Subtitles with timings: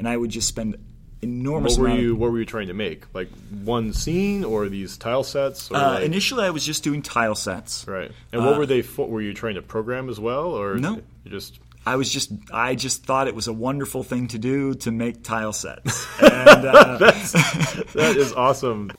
[0.00, 0.76] and I would just spend
[1.22, 1.78] enormous.
[1.78, 3.04] What were you What were you trying to make?
[3.14, 3.28] Like
[3.62, 5.70] one scene or these tile sets?
[5.70, 7.86] Or uh, like- initially, I was just doing tile sets.
[7.86, 8.10] right.
[8.32, 8.82] And what uh, were they?
[8.82, 9.06] For?
[9.06, 11.00] Were you trying to program as well, or No.
[11.26, 14.90] Just I was just I just thought it was a wonderful thing to do to
[14.90, 16.06] make tile sets.
[16.20, 18.90] And, uh, that is awesome.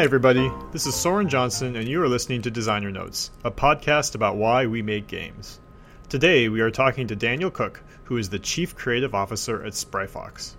[0.00, 0.50] Hi, everybody.
[0.72, 4.64] This is Soren Johnson, and you are listening to Designer Notes, a podcast about why
[4.64, 5.60] we make games.
[6.08, 10.06] Today, we are talking to Daniel Cook, who is the Chief Creative Officer at Spry
[10.06, 10.56] Fox.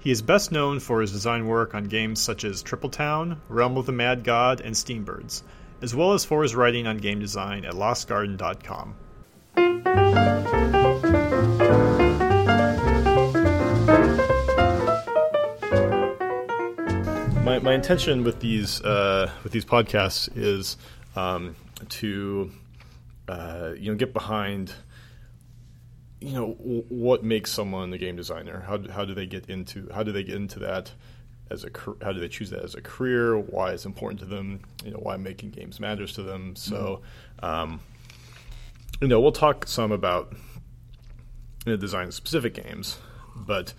[0.00, 3.76] He is best known for his design work on games such as Triple Town, Realm
[3.76, 5.44] of the Mad God, and Steambirds,
[5.80, 8.96] as well as for his writing on game design at LostGarden.com.
[17.52, 20.78] my, my intention with these uh, with these podcasts is
[21.16, 21.54] um,
[21.90, 22.50] to
[23.28, 24.72] uh, you know get behind
[26.20, 28.64] you know w- what makes someone a game designer.
[28.66, 30.92] How do, how do they get into how do they get into that
[31.50, 31.70] as a
[32.02, 33.38] how do they choose that as a career?
[33.38, 34.62] Why it's important to them?
[34.82, 36.56] You know why making games matters to them.
[36.56, 37.02] So
[37.42, 37.80] um,
[39.02, 40.32] you know we'll talk some about
[41.66, 42.98] you know, design specific games,
[43.36, 43.74] but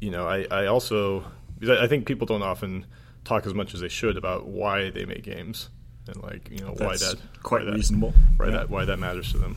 [0.00, 1.24] you know I, I also
[1.58, 2.86] because I I think people don't often
[3.28, 5.68] talk as much as they should about why they make games
[6.06, 8.14] and like you know why That's that quite why that, reasonable.
[8.38, 8.52] why Yeah.
[8.52, 9.56] that why that matters to them.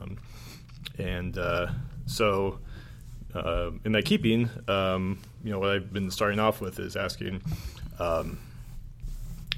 [0.00, 0.18] Um,
[0.98, 1.66] and uh,
[2.06, 2.60] so
[3.34, 7.42] uh, in that keeping um, you know what I've been starting off with is asking
[7.98, 8.38] um,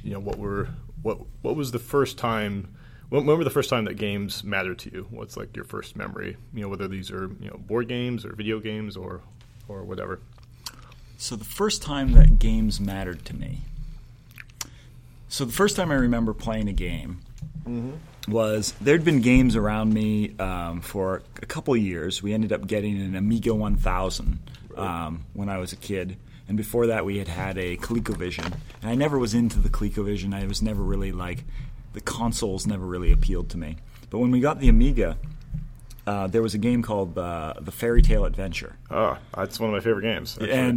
[0.03, 0.69] you know what were
[1.03, 2.75] what what was the first time
[3.11, 5.07] when, when were the first time that games mattered to you?
[5.11, 6.37] What's like your first memory?
[6.55, 9.21] You know whether these are you know board games or video games or
[9.69, 10.21] or whatever
[11.21, 13.59] So the first time that games mattered to me.
[15.29, 17.21] So the first time I remember playing a game
[18.27, 22.23] was there'd been games around me um, for a couple years.
[22.23, 24.39] We ended up getting an Amiga 1000
[24.79, 26.17] um, when I was a kid,
[26.49, 28.55] and before that we had had a ColecoVision.
[28.81, 30.35] And I never was into the ColecoVision.
[30.35, 31.45] I was never really like
[31.93, 33.77] the consoles never really appealed to me.
[34.09, 35.19] But when we got the Amiga,
[36.11, 38.73] uh, there was a game called uh, the Faery Tale Adventure.
[38.91, 40.53] oh that's one of my favorite games actually.
[40.53, 40.75] and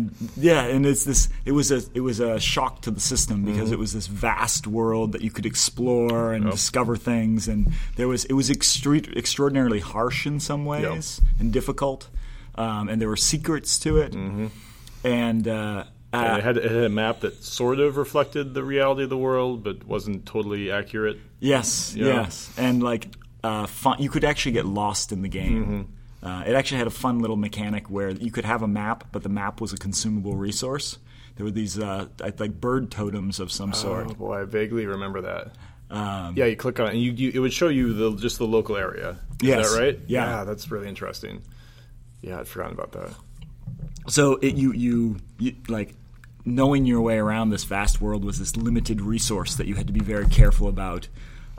[0.49, 1.21] yeah, and it's this.
[1.49, 3.73] It was a it was a shock to the system because Mm-hmm.
[3.73, 6.53] it was this vast world that you could explore and Yep.
[6.53, 7.59] discover things, and
[7.97, 12.09] there was it was extre- extraordinarily harsh in some ways and difficult,
[12.55, 14.13] um, and there were secrets to it,
[15.03, 15.47] and.
[15.47, 15.83] Uh,
[16.15, 19.09] And uh, it had, it had a map that sort of reflected the reality of
[19.09, 21.17] the world, but wasn't totally accurate.
[21.39, 23.07] Yes, yes, and like
[23.43, 25.65] uh, fun, you could actually get lost in the game.
[25.65, 26.25] Mm-hmm.
[26.27, 29.23] Uh, it actually had a fun little mechanic where you could have a map, but
[29.23, 30.97] the map was a consumable resource.
[31.35, 32.07] There were these uh,
[32.39, 34.07] like bird totems of some sort.
[34.11, 35.51] Oh boy, I vaguely remember that.
[35.89, 38.37] Um, Yeah, you click on it, and you, you it would show you the just
[38.37, 39.17] the local area.
[39.41, 39.73] Is Yes.
[39.73, 39.99] that right?
[40.07, 40.43] Yeah.
[40.45, 41.41] that's really interesting.
[42.21, 43.13] Yeah, I'd forgotten about that.
[44.07, 45.93] so it, you, you you like
[46.45, 49.93] knowing your way around this vast world was this limited resource that you had to
[49.93, 51.07] be very careful about.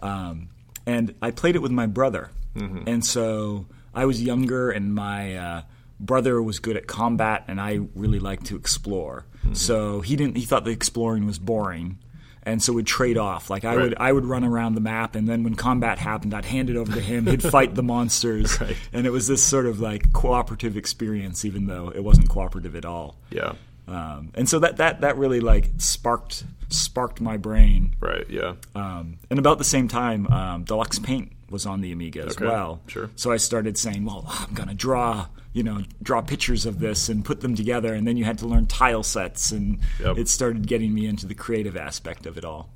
[0.00, 0.48] Um,
[0.86, 5.62] and I played it with my brother, and so I was younger, and my uh,
[5.98, 9.26] brother was good at combat, and I really liked to explore.
[9.52, 10.36] So he didn't.
[10.36, 11.98] He thought the exploring was boring.
[12.46, 13.48] And so we'd trade off.
[13.48, 13.82] Like I Right.
[13.84, 16.76] would, I would run around the map, and then when combat happened, I'd hand it
[16.76, 17.26] over to him.
[17.26, 18.76] He'd fight the monsters, Right.
[18.92, 22.84] and it was this sort of like cooperative experience, even though it wasn't cooperative at
[22.84, 23.16] all.
[23.30, 23.52] Yeah,
[23.86, 27.94] Um, and so that, that that really like sparked sparked my brain.
[28.00, 28.28] right.
[28.28, 32.36] Yeah, Um, and about the same time, um, Deluxe Paint was on the Amiga as
[32.36, 32.80] Okay, well.
[32.88, 33.10] sure.
[33.14, 37.24] So I started saying, well, I'm gonna draw, you know, draw pictures of this and
[37.24, 37.94] put them together.
[37.94, 40.18] And then you had to learn tile sets, and Yep.
[40.18, 42.70] it started getting me into the creative aspect of it all.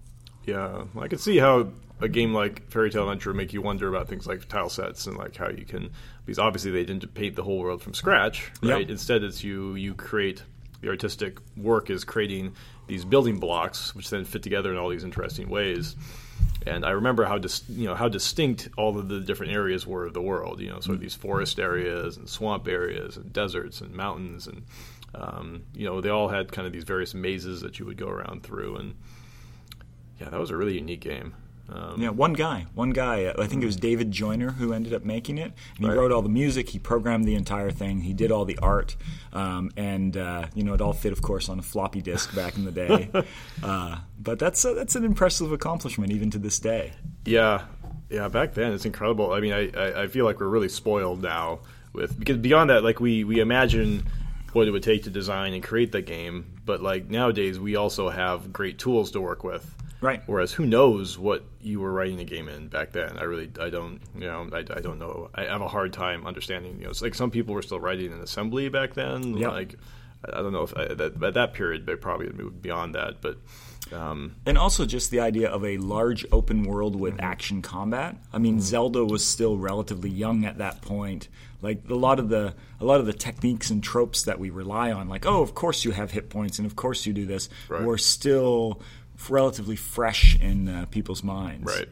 [0.46, 0.84] yeah.
[0.98, 1.68] I can see how
[2.00, 5.06] a game like Faery Tale Adventure would make you wonder about things like tile sets
[5.08, 5.90] and like how you can
[6.24, 8.72] because obviously they didn't paint the whole world from scratch, Yep.
[8.72, 8.88] right?
[8.90, 10.42] Instead, it's you you create
[10.80, 12.54] the artistic work is creating
[12.86, 15.96] these building blocks, which then fit together in all these interesting ways.
[16.66, 20.06] And I remember how dis- you know how distinct all of the different areas were
[20.06, 20.60] of the world.
[20.60, 24.62] You know, sort of these forest areas and swamp areas and deserts and mountains and
[25.14, 28.08] um, you know they all had kind of these various mazes that you would go
[28.08, 28.76] around through.
[28.76, 28.94] And
[30.20, 31.34] yeah, that was a really unique game.
[31.70, 33.24] Um, Yeah, one guy, one guy.
[33.26, 35.52] uh, I think it was David Joiner who ended up making it.
[35.76, 35.96] And he Right.
[35.98, 36.70] wrote all the music.
[36.70, 38.00] He programmed the entire thing.
[38.00, 38.96] He did all the art,
[39.32, 42.56] um, and uh, you know it all fit, of course, on a floppy disk back
[42.56, 43.10] in the day.
[43.62, 46.92] uh, but that's a, that's an impressive accomplishment even to this day.
[47.24, 47.62] Yeah,
[48.08, 48.28] yeah.
[48.28, 49.32] Back then, it's incredible.
[49.32, 51.60] I mean, I, I, I feel like we're really spoiled now
[51.92, 54.06] with because beyond that, like we we imagine
[54.54, 56.46] what it would take to design and create that game.
[56.64, 59.74] But like nowadays, we also have great tools to work with.
[60.00, 60.22] Right.
[60.26, 63.18] Whereas, who knows what you were writing a game in back then?
[63.18, 65.28] I really, I don't, you know, I, I don't know.
[65.34, 66.76] I have a hard time understanding.
[66.78, 69.36] You know, it's like some people were still writing in assembly back then.
[69.36, 69.50] Yep.
[69.50, 69.74] Like,
[70.32, 73.20] I don't know if I, that, at that period they probably had moved beyond that,
[73.20, 73.38] but.
[73.92, 77.24] Um, and also just the idea of a large open world with Mm-hmm.
[77.24, 78.16] action combat.
[78.32, 81.28] I mean, Zelda was still relatively young at that point.
[81.62, 84.92] Like a lot of the a lot of the techniques and tropes that we rely
[84.92, 87.48] on, like oh, of course you have hit points and of course you do this,
[87.68, 87.82] Right.
[87.82, 88.80] were still
[89.28, 91.64] relatively fresh in uh, people's minds.
[91.64, 91.88] Right.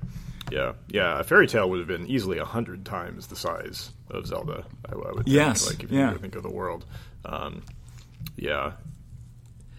[0.50, 0.74] Yeah.
[0.88, 1.20] Yeah.
[1.20, 4.64] A fairy tale would have been easily a hundred times the size of Zelda.
[4.88, 5.28] I, I would.
[5.28, 6.14] Yes, Think, like if yeah.
[6.14, 6.84] think of the world.
[7.24, 7.62] Um,
[8.36, 8.72] yeah.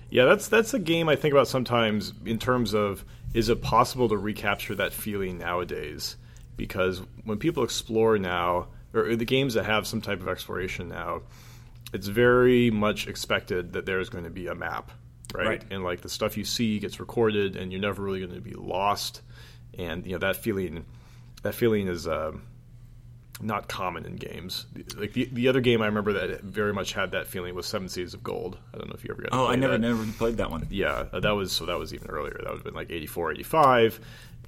[0.09, 0.25] Yeah.
[0.25, 4.17] That's that's a game I think about sometimes in terms of is it possible to
[4.17, 6.17] recapture that feeling nowadays?
[6.55, 11.21] Because when people explore now, or the games that have some type of exploration now,
[11.93, 14.91] it's very much expected that there's going to be a map,
[15.37, 15.47] right?
[15.47, 15.63] Right.
[15.69, 18.53] And like the stuff you see gets recorded, and you're never really going to be
[18.53, 19.21] lost.
[19.77, 20.85] And you know that feeling,
[21.43, 22.31] that feeling is uh,
[23.41, 24.65] not common in games.
[24.95, 27.89] Like the, the other game I remember that very much had that feeling was Seven
[27.89, 28.57] Cities of Gold.
[28.73, 29.29] I don't know if you ever got.
[29.33, 29.79] Oh, I never that.
[29.79, 30.67] never played that one.
[30.69, 32.33] Yeah, uh, that was so that was even earlier.
[32.33, 33.99] That would have been like 84, 85.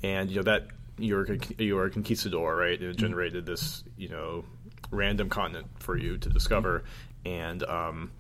[0.04, 1.28] and you know that you're
[1.58, 2.80] you're a conquistador, right?
[2.80, 4.46] And it generated this you know
[4.92, 6.84] random continent for you to discover,
[7.26, 8.12] and um,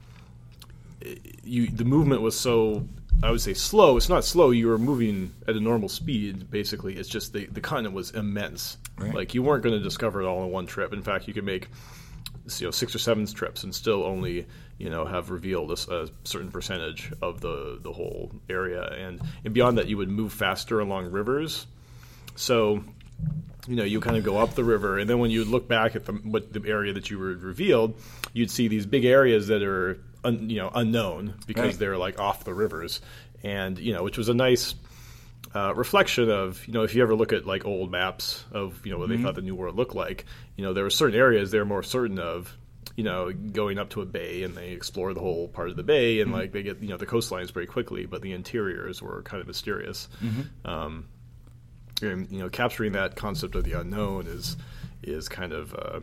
[1.43, 2.87] you the movement was so
[3.21, 3.97] I would say slow.
[3.97, 4.51] It's not slow.
[4.51, 6.49] You were moving at a normal speed.
[6.49, 8.77] Basically, it's just the the continent was immense.
[8.97, 9.13] Right.
[9.13, 10.93] Like you weren't going to discover it all in one trip.
[10.93, 11.67] In fact, you could make
[12.57, 14.47] you know six or seven trips and still only
[14.77, 19.77] you know have revealed a certain percentage of the the whole area and and beyond
[19.77, 21.67] that you would move faster along rivers
[22.35, 22.83] so
[23.67, 25.95] you know you kind of go up the river and then when you look back
[25.95, 27.93] at the what the area that you were revealed
[28.33, 31.79] you'd see these big areas that are un, you know unknown because Right.
[31.79, 33.01] they're like off the rivers.
[33.43, 34.75] And you know which was a nice
[35.55, 38.91] uh, reflection of you know if you ever look at like old maps of you
[38.91, 40.25] know what they thought the new world looked like
[40.57, 42.55] you know there were certain areas they're more certain of
[42.97, 45.83] you know going up to a bay and they explore the whole part of the
[45.83, 49.23] bay and like they get you know the coastlines very quickly but the interiors were
[49.23, 50.07] kind of mysterious.
[50.65, 51.07] Um,
[52.01, 54.57] and, you know capturing that concept of the unknown is
[55.01, 55.99] is kind of uh,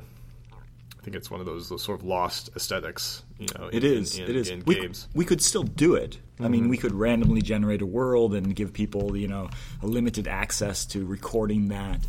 [1.06, 4.19] think it's one of those, those sort of lost aesthetics you know It in, is.
[4.19, 4.49] in, it is.
[4.49, 6.19] in we, games we could still do it.
[6.41, 9.49] I mean, we could randomly generate a world and give people, you know,
[9.82, 12.00] a limited access to recording that.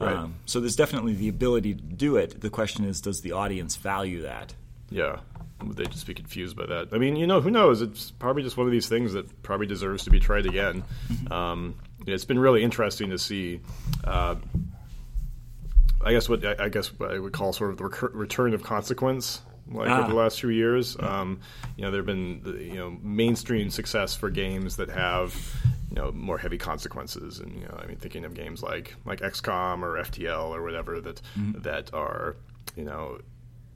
[0.00, 0.12] Right.
[0.14, 2.40] Um, so there's definitely the ability to do it.
[2.40, 4.54] The question is, does the audience value that?
[4.90, 5.20] Yeah.
[5.64, 6.88] Would they just be confused by that?
[6.92, 7.80] I mean, you know, who knows?
[7.80, 10.82] It's probably just one of these things that probably deserves to be tried again.
[11.30, 13.60] Um, it's been really interesting to see.
[14.04, 14.34] Uh,
[16.04, 18.62] I guess what I guess what I would call sort of the recur- return of
[18.62, 19.40] consequence,
[19.70, 20.00] like Ah.
[20.00, 20.96] over the last few years.
[21.00, 21.40] Um,
[21.76, 25.34] you know, there have been you know mainstream success for games that have
[25.90, 29.20] you know more heavy consequences, and you know, I mean, thinking of games like like
[29.20, 32.36] XCOM or FTL or whatever that that are
[32.76, 33.18] you know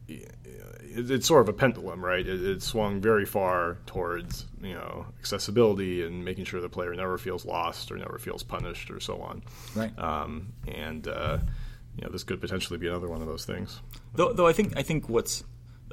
[0.08, 2.26] it- it's sort of a pendulum, right?
[2.26, 7.18] It, it swung very far towards you know accessibility and making sure the player never
[7.18, 9.42] feels lost or never feels punished or so on.
[9.74, 9.96] Right.
[9.98, 11.38] Um, and uh,
[11.96, 13.80] you know this could potentially be another one of those things.
[14.14, 15.44] Though, though I think I think what's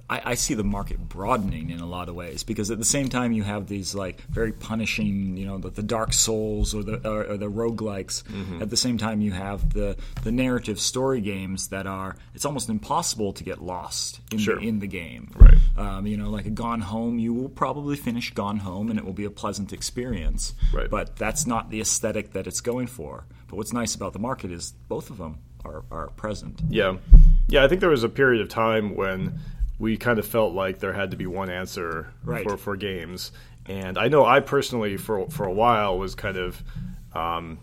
[0.10, 3.08] I, I see the market broadening in a lot of ways because at the same
[3.08, 7.08] time you have these like very punishing, you know, the, the Dark Souls or the
[7.10, 8.24] or, or the roguelikes.
[8.62, 12.68] At the same time, you have the the narrative story games that are it's almost
[12.70, 14.58] impossible to get lost in Sure.
[14.60, 15.32] the, in the game.
[15.36, 15.58] Right.
[15.78, 19.06] Um, you know, like a Gone Home, you will probably finish Gone Home and it
[19.06, 20.54] will be a pleasant experience.
[20.74, 20.90] Right.
[20.90, 23.26] But that's not the aesthetic that it's going for.
[23.48, 26.62] But what's nice about the market is both of them are, are present.
[26.70, 26.98] Yeah,
[27.48, 27.64] yeah.
[27.64, 29.40] I think there was a period of time when
[29.80, 32.44] we kind of felt like there had to be one answer Right.
[32.50, 33.32] for for games,
[33.66, 36.62] and I know I personally for for a while was kind of.
[37.14, 37.60] Um,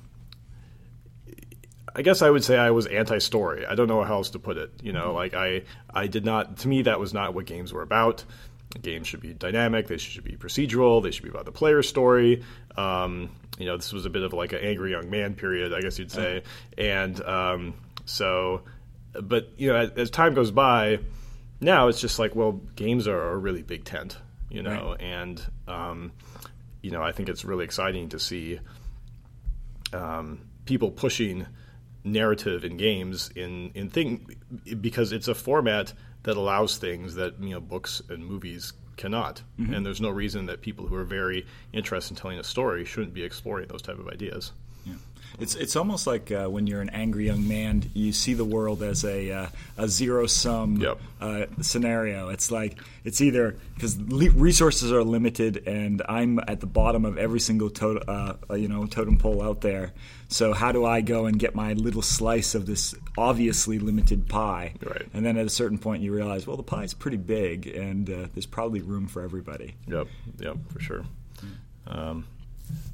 [1.94, 3.66] I guess I would say I was anti-story.
[3.66, 4.70] I don't know how else to put it.
[4.80, 6.58] You know, like I, I did not.
[6.58, 8.24] To me, that was not what games were about.
[8.80, 9.88] Games should be dynamic.
[9.88, 11.02] They should be procedural.
[11.02, 12.44] They should be about the player's story.
[12.76, 15.80] Um, you know, this was a bit of like an angry young man period, I
[15.80, 16.44] guess you'd say.
[16.78, 17.74] And um,
[18.10, 18.62] so,
[19.12, 20.98] but you know, as, as time goes by,
[21.60, 24.18] now it's just like, well, games are a really big tent.
[24.50, 26.12] You know, and um,
[26.82, 28.58] you know, I think it's really exciting to see
[29.92, 31.46] um, people pushing
[32.02, 34.26] narrative in games in in thing
[34.80, 35.92] because it's a format
[36.24, 39.42] that allows things that you know books and movies cannot
[39.74, 43.12] and there's no reason that people who are very interested in telling a story shouldn't
[43.12, 44.52] be exploring those type of ideas.
[45.38, 48.82] It's it's almost like uh, when you're an angry young man, you see the world
[48.82, 49.46] as a uh,
[49.78, 51.00] a zero sum Yep.
[51.20, 52.28] uh, scenario.
[52.30, 57.16] It's like it's either because le- resources are limited, and I'm at the bottom of
[57.16, 59.92] every single to- uh, uh, you know totem pole out there.
[60.28, 64.74] So how do I go and get my little slice of this obviously limited pie?
[64.84, 65.06] Right.
[65.12, 68.26] And then at a certain point, you realize, well, the pie's pretty big, and uh,
[68.34, 69.74] there's probably room for everybody.
[69.88, 70.06] Yep,
[70.38, 71.04] yep, for sure.
[71.86, 72.26] Um,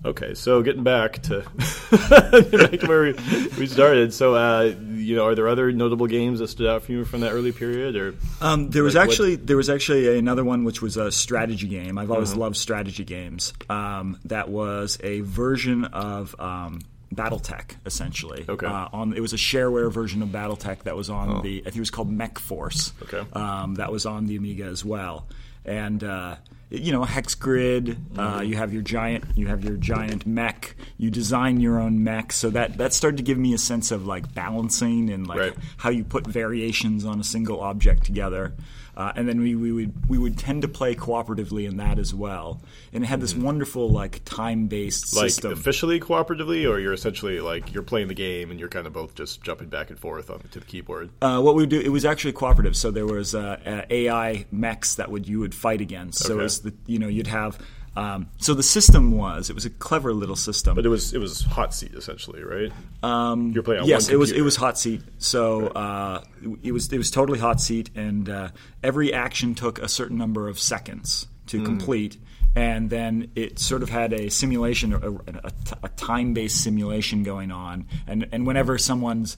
[0.05, 1.41] okay, so getting back to
[2.11, 3.13] back to where we,
[3.59, 4.13] we started.
[4.13, 7.21] So, uh, you know, are there other notable games that stood out for you from
[7.21, 10.65] that early period, or Um, there was Like what- actually there was actually another one
[10.65, 11.99] which was a strategy game.
[11.99, 12.41] I've always Uh-huh.
[12.41, 13.53] loved strategy games.
[13.71, 16.81] Um, that was a version of um,
[17.15, 18.45] BattleTech, essentially.
[18.49, 18.67] Okay.
[18.67, 21.77] Uh, on it was a shareware version of BattleTech that was on the I think
[21.77, 22.93] it was called MechForce.
[23.05, 23.23] Okay.
[23.33, 25.27] Um, that was on the Amiga as well,
[25.65, 26.03] and.
[26.03, 26.37] Uh,
[26.71, 27.97] you know, hex grid.
[28.19, 29.25] Uh, you have your giant.
[29.37, 30.75] You have your giant mech.
[30.99, 32.33] You design your own mech.
[32.33, 35.55] So that that started to give me a sense of like balancing and like Right.
[35.79, 38.55] how you put variations on a single object together.
[38.97, 42.15] Uh, and then we, we would we would tend to play cooperatively in that as
[42.15, 42.63] well.
[42.93, 45.17] And it had this wonderful like time based Mm-hmm.
[45.19, 45.53] like system.
[45.53, 49.15] officially cooperatively, or you're essentially like you're playing the game and you're kind of both
[49.15, 51.11] just jumping back and forth on to the keyboard?
[51.21, 52.75] Uh, what we would do, it was actually cooperative.
[52.77, 56.21] So there was uh, AI mechs that would you would fight against.
[56.21, 56.41] So Okay.
[56.41, 57.59] it was the you know you'd have.
[57.97, 60.75] Um, so the system was it was a clever little system.
[60.75, 62.73] But it was it was hot seat essentially, right?
[63.03, 65.01] Um, you're playing on yes, it was it was hot seat.
[65.19, 66.23] So uh,
[66.63, 68.49] it was it was totally hot seat, and uh,
[68.83, 71.65] every action took a certain number of seconds to Hmm.
[71.65, 72.19] complete.
[72.55, 77.87] And then it sort of had a simulation, a, a, a time-based simulation going on.
[78.07, 79.37] And and whenever someone's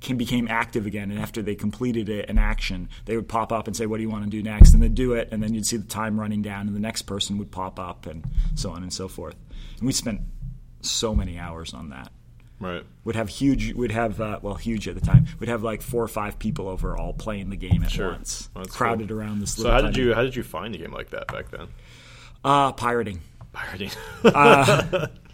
[0.00, 3.66] can became active again, and after they completed a, an action, they would pop up
[3.66, 5.54] and say, "What do you want to do next?" And they'd do it, and then
[5.54, 8.24] you'd see the time running down, and the next person would pop up, and
[8.54, 9.36] so on and so forth.
[9.78, 10.20] And we spent
[10.80, 12.12] so many hours on that
[12.60, 12.84] right.
[13.04, 16.02] would have huge would have uh, well huge at the time would have like four
[16.04, 18.12] or five people over all playing the game at Sure.
[18.12, 19.18] once Well, crowded cool.
[19.18, 21.26] around this So little how did you how did you find a game like that
[21.28, 21.66] back then?
[22.44, 23.20] uh pirating
[23.52, 23.90] Pirating.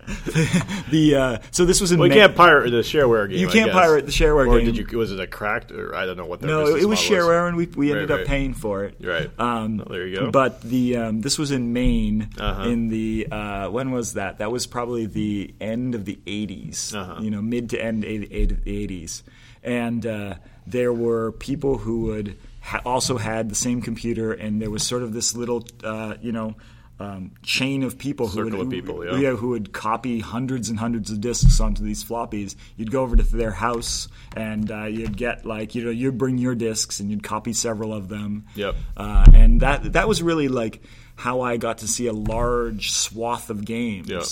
[0.91, 3.39] the uh, so this was in well, you May- can't pirate the shareware game.
[3.39, 4.73] You can't pirate the shareware or game.
[4.73, 4.99] did you?
[4.99, 5.73] Was it a cracked?
[5.73, 6.41] Or I don't know what.
[6.41, 9.31] Their no it was shareware and we, we ended Right, up paying for it Right.
[9.39, 10.31] um, Well, there you go.
[10.31, 12.63] but the um, this was in Maine Uh-huh.
[12.69, 17.21] in the uh, when was that that was probably the end of the 80s Uh-huh.
[17.23, 19.23] you know mid to end eight- eight of the 80s
[19.63, 20.35] and uh,
[20.67, 25.03] there were people who would ha- also had the same computer and there was sort
[25.03, 26.55] of this little uh, you know
[27.01, 29.31] um, chain of people who Circle would of people, yeah.
[29.31, 32.55] who would copy hundreds and hundreds of discs onto these floppies.
[32.77, 36.39] You'd go over to their house and uh, you'd get like you know you'd bring
[36.39, 38.47] your discs and you'd copy several of them.
[38.55, 38.77] Yep.
[38.97, 40.83] Uh, and that that was really like
[41.17, 44.09] how I got to see a large swath of games.
[44.09, 44.23] Yeah.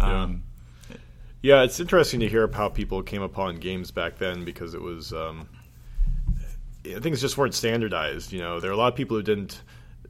[0.00, 0.44] Um,
[1.40, 5.12] Yeah, it's interesting to hear how people came upon games back then because it was.
[5.12, 5.48] Um,
[6.84, 8.32] it's just weren't standardized.
[8.32, 9.60] You know, there are a lot of people who didn't.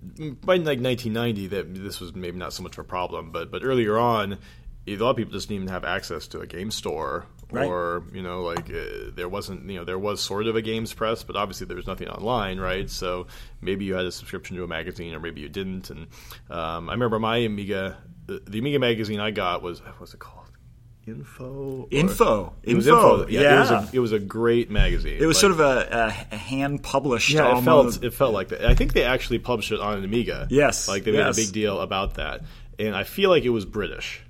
[0.00, 3.62] By like 1990, that this was maybe not so much of a problem, but but
[3.64, 4.38] earlier on,
[4.86, 7.66] a lot of people just didn't even have access to a game store, Right.
[7.66, 10.92] or you know, like uh, there wasn't, you know, there was sort of a games
[10.92, 12.88] press, but obviously there was nothing online, right?
[12.90, 13.26] So
[13.62, 15.88] maybe you had a subscription to a magazine, or maybe you didn't.
[15.90, 16.06] And
[16.50, 20.37] um, I remember my Amiga, the, the Amiga magazine I got was what's it called?
[21.08, 21.88] Info.
[21.90, 22.52] Info.
[22.62, 23.28] It was Info, info.
[23.30, 25.18] Yeah, It was a, it was a great magazine.
[25.20, 27.30] it was Like- sort of a, a, hand published.
[27.30, 27.58] yeah.
[27.58, 28.64] It felt it felt like that.
[28.64, 30.46] I think they actually published it on an Amiga.
[30.50, 31.38] Yes, like they made yes.
[31.38, 32.42] a big deal about that,
[32.78, 34.22] and I feel like it was British.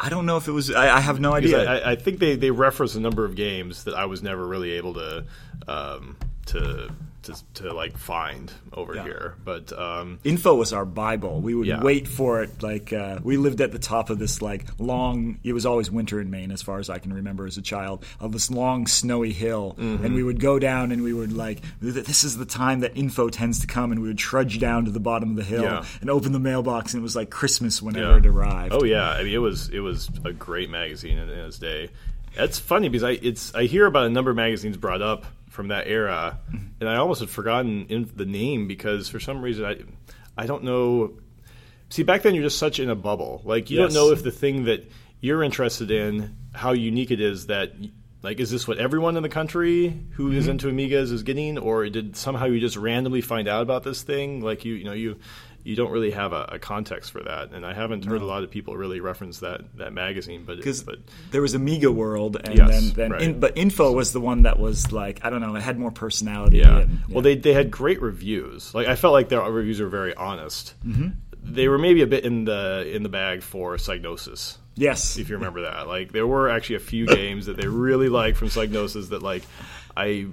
[0.00, 0.70] I don't know if it was.
[0.70, 1.68] I, I have no idea.
[1.68, 4.72] I, I think they, they reference a number of games that I was never really
[4.72, 5.24] able to
[5.66, 6.16] um,
[6.46, 6.90] to,
[7.28, 9.04] to to like find over Yeah.
[9.04, 9.34] here.
[9.44, 11.40] But um, Info was our Bible.
[11.40, 11.82] We would Yeah.
[11.82, 12.62] wait for it.
[12.62, 15.38] Like uh, we lived at the top of this like long.
[15.44, 18.04] It was always winter in Maine, as far as I can remember as a child,
[18.20, 20.04] of this long snowy hill, Mm-hmm.
[20.04, 23.28] and we would go down and we would like this is the time that info
[23.28, 25.84] tends to come, and we would trudge down to the bottom of the hill Yeah.
[26.00, 28.74] and open the mailbox, and it was like Christmas whenever it arrived.
[28.74, 31.90] Oh yeah, I mean it was it was a great magazine in, in its day.
[32.36, 35.24] That's funny because I it's I hear about a number of magazines brought up
[35.58, 36.66] from that era, mm-hmm.
[36.78, 39.78] and I almost had forgotten in the name because for some reason I
[40.40, 41.14] I don't know.
[41.88, 43.42] See, back then you're just such in a bubble.
[43.44, 43.92] Like you Yes.
[43.92, 44.88] don't know if the thing that
[45.20, 47.72] you're interested in, how unique it is that.
[48.20, 50.50] Like, is this what everyone in the country who is mm-hmm.
[50.50, 54.40] into Amigas is getting, or did somehow you just randomly find out about this thing?
[54.40, 55.18] Like, you, you know, you,
[55.64, 58.42] you don't really have a, a context for that, and I haven't heard a lot
[58.44, 60.44] of people really reference that that magazine.
[60.46, 60.84] But, because
[61.30, 63.22] there was Amiga World, and Yes, then, then right.
[63.22, 65.90] in, but Info was the one that was like I don't know, it had more
[65.90, 66.58] personality.
[66.58, 66.80] Yeah.
[66.80, 68.74] and- Well, they they had great reviews.
[68.74, 70.74] Like I felt like their reviews were very honest.
[70.86, 71.08] Mm-hmm.
[71.42, 74.56] They were maybe a bit in the in the bag for Psygnosis.
[74.76, 75.18] Yes.
[75.18, 75.88] if you remember that.
[75.88, 79.42] Like there were actually a few games that they really liked from Psygnosis that like
[79.96, 80.26] I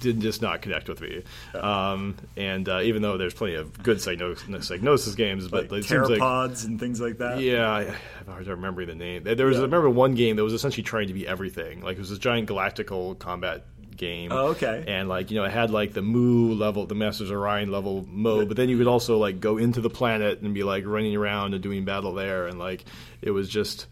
[0.00, 1.22] did just not connect with me.
[1.54, 6.08] Um, and uh, even though there's plenty of good Psygnosis games, but like it seems
[6.08, 6.20] like
[6.64, 7.40] and things like that.
[7.40, 9.24] yeah, I have a hard time remembering the name.
[9.24, 11.82] There was I remember one game that was essentially trying to be everything.
[11.82, 13.64] Like it was this giant galactical combat
[14.00, 14.32] game.
[14.32, 14.84] Oh, okay.
[14.88, 18.04] And like you know, it had like the Mu level, the Masters of Orion level
[18.08, 21.14] mode, but then you could also like go into the planet and be like running
[21.14, 22.84] around and doing battle there, and like
[23.22, 23.86] it was just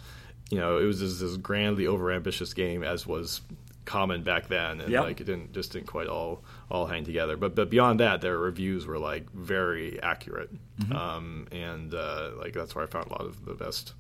[0.51, 3.43] you know it was this, this grandly overambitious game as was
[3.89, 5.03] common back then and Yep.
[5.05, 8.37] like it didn't just didn't quite all all hang together but but beyond that their
[8.39, 10.93] reviews were like very accurate Mm-hmm.
[10.95, 13.95] um, and uh, like that's where I found a lot of the best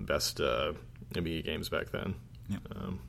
[0.00, 0.72] best uh,
[1.16, 2.14] Amiga games back then
[2.48, 2.60] Yep.
[2.76, 3.00] um,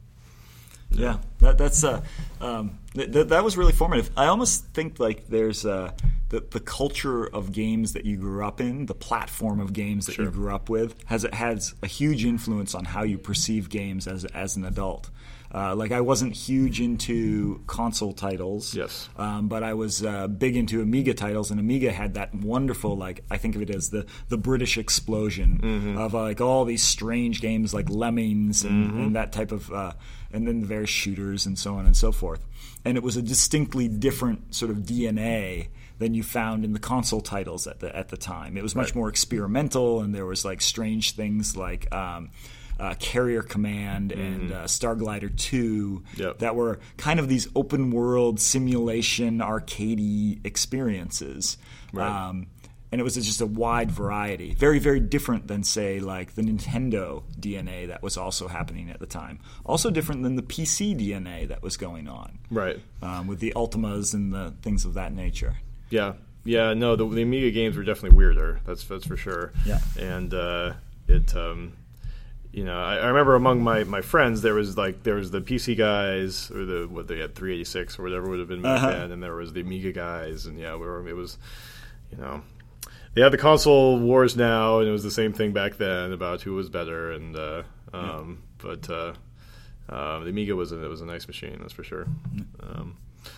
[0.92, 2.02] Yeah, that, that's uh,
[2.42, 4.10] um, th- th- that was really formative.
[4.18, 5.92] I almost think like there's uh,
[6.30, 10.18] the the culture of games that you grew up in, the platform of games that
[10.18, 14.08] you grew up with, has it has a huge influence on how you perceive games
[14.08, 15.10] as as an adult.
[15.54, 19.08] Uh, like I wasn't huge into console titles, Yes.
[19.18, 23.24] um, but I was uh, big into Amiga titles, and Amiga had that wonderful, like
[23.32, 27.40] I think of it as the the British explosion of uh, like all these strange
[27.42, 29.94] games like Lemmings and, and that type of, uh,
[30.34, 32.46] and then the various shooters and so on and so forth.
[32.84, 35.68] And it was a distinctly different sort of DNA
[36.00, 38.58] than you found in the console titles at the at the time.
[38.58, 38.96] It was much Right.
[38.98, 41.88] more experimental, and there was like strange things like.
[41.94, 42.32] Um,
[42.80, 46.40] uh, Carrier Command and uh, Starglider 2 Yep.
[46.40, 51.58] that were kind of these open world simulation arcadey experiences.
[51.94, 52.08] Right.
[52.08, 52.48] Um,
[52.92, 54.54] and it was just a wide variety.
[54.54, 59.06] Very, very different than, say, like the Nintendo DNA that was also happening at the
[59.06, 59.40] time.
[59.66, 64.14] Also different than the PC DNA that was going on right um, with the Ultimas
[64.14, 65.58] and the things of that nature.
[65.90, 66.14] Yeah,
[66.46, 66.74] yeah.
[66.74, 68.62] No, the, the Amiga games were definitely weirder.
[68.66, 69.52] That's that's for sure.
[69.66, 69.80] Yeah.
[70.00, 70.74] and uh,
[71.10, 71.36] it.
[71.36, 71.74] Um,
[72.58, 75.42] you know, I, I remember among my, my friends there was like there was the
[75.42, 78.92] PC guys or the what they had 386 or whatever would have been back Uh-huh.
[78.98, 81.38] then, and there was the Amiga guys, and yeah, we were, it was,
[82.12, 82.42] you know,
[83.14, 86.42] they had the console wars now, and it was the same thing back then about
[86.42, 87.62] who was better, and uh,
[87.94, 89.14] um, but uh,
[89.90, 92.08] uh, the Amiga was a, it was a nice machine, that's for sure.
[92.64, 92.98] Um,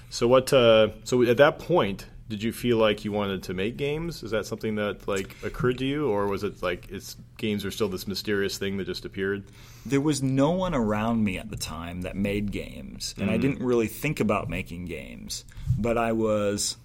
[0.09, 0.53] so what?
[0.53, 4.23] Uh, so at that point, did you feel like you wanted to make games?
[4.23, 7.71] Is that something that like occurred to you, or was it like it's games are
[7.71, 9.43] still this mysterious thing that just appeared?
[9.85, 13.41] there was no one around me at the time that made games, and I mm.
[13.41, 15.45] didn't really think about making games.
[15.77, 16.77] But I was,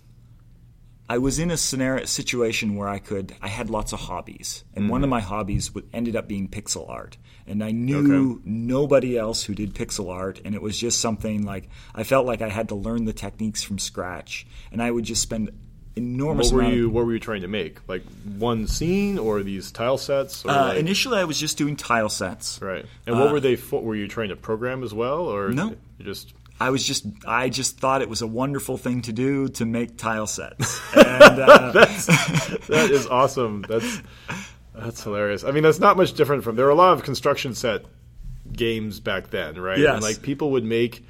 [1.09, 4.89] I was in a scenario situation where I could, I had lots of hobbies, and
[4.89, 8.41] one of my hobbies ended up being pixel art, and I knew Okay.
[8.47, 12.41] nobody else who did pixel art, and it was just something like I felt like
[12.41, 15.51] I had to learn the techniques from scratch, and I would just spend
[15.97, 17.87] enormous What were amount of you What were you trying to make?
[17.87, 18.03] Like
[18.39, 20.45] one scene or these tile sets?
[20.45, 22.59] Or Uh, like- initially, I was just doing tile sets.
[22.63, 22.85] right.
[23.07, 23.57] And what were they?
[23.57, 23.81] For?
[23.83, 25.77] Were you trying to program as well, or No.
[25.99, 26.33] You just
[26.65, 29.99] I was just I just thought it was a wonderful thing to do to make
[29.99, 30.81] tile sets.
[30.97, 33.67] And uh, that is awesome.
[33.69, 34.01] That's
[34.75, 35.45] that's hilarious.
[35.45, 36.57] I mean, that's not much different from.
[36.57, 37.85] There were a lot of construction set
[38.51, 39.79] games back then, right?
[39.79, 39.93] Yes.
[39.93, 41.05] And like people would make.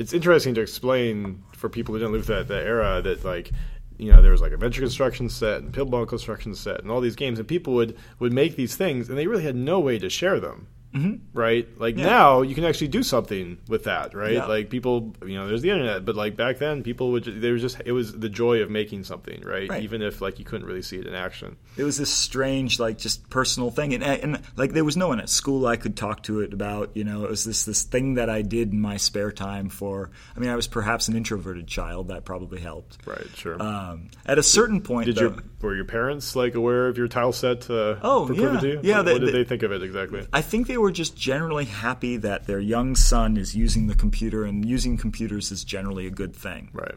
[0.00, 3.52] It's interesting to explain for people who didn't live that that era that like.
[4.00, 7.16] You know, there was like Adventure construction set and pinball construction set and all these
[7.16, 10.08] games, and people would would make these things, and they really had no way to
[10.08, 10.68] share them.
[10.94, 11.16] Mm-hmm.
[11.38, 12.06] Right, like Yeah.
[12.06, 14.32] now you can actually do something with that, right?
[14.32, 14.46] Yeah.
[14.46, 17.58] Like people, you know, there's the internet, but like back then, people would they were
[17.58, 19.68] just it was the joy of making something, right?
[19.68, 19.82] Right.
[19.82, 21.56] Even if like you couldn't really see it in action.
[21.76, 25.20] it was this strange, like just personal thing, and, and like there was no one
[25.20, 26.90] at school I could talk to it about.
[26.96, 29.68] You know, it was this this thing that I did in my spare time.
[29.68, 32.96] For I mean, I was perhaps an introverted child that probably helped.
[33.06, 33.60] Right, sure.
[33.62, 37.08] Um, at a certain point, did though, your were your parents like aware of your
[37.08, 37.68] tile set?
[37.68, 38.60] Uh, Oh, yeah.
[38.82, 40.26] Yeah, What, they- what did they- they think of it exactly?
[40.32, 44.44] I think they were just generally happy that their young son is using the computer,
[44.44, 46.70] and using computers is generally a good thing.
[46.72, 46.94] Right.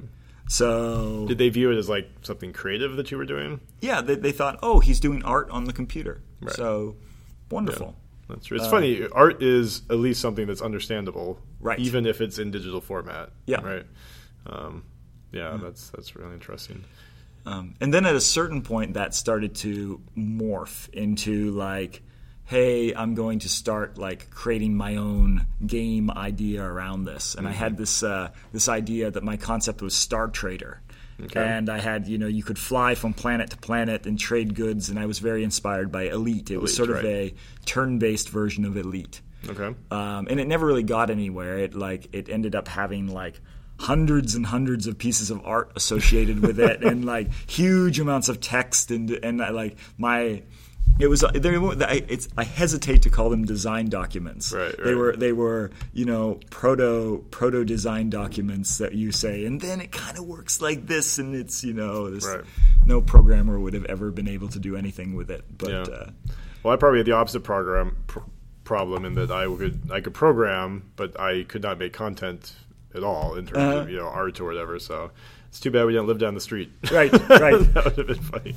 [0.48, 3.62] So Did they view it as like something creative that you were doing?
[3.80, 6.22] yeah, they, they thought, oh, he's doing art on the computer.
[6.41, 6.54] Right.
[6.54, 6.98] So
[7.50, 7.96] wonderful.
[8.28, 8.58] That's true.
[8.58, 9.08] It's funny.
[9.12, 11.80] Art is at least something that's understandable, Right.
[11.80, 13.30] Even if it's in digital format.
[13.46, 13.62] Yeah.
[13.62, 13.86] Right.
[14.48, 14.84] Um,
[15.32, 16.84] yeah, that's that's really interesting.
[17.46, 22.02] Um, and then at a certain point, that started to morph into like,
[22.52, 27.34] hey, I'm going to start like creating my own game idea around this.
[27.34, 30.82] And I had this uh, this idea that my concept was Star Trader.
[31.40, 34.90] And I had, you know, you could fly from planet to planet and trade goods,
[34.90, 36.52] and I was very inspired by Elite.
[36.52, 37.06] It was Elite, sort of right.
[37.06, 37.34] a
[37.66, 39.22] turn-based version of Elite.
[39.48, 39.74] Okay.
[39.90, 41.58] um, and it never really got anywhere.
[41.60, 43.40] It like it ended up having like
[43.80, 48.42] hundreds and hundreds of pieces of art associated with it, and like huge amounts of
[48.42, 50.42] text, and and like my
[50.99, 54.51] it was uh, they were- I, it's, I hesitate to call them design documents.
[54.54, 59.60] Right, They were they were you know proto proto design documents that you say, and
[59.60, 62.41] then it kind of works like this, and it's you know this, Right.
[62.86, 65.43] no programmer would have ever been able to do anything with it.
[65.58, 65.82] But Yeah.
[65.82, 66.10] uh,
[66.63, 68.19] Well, I probably had the opposite program pr-
[68.63, 72.54] problem in that I could I could program, but I could not make content
[72.93, 73.77] at all in terms Uh-huh.
[73.80, 74.77] of you know art or whatever.
[74.77, 75.12] So
[75.52, 76.72] it's too bad we don't live down the street.
[76.90, 77.60] Right, right.
[77.74, 78.56] that would have been funny.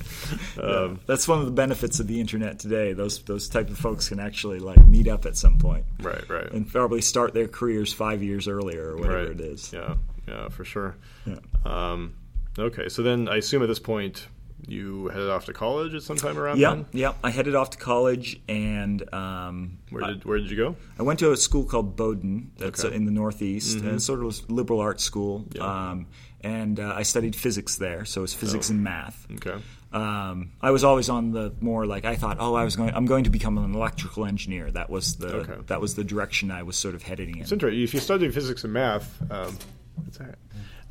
[0.63, 2.93] Um, that's one of the benefits of the internet today.
[2.93, 6.49] Those those type of folks can actually like meet up at some point right, right,
[6.53, 9.31] and probably start their careers five years earlier or whatever right.
[9.33, 9.73] it is.
[9.73, 9.97] Yeah,
[10.29, 10.95] yeah, for sure.
[11.27, 11.39] Yeah.
[11.65, 12.15] Um,
[12.57, 14.29] okay, so then I assume at this point
[14.67, 16.87] you headed off to college at some time around Yeah, then.
[16.93, 17.13] yeah.
[17.23, 20.77] I headed off to college, and um, Where did where did you go?
[20.99, 22.95] I went to a school called Bowdoin, that's Okay.
[22.95, 25.45] in the Northeast, and it's sort of a liberal arts school.
[25.61, 26.07] Um,
[26.45, 29.27] and uh, I studied physics there, so it was physics and math.
[29.37, 29.61] Okay.
[29.93, 32.37] Um, I was always on the more like I thought.
[32.41, 32.91] Oh, I was going.
[32.95, 34.71] I'm going to become an electrical engineer.
[34.71, 35.57] That was the Okay.
[35.67, 37.43] that was the direction I was sort of heading in.
[37.43, 37.83] It's interesting.
[37.83, 39.57] If you studied physics and math, um?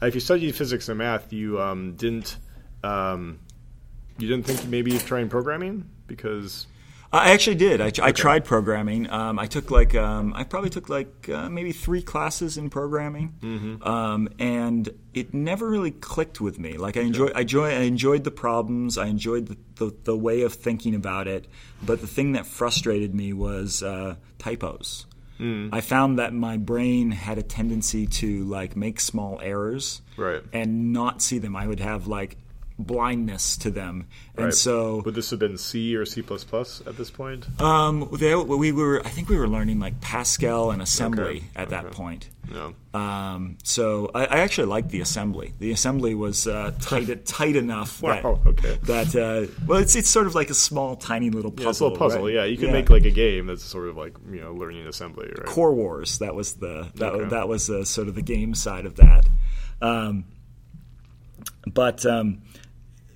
[0.02, 2.38] Uh, if you studied physics and math, you um, didn't
[2.84, 3.39] um,
[4.18, 6.68] you didn't think maybe of trying programming because
[7.13, 7.80] I actually did.
[7.80, 9.08] I, I tried programming.
[9.10, 13.80] Um, I took like um, I probably took like uh, maybe three classes in programming,
[13.84, 16.73] um, and it never really clicked with me.
[16.78, 18.97] Like I enjoy, I enjoy, I enjoyed the problems.
[18.97, 21.45] I enjoyed the, the, the way of thinking about it.
[21.84, 25.06] But the thing that frustrated me was uh, typos.
[25.73, 30.41] I found that my brain had a tendency to like make small errors Right.
[30.54, 31.54] and not see them.
[31.58, 32.38] I would have like
[32.86, 34.54] blindness to them, and Right.
[34.54, 37.46] so would this have been C or C plus plus at this point?
[37.62, 39.02] um, they, we were.
[39.06, 42.30] I think we were learning like Pascal and assembly Okay, at that point.
[42.52, 42.74] No.
[42.93, 45.54] Um, so I, I actually liked the assembly.
[45.60, 48.78] The assembly was uh, tight, tight enough that okay.
[48.84, 51.63] that uh, well, it's it's sort of like a small, tiny little puzzle.
[51.65, 52.26] Yeah, it's a little puzzle.
[52.26, 52.34] right?
[52.34, 55.28] Yeah, you can make like a game that's sort of like you know learning assembly,
[55.28, 55.46] right?
[55.46, 56.19] Core Wars.
[56.19, 57.30] That was the that, Okay.
[57.30, 59.26] that was uh, sort of the game side of that.
[59.82, 60.26] Um,
[61.65, 62.41] but um,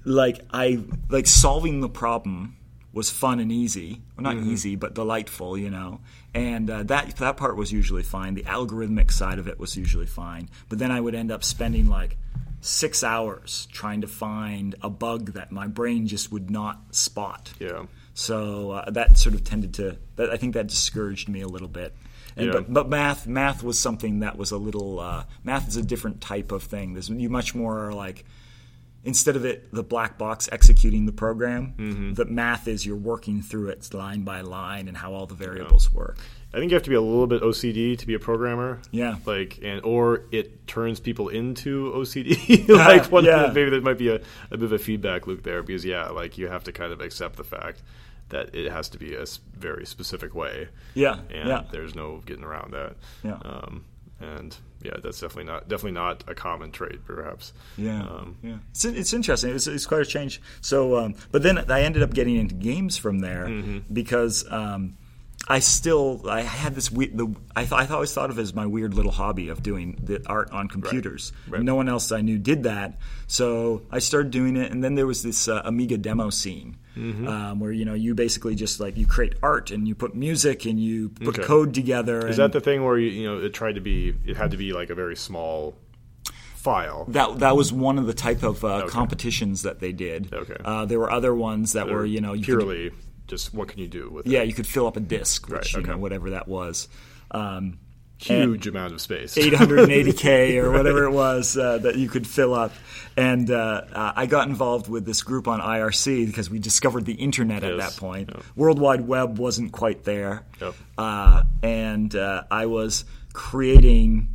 [0.07, 2.55] like I like solving the problem
[2.93, 4.01] was fun and easy.
[4.15, 4.51] Well, not Mm-hmm.
[4.51, 5.99] easy, but delightful, you know.
[6.33, 8.33] And uh, that that part was usually fine.
[8.33, 10.49] The algorithmic side of it was usually fine.
[10.69, 12.17] But then I would end up spending like
[12.61, 17.53] six hours trying to find a bug that my brain just would not spot.
[17.59, 17.85] Yeah.
[18.13, 19.97] So uh, that sort of tended to.
[20.15, 21.93] That, I think that discouraged me a little bit.
[22.35, 22.51] And, Yeah.
[22.53, 24.99] but, but math, math was something that was a little.
[24.99, 26.93] Uh, math is a different type of thing.
[26.93, 28.25] There's you much more like
[29.03, 31.73] instead of it the black box executing the program.
[31.77, 32.13] Mm-hmm.
[32.13, 35.91] The math is you're working through it line by line and how all the variables
[35.93, 36.17] work.
[36.53, 38.79] I think you have to be a little bit OCD to be a programmer.
[38.91, 39.17] Yeah.
[39.25, 42.67] Like, and or it turns people into OCD.
[42.69, 43.51] like, one Yeah.
[43.53, 44.15] maybe there might be a,
[44.49, 47.01] a bit of a feedback loop there because yeah, like you have to kind of
[47.01, 47.81] accept the fact
[48.29, 49.25] that it has to be a
[49.57, 50.67] very specific way.
[50.93, 51.63] Yeah, and yeah.
[51.71, 52.95] there's no getting around that.
[53.23, 53.37] Yeah.
[53.43, 53.85] Um,
[54.19, 57.53] and yeah, that's definitely not definitely not a common trait, perhaps.
[57.77, 58.57] Yeah, Um, yeah.
[58.71, 59.53] It's, it's interesting.
[59.55, 60.41] It's, it's quite a change.
[60.61, 63.93] So, um, but then I ended up getting into games from there Mm-hmm.
[63.93, 64.97] because um,
[65.47, 68.53] I still I had this we- the I, th- I always thought of it as
[68.53, 71.31] my weird little hobby of doing the art on computers.
[71.47, 71.61] Right.
[71.61, 74.71] No one else I knew did that, so I started doing it.
[74.71, 76.77] And then there was this uh, Amiga demo scene.
[76.97, 77.27] Mm-hmm.
[77.27, 80.65] Um, where you know you basically just like you create art and you put music
[80.65, 81.43] and you put Okay.
[81.43, 82.27] code together.
[82.27, 84.15] Is that the thing where you, you know it tried to be?
[84.25, 85.75] It had to be like a very small
[86.55, 87.05] file.
[87.09, 90.33] That that was one of the type of uh, competitions that they did.
[90.33, 90.57] Okay.
[90.63, 92.91] Uh, there were other ones that were you know you could, purely
[93.27, 94.47] just what can you do with yeah it?
[94.47, 96.87] you could fill up a disk, which Right, you know whatever that was.
[97.31, 97.79] Um,
[98.19, 99.35] Huge amount of space.
[99.35, 102.71] 880k or whatever it was uh, that you could fill up.
[103.17, 107.15] And uh, uh, I got involved with this group on IRC because we discovered the
[107.15, 108.29] internet at that point.
[108.55, 110.45] World Wide Web wasn't quite there.
[110.61, 110.75] Yep.
[110.99, 114.29] Uh, and uh, I was creating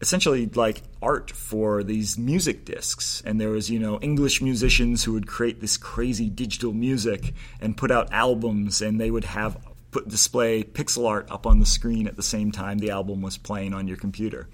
[0.00, 5.12] essentially like art for these music discs and there was you know english musicians who
[5.12, 9.56] would create this crazy digital music and put out albums and they would have
[9.90, 13.36] put display pixel art up on the screen at the same time the album was
[13.36, 14.48] playing on your computer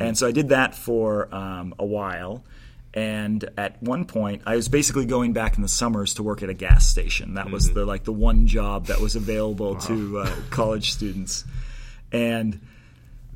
[0.00, 2.42] and so i did that for um, a while
[2.94, 6.48] and at one point i was basically going back in the summers to work at
[6.48, 7.34] a gas station.
[7.34, 11.44] That was the like the one job that was available to uh, college students.
[12.12, 12.60] And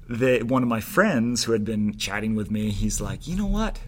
[0.08, 3.46] the, one of my friends who had been chatting with me, he's like, you know
[3.46, 3.80] what?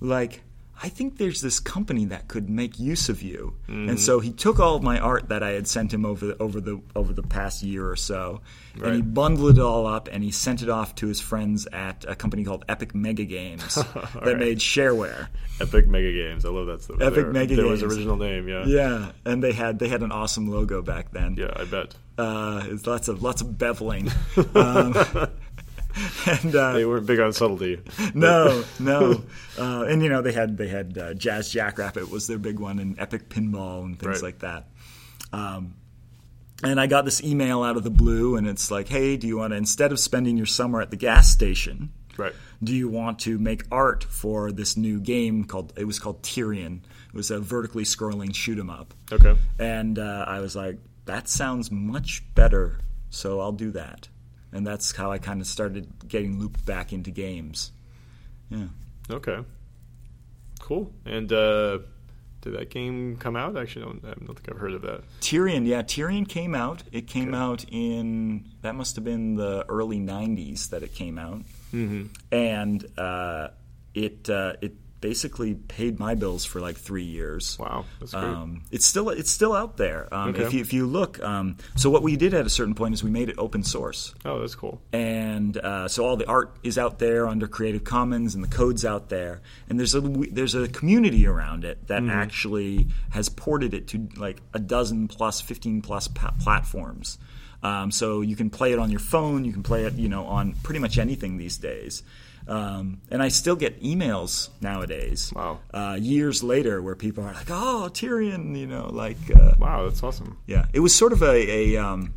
[0.00, 0.42] Like,
[0.82, 3.54] I think there's this company that could make use of you.
[3.68, 3.90] Mm-hmm.
[3.90, 6.42] And so he took all of my art that I had sent him over the,
[6.42, 8.42] over the over the past year or so,
[8.82, 12.04] and he bundled it all up and he sent it off to his friends at
[12.06, 14.38] a company called Epic Mega Games that right.
[14.38, 15.28] made shareware.
[15.60, 16.44] Epic Mega Games.
[16.44, 17.00] I love that stuff.
[17.00, 17.82] Epic their, Mega Games.
[17.82, 18.46] original name.
[18.46, 18.64] Yeah.
[18.66, 21.36] Yeah, and they had they had an awesome logo back then.
[21.38, 21.94] Yeah, I bet.
[22.18, 24.12] Uh, it's lots of lots of beveling.
[24.56, 24.94] Um,
[26.26, 27.80] and uh, They weren't big on subtlety.
[28.14, 29.22] no, no,
[29.58, 32.78] uh, and you know they had they had uh, Jazz Jackrabbit was their big one,
[32.78, 34.22] and Epic Pinball and things Right.
[34.22, 34.68] like that.
[35.32, 35.74] Um,
[36.62, 39.38] and I got this email out of the blue, and it's like, hey, do you
[39.38, 42.32] want to instead of spending your summer at the gas station, Right.
[42.62, 46.82] do you want to make art for this new game called it was called Tyrian?
[47.08, 48.94] It was a vertically scrolling shoot 'em up.
[49.12, 49.36] Okay.
[49.58, 52.78] And uh, I was like, that sounds much better,
[53.10, 54.08] so I'll do that.
[54.52, 57.72] And that's how I kind of started getting looped back into games.
[58.48, 58.66] Yeah.
[59.10, 59.38] Okay.
[60.60, 60.92] Cool.
[61.04, 61.78] And uh,
[62.40, 63.56] did that game come out?
[63.56, 65.02] Actually, I don't, I don't think I've heard of that.
[65.20, 66.82] Tyrian, yeah, Tyrian came out.
[66.92, 71.42] It came out in, that must have been the early 90s that it came out.
[71.74, 72.06] Mm-hmm.
[72.30, 73.48] And uh,
[73.94, 74.74] it, uh, it
[75.10, 77.56] basically paid my bills for like three years.
[77.60, 78.24] Wow, that's great.
[78.24, 80.02] Um, it's still it's still out there.
[80.12, 80.42] Um, Okay.
[80.44, 83.04] If you if you look, um, so what we did at a certain point is
[83.04, 84.14] we made it open source.
[84.24, 84.80] oh, that's cool.
[84.92, 88.84] and uh, so all the art is out there under Creative Commons, and the code's
[88.84, 93.86] out there, and there's a there's a community around it that actually has ported it
[93.88, 97.18] to like a dozen plus, fifteen plus pa- platforms.
[97.62, 100.24] Um, so you can play it on your phone, you can play it, you know,
[100.26, 102.02] on pretty much anything these days.
[102.48, 105.58] Um, and I still get emails nowadays, Wow.
[105.74, 109.16] uh, years later, where people are like, "Oh, Tyrian," you know, like.
[109.34, 110.36] Uh, Wow, that's awesome.
[110.46, 112.14] yeah, it was sort of a, a um,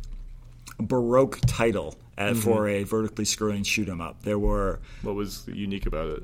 [0.78, 2.40] baroque title uh, Mm-hmm.
[2.40, 4.22] for a vertically scrolling shoot 'em up.
[4.22, 6.22] There were What was unique about it?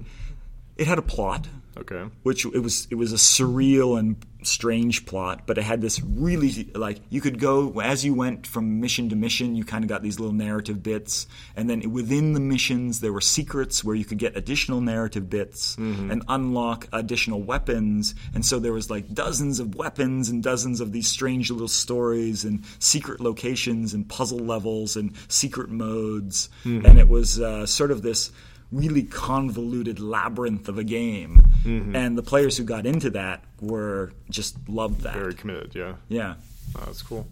[0.76, 2.04] it had a plot, Okay.
[2.22, 6.70] which it was it was a surreal and strange plot, but it had this really
[6.74, 10.02] like you could go as you went from mission to mission, you kind of got
[10.02, 14.18] these little narrative bits, and then within the missions there were secrets where you could
[14.18, 19.74] get additional narrative bits and unlock additional weapons, and so there was like dozens of
[19.74, 25.12] weapons and dozens of these strange little stories and secret locations and puzzle levels and
[25.28, 28.30] secret modes, and it was uh, sort of this
[28.72, 31.42] really convoluted labyrinth of a game.
[31.66, 35.14] And the players who got into that were just loved that.
[35.14, 35.74] Very committed.
[35.74, 35.94] Yeah.
[36.08, 36.34] yeah.
[36.76, 37.26] Oh, that's cool.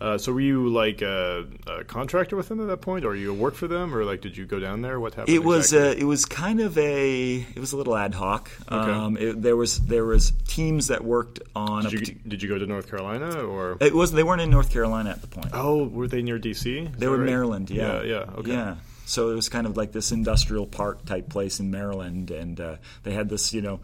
[0.00, 3.32] Uh, so were you like a, a contractor with them at that point, or you
[3.32, 4.98] work for them, or like did you go down there?
[4.98, 5.34] What happened?
[5.34, 6.00] It was exactly?
[6.00, 8.50] uh, it was kind of a it was a little ad hoc.
[8.68, 12.48] Um, it, there was there was teams that worked on a did, you, did you
[12.48, 15.50] go to North Carolina, or it was they weren't in North Carolina at the point.
[15.52, 16.92] oh, were they near DC?
[16.92, 17.26] Is they were right?
[17.26, 17.70] Maryland.
[17.70, 18.02] Yeah.
[18.02, 18.34] yeah, yeah.
[18.38, 18.50] Okay.
[18.52, 18.74] Yeah.
[19.06, 22.76] So it was kind of like this industrial park type place in Maryland, and uh,
[23.04, 23.80] they had this, you know,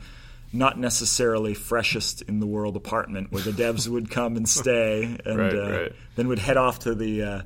[0.53, 5.39] not necessarily freshest in the world apartment where the devs would come and stay, and
[5.39, 5.93] Right, uh, right.
[6.17, 7.43] then would head off to the uh,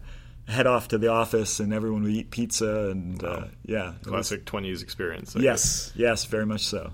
[0.49, 4.07] head off to the office, and everyone would eat pizza, and uh, yeah, it was-
[4.09, 5.37] Classic twenties experience.
[5.37, 5.45] I guess.
[5.45, 6.91] yes, yes, very much so.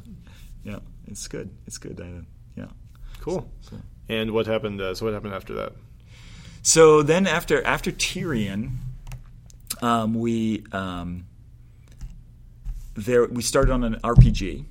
[0.65, 1.49] Yeah, it's good.
[1.67, 2.01] It's good.
[2.01, 2.25] Uh,
[2.57, 2.67] yeah.
[3.21, 3.49] Cool.
[4.09, 4.81] And what happened?
[4.81, 5.73] Uh, so what happened after that?
[6.63, 8.79] So then after after Tyrian,
[9.83, 11.27] um, we um,
[12.95, 14.65] there we started on an RPG,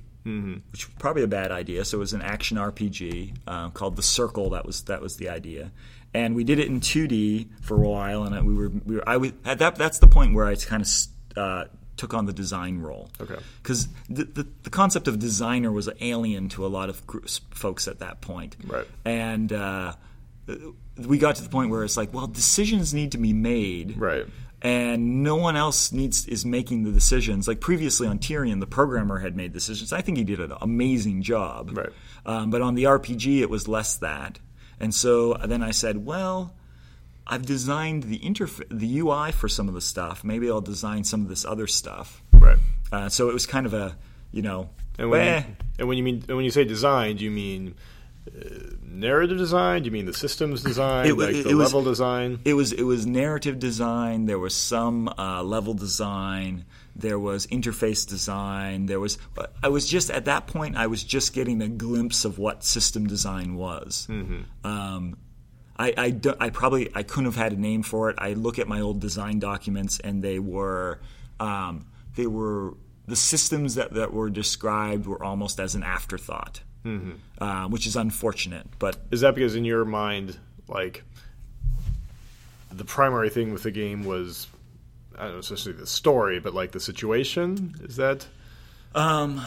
[0.72, 1.84] which was probably a bad idea.
[1.84, 4.50] So it was an action RPG uh, called The Circle.
[4.50, 5.70] That was that was the idea,
[6.14, 8.24] and we did it in 2D for a while.
[8.24, 10.82] And we were we were I was, at that that's the point where I kind
[10.82, 10.88] of
[11.36, 11.64] uh,
[11.96, 13.10] took on the design role.
[13.20, 13.36] Okay.
[13.62, 17.86] Because the, the the concept of designer was alien to a lot of gr- folks
[17.88, 18.56] at that point.
[18.66, 18.86] Right.
[19.04, 19.94] And uh,
[20.96, 24.26] we got to the point where it's like, well, decisions need to be made, Right.
[24.64, 27.48] And no one else needs is making the decisions.
[27.48, 29.92] Like previously on Tyrian, the programmer had made decisions.
[29.92, 31.76] I think he did an amazing job.
[31.76, 31.90] Right.
[32.24, 34.38] Um, but on the RPG, it was less that.
[34.78, 36.54] And so then I said, well,
[37.26, 40.22] I've designed the interfa- the UI for some of the stuff.
[40.22, 42.22] Maybe I'll design some of this other stuff.
[42.32, 42.58] Right.
[42.92, 43.96] Uh, so it was kind of a,
[44.30, 47.16] you know, And when eh, you, and when you mean and when you say design,
[47.16, 47.74] do you mean
[48.28, 48.48] uh,
[48.92, 49.82] narrative design?
[49.82, 52.40] Do you mean the systems design, It like it the was- level design?
[52.44, 54.26] it was it was narrative design.
[54.26, 56.64] There was some uh, level design.
[56.94, 58.86] There was interface design.
[58.86, 59.16] There was.
[59.62, 60.76] I was just at that point.
[60.76, 64.06] I was just getting a glimpse of what system design was.
[64.64, 65.16] Um,
[65.78, 68.16] I, I, do- I probably I couldn't have had a name for it.
[68.18, 71.00] I look at my old design documents, and they were
[71.40, 72.74] um, they were
[73.06, 78.66] the systems that, that were described were almost as an afterthought, uh, which is unfortunate.
[78.78, 81.04] But Is that because in your mind, like
[82.70, 84.46] the primary thing with the game was
[85.18, 87.74] I don't know, especially the story, but like the situation?
[87.82, 88.26] Is that
[88.94, 89.40] Um,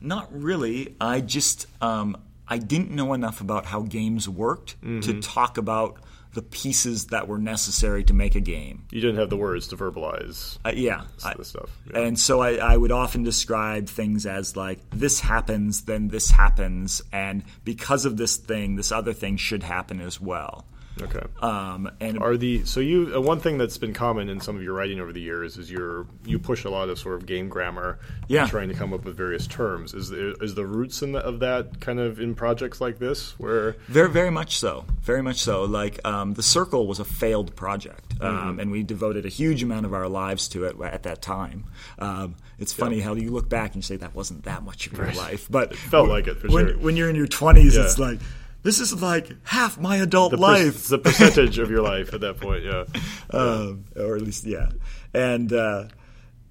[0.00, 0.96] Not really.
[1.00, 2.16] I just um,
[2.48, 5.00] I didn't know enough about how games worked Mm-hmm.
[5.00, 5.96] to talk about
[6.34, 8.84] the pieces that were necessary to make a game.
[8.90, 11.02] You didn't have the words to verbalize Uh, yeah,
[11.36, 11.68] this stuff.
[11.92, 12.00] Yeah.
[12.00, 17.02] and so I, I would often describe things as like this happens, then this happens,
[17.12, 20.64] and because of this thing, this other thing should happen as well.
[21.00, 21.22] Okay.
[21.40, 24.62] Um, and Are the so you uh, one thing that's been common in some of
[24.62, 27.48] your writing over the years is your you push a lot of sort of game
[27.48, 28.46] grammar, Yeah.
[28.46, 29.94] trying to come up with various terms.
[29.94, 33.38] Is the, is the roots in the, of that kind of in projects like this
[33.38, 34.84] where Very, very much so.
[35.02, 35.64] Very much so.
[35.64, 39.86] Like um, the Circle was a failed project, um, and we devoted a huge amount
[39.86, 41.64] of our lives to it at that time.
[41.98, 44.96] Um, it's funny how you look back and you say that wasn't that much of
[44.96, 46.78] your life, but it felt like it, for when, sure.
[46.78, 47.82] when you're in your 20s, Yeah.
[47.84, 48.20] it's like
[48.62, 50.88] this is like half my adult the, per- life.
[50.88, 52.64] the percentage of your life at that point?
[52.64, 52.84] Yeah,
[53.30, 54.70] um, or at least yeah.
[55.14, 55.88] And uh,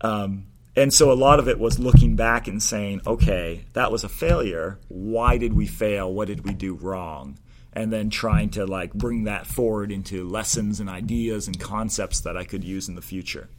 [0.01, 0.45] um,
[0.75, 4.09] and so a lot of it was looking back and saying, okay, that was a
[4.09, 4.79] failure.
[4.87, 6.13] Why did we fail?
[6.13, 7.37] What did we do wrong?
[7.73, 12.37] And then trying to like bring that forward into lessons and ideas and concepts that
[12.37, 13.49] I could use in the future.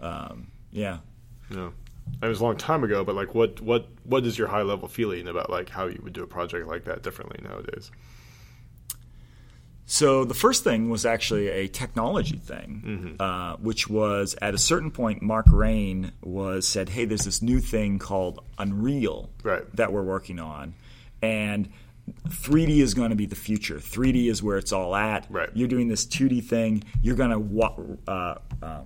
[0.00, 0.98] Um, yeah.
[2.22, 4.88] It was a long time ago, but like, what what what is your high level
[4.88, 7.90] feeling about like how you would do a project like that differently nowadays?
[9.90, 14.90] So the first thing was actually a technology thing, uh, which was at a certain
[14.90, 19.64] point, Mark Rein was said, "Hey, there's this new thing called Unreal Right.
[19.76, 20.74] that we're working on,
[21.22, 21.70] and
[22.28, 23.78] 3D is going to be the future.
[23.78, 25.26] 3D is where it's all at.
[25.30, 25.48] Right.
[25.54, 26.84] You're doing this 2D thing.
[27.02, 28.84] You're going to wa- uh, um,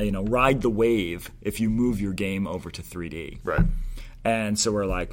[0.00, 3.38] you know ride the wave if you move your game over to 3D.
[3.44, 3.64] Right.
[4.24, 5.12] And so we're like,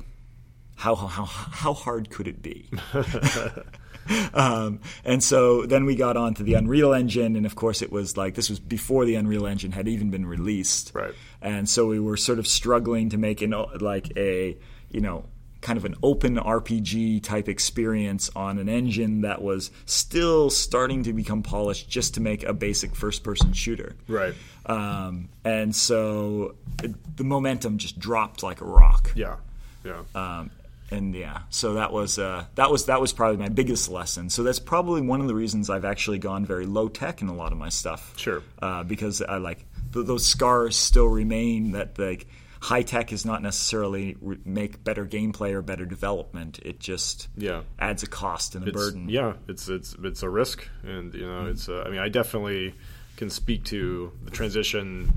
[0.76, 2.70] how how how hard could it be?
[4.34, 8.18] um, and so then we got onto the Unreal Engine, and of course it was
[8.18, 10.92] like this was before the Unreal Engine had even been released.
[10.94, 11.13] Right.
[11.42, 14.58] And so we were sort of struggling to make an like a
[14.89, 15.26] you know
[15.62, 21.13] kind of an open RPG type experience on an engine that was still starting to
[21.13, 23.96] become polished just to make a basic first person shooter.
[24.08, 24.34] Right.
[24.70, 29.12] Um, and so it, the momentum just dropped like a rock.
[29.16, 29.38] Yeah.
[29.84, 30.02] Yeah.
[30.14, 30.52] Um,
[30.92, 34.30] and yeah, so that was uh, that was that was probably my biggest lesson.
[34.30, 37.34] So that's probably one of the reasons I've actually gone very low tech in a
[37.36, 38.14] lot of my stuff.
[38.18, 38.42] Sure.
[38.62, 41.72] uh, because I like th- those scars still remain.
[41.74, 42.26] That like
[42.60, 46.58] high tech is not necessarily re- make better gameplay or better development.
[46.66, 47.62] It just Yeah.
[47.78, 49.10] adds a cost and a It's- burden.
[49.10, 51.70] Yeah, it's it's it's a risk, and you know, it's.
[51.70, 52.74] Uh, I mean, I definitely
[53.20, 55.12] can speak to the transition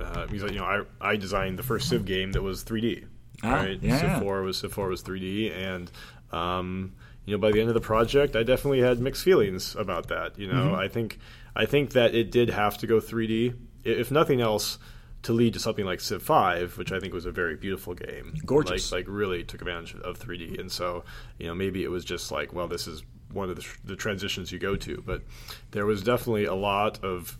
[0.00, 3.04] uh, because you know, I I designed the first Civ game that was 3D.
[3.42, 3.98] Ah, right, yeah.
[3.98, 5.90] Civ 4 was Civ 4 was 3D, and
[6.32, 6.92] um,
[7.26, 10.38] you know, by the end of the project, I definitely had mixed feelings about that.
[10.38, 10.74] You know, Mm-hmm.
[10.84, 11.18] I think
[11.56, 14.78] I think that it did have to go 3D, if nothing else.
[15.24, 18.32] To lead to something like Civ 5, which I think was a very beautiful game,
[18.46, 18.90] Gorgeous.
[18.90, 20.58] like like really took advantage of 3D.
[20.58, 21.04] And so,
[21.38, 24.52] you know, maybe it was just like, well, this is one of the, the transitions
[24.52, 25.02] you go to.
[25.04, 25.22] But
[25.70, 27.36] there was definitely a lot of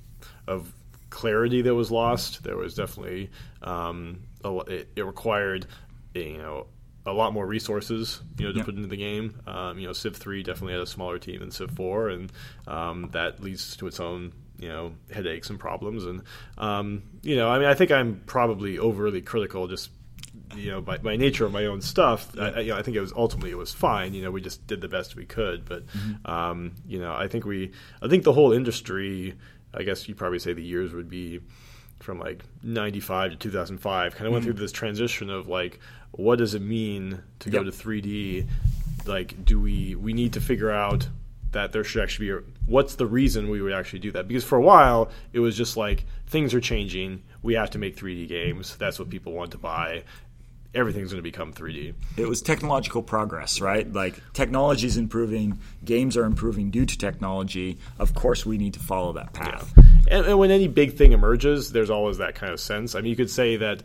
[0.46, 0.72] of
[1.10, 2.42] clarity that was lost.
[2.42, 3.30] There was definitely
[3.62, 5.66] um, a, it, it required
[6.14, 6.66] you know
[7.06, 9.40] a lot more resources you know to put into the game.
[9.46, 12.32] Um, you know, Civ three definitely had a smaller team than Civ four, and
[12.66, 16.04] um, that leads to its own you know headaches and problems.
[16.04, 16.22] And
[16.58, 19.90] um, you know, I mean, I think I'm probably overly critical just
[20.56, 22.96] you know by, by nature of my own stuff I, I, you know, I think
[22.96, 24.14] it was ultimately it was fine.
[24.14, 25.64] You know we just did the best we could.
[25.64, 25.84] But
[26.24, 29.34] um, you know I think we I think the whole industry
[29.72, 31.40] I guess you'd probably say the years would be
[32.00, 35.78] from like 95 to 2005 kind of went through this transition of like
[36.12, 38.46] what does it mean to go to 3D
[39.06, 41.08] like do we we need to figure out
[41.52, 44.28] that there should actually be a, what's the reason we would actually do that?
[44.28, 47.22] Because for a while it was just like things are changing.
[47.42, 48.76] We have to make 3D games.
[48.76, 50.04] That's what people want to buy
[50.74, 53.92] everything's going to become 3D it was technological progress, right?
[53.92, 57.78] Like technology is improving, games are improving due to technology.
[57.98, 59.72] Of course, we need to follow that path.
[60.08, 63.10] and, and when any big thing emerges there's always that kind of sense I mean
[63.10, 63.82] you could say that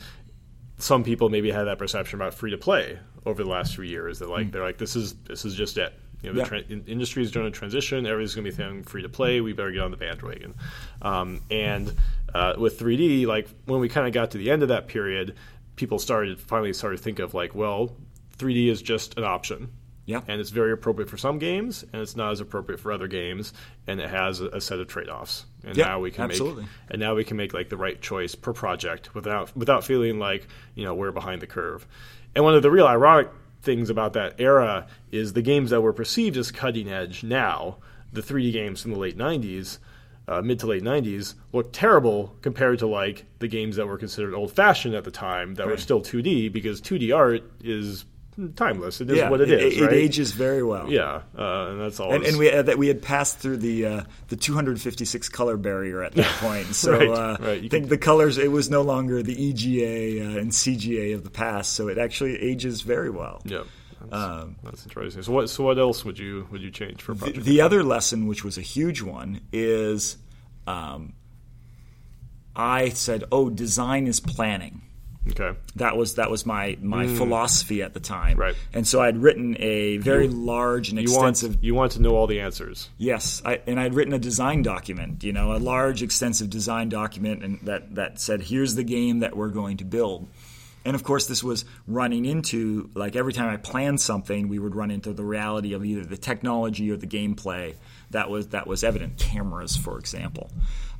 [0.77, 4.19] some people maybe had that perception about free to play over the last few years
[4.19, 6.45] that like they're like this is this is just it you know, the Yeah.
[6.45, 8.07] tra- in- industry is doing a transition.
[8.07, 9.41] Everything's going to be thing free to play.
[9.41, 10.55] We better get on the bandwagon.
[11.01, 11.93] Um, and
[12.33, 15.35] uh, with 3D, like when we kind of got to the end of that period,
[15.75, 17.95] people started finally started to think of like, well,
[18.37, 19.71] 3D is just an option.
[20.07, 20.21] Yeah.
[20.27, 23.53] And it's very appropriate for some games, and it's not as appropriate for other games,
[23.87, 25.45] and it has a, a set of trade offs.
[25.63, 26.63] And Yeah, now we can absolutely.
[26.63, 30.19] make and now we can make like the right choice per project without without feeling
[30.19, 31.87] like you know we're behind the curve.
[32.35, 33.29] And one of the real ironic
[33.63, 37.77] things about that era is the games that were perceived as cutting edge now,
[38.13, 39.79] the 3D games from the late 90s,
[40.27, 44.33] uh, mid to late '90s looked terrible compared to like the games that were considered
[44.33, 48.05] old-fashioned at the time that were still 2D because 2D art is
[48.57, 48.99] timeless.
[48.99, 49.77] It is yeah, what it is.
[49.77, 49.93] It, right?
[49.93, 50.91] ages very well.
[50.91, 52.11] Yeah, uh, and that's all.
[52.13, 56.03] And, and we had, that we had passed through the uh, the 256 color barrier
[56.03, 56.67] at that point.
[56.75, 57.41] So Right, uh, right.
[57.41, 61.23] I think can- the colors it was no longer the EGA uh, and CGA of
[61.23, 61.73] the past.
[61.73, 63.41] So it actually ages very well.
[63.45, 63.63] yeah,
[64.09, 65.23] that's, Um, that's interesting.
[65.23, 65.49] So what?
[65.49, 68.43] So what else would you would you change for a The, the other lesson, which
[68.43, 70.17] was a huge one, is
[70.67, 71.13] um,
[72.55, 74.81] I said, "Oh, design is planning."
[75.31, 78.37] okay, That was that was my my philosophy at the time.
[78.37, 78.39] Mm.
[78.39, 78.55] Right.
[78.73, 82.01] And so I had written a very large and you want extensive you want to
[82.01, 82.89] know all the answers.
[82.97, 86.89] Yes, I, and I had written a design document, you know, a large, extensive design
[86.89, 90.27] document, and that that said, "Here's the game that we're going to build."
[90.85, 94.75] And of course, this was running into like every time I planned something, we would
[94.75, 97.75] run into the reality of either the technology or the gameplay
[98.11, 99.17] that was that was evident.
[99.17, 100.51] Cameras, for example.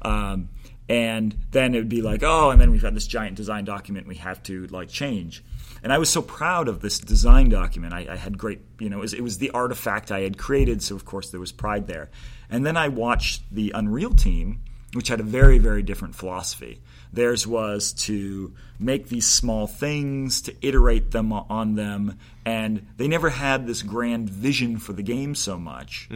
[0.02, 0.50] Um,
[0.88, 4.08] and then it would be like, oh, and then we've got this giant design document
[4.08, 5.44] we have to like change.
[5.82, 7.94] And I was so proud of this design document.
[7.94, 10.82] I, I had great, you know, it was, it was the artifact I had created,
[10.82, 12.10] so of course there was pride there.
[12.50, 14.62] And then I watched the Unreal team,
[14.94, 16.82] which had a very, very different philosophy.
[17.16, 23.30] Theirs was to make these small things, to iterate them on them, and they never
[23.30, 26.08] had this grand vision for the game so much.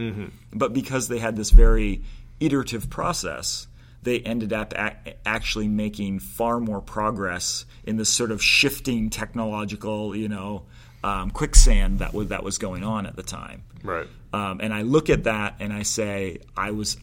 [0.52, 2.02] But because they had this very
[2.38, 3.66] iterative process,
[4.02, 10.14] they ended up ac- actually making far more progress in this sort of shifting technological,
[10.14, 10.62] you know,
[11.02, 13.62] um, quicksand that was that was going on at the time.
[13.82, 14.06] Right.
[14.32, 16.98] Um, and I look at that and I say, I was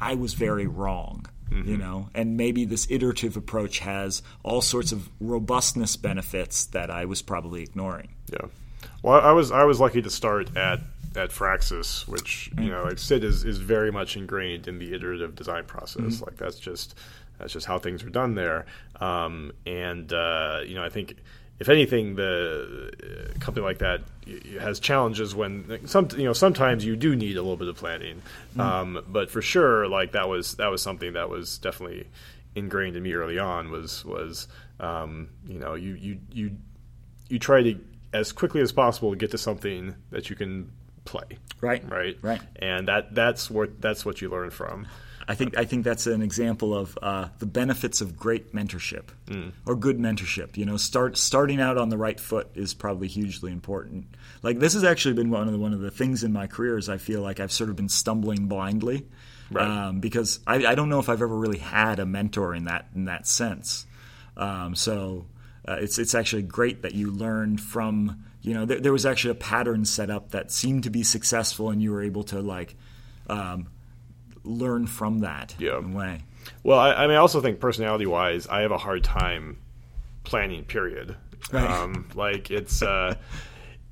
[0.00, 1.26] I was very wrong.
[1.66, 7.04] You know, and maybe this iterative approach has all sorts of robustness benefits that I
[7.04, 8.14] was probably ignoring.
[8.32, 8.48] Yeah.
[9.02, 10.80] Well, I was I was lucky to start at
[11.16, 15.34] at Firaxis, which you know, like Sid is is very much ingrained in the iterative
[15.34, 16.20] design process.
[16.22, 16.94] Like that's just
[17.38, 18.66] that's just how things are done there.
[19.00, 21.16] Um, and uh, you know, I think
[21.60, 22.90] if anything, the
[23.34, 24.00] uh, company like that
[24.60, 27.76] has challenges when like, some you know sometimes you do need a little bit of
[27.76, 28.22] planning.
[28.58, 32.06] Um, but for sure, like that was that was something that was definitely
[32.54, 33.70] ingrained in me early on.
[33.70, 34.48] Was was
[34.80, 36.50] um, you know you you you
[37.28, 37.78] you try to
[38.12, 40.70] as quickly as possible get to something that you can
[41.04, 41.82] play Right.
[41.90, 42.40] right Right.
[42.56, 44.86] and that that's what that's what you learn from
[45.28, 49.04] I think I think that's an example of uh, the benefits of great mentorship
[49.66, 50.56] or good mentorship.
[50.56, 54.06] You know, start starting out on the right foot is probably hugely important.
[54.42, 56.76] Like this has actually been one of the, one of the things in my career
[56.76, 59.06] is I feel like I've sort of been stumbling blindly
[59.50, 59.68] Right.
[59.68, 62.86] um, because I, I don't know if I've ever really had a mentor in that
[62.94, 63.86] in that sense.
[64.36, 65.26] Um, so
[65.68, 69.32] uh, it's it's actually great that you learned from you know there, there was actually
[69.32, 72.76] a pattern set up that seemed to be successful and you were able to like
[73.28, 73.66] um,
[74.44, 75.78] learn from that Yeah.
[75.78, 76.20] in a way.
[76.62, 79.58] well I, I mean i also think personality wise i have a hard time
[80.24, 81.16] planning period
[81.52, 81.68] Right.
[81.70, 83.14] um, like it's uh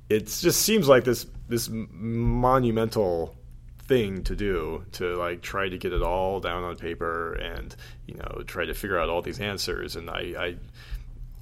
[0.09, 3.35] it just seems like this this monumental
[3.79, 7.75] thing to do to like try to get it all down on paper and
[8.07, 10.55] you know try to figure out all these answers and i i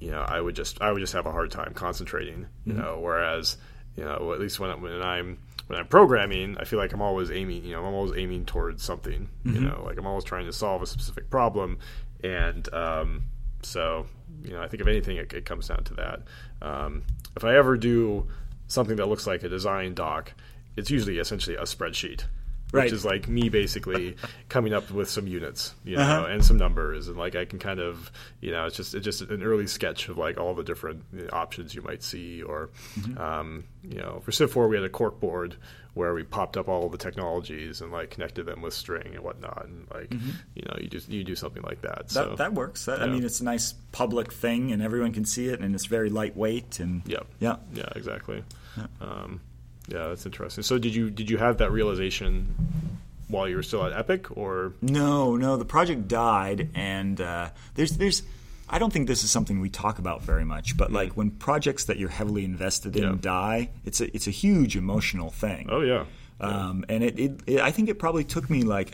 [0.00, 2.98] you know i would just i would just have a hard time concentrating you know
[3.00, 3.56] whereas
[3.96, 5.38] you know at least when, when i'm
[5.70, 8.82] when i'm programming i feel like i'm always aiming you know i'm always aiming towards
[8.82, 11.78] something you know like i'm always trying to solve a specific problem.
[12.22, 13.22] And um,
[13.62, 14.06] so
[14.42, 16.22] you know i think if anything it, it comes down to that.
[16.60, 17.04] Um,
[17.36, 18.26] if i ever do
[18.66, 20.34] something that looks like a design doc
[20.76, 22.24] it's usually essentially a spreadsheet
[22.72, 22.84] Right.
[22.84, 24.14] which is like me basically
[24.48, 26.26] coming up with some units, you know, Uh-huh.
[26.26, 29.22] and some numbers, and like I can kind of, you know, it's just it's just
[29.22, 31.02] an early sketch of like all the different
[31.32, 33.18] options you might see, or, Mm-hmm.
[33.20, 35.56] um, you know, for Civ 4 we had a cork board
[35.94, 39.64] where we popped up all the technologies and like connected them with string and whatnot,
[39.66, 40.12] and like,
[40.54, 42.06] you know, you just you do something like that.
[42.06, 42.14] Mm-hmm.
[42.14, 42.84] That, so that works.
[42.84, 45.86] That, I mean, it's a nice public thing, and everyone can see it, and it's
[45.86, 46.78] very lightweight.
[46.78, 48.44] And yeah, yeah, yeah, exactly.
[49.00, 49.40] Um,
[49.90, 50.62] yeah, that's interesting.
[50.64, 52.54] So did you did you have that realization
[53.28, 57.92] while you were still at Epic, or No, no, the project died, and uh, there's
[57.92, 58.22] there's.
[58.72, 61.84] I don't think this is something we talk about very much, but like when projects
[61.86, 63.16] that you're heavily invested in Yeah.
[63.20, 65.66] die, it's a it's a huge emotional thing.
[65.70, 66.04] oh yeah,
[66.40, 68.92] Um, and it, it, it, I think it probably took me like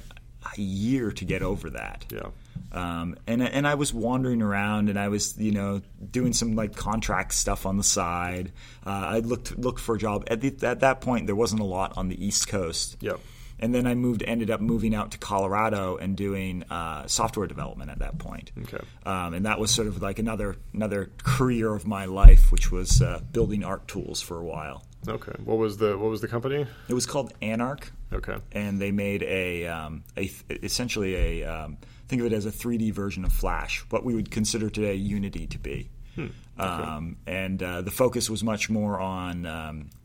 [0.56, 2.06] a year to get over that.
[2.10, 2.28] yeah.
[2.72, 6.76] Um, and and I was wandering around, and I was you know doing some like
[6.76, 8.52] contract stuff on the side.
[8.84, 11.26] Uh, I looked looked for a job at the, at that point.
[11.26, 12.96] There wasn't a lot on the East Coast.
[13.00, 13.20] Yep.
[13.58, 17.90] And then I moved, ended up moving out to Colorado and doing uh, software development
[17.90, 18.52] at that point.
[18.64, 18.84] Okay.
[19.06, 23.00] Um, and that was sort of like another another career of my life, which was
[23.00, 24.84] uh, building art tools for a while.
[25.08, 25.32] Okay.
[25.42, 26.66] What was the what was the company?
[26.88, 27.90] It was called Anark.
[28.12, 28.36] Okay.
[28.52, 31.78] And they made a, um, a essentially a um,
[32.08, 35.46] think of it as a 3D version of Flash, what we would consider today Unity
[35.48, 35.90] to be.
[36.14, 36.26] Hmm.
[36.58, 36.62] Okay.
[36.62, 39.42] Um, and uh, the focus was much more on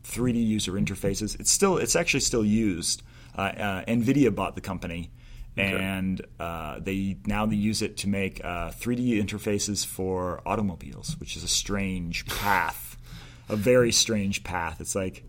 [0.04, 1.38] 3D um, user interfaces.
[1.40, 3.02] It's still it's actually still used.
[3.36, 5.10] Uh, uh, Nvidia bought the company
[5.58, 5.76] Okay.
[5.76, 11.36] and uh, they now they use it to make uh, 3D interfaces for automobiles, which
[11.36, 12.96] is a strange path,
[13.50, 14.80] a very strange path.
[14.80, 15.24] It's like,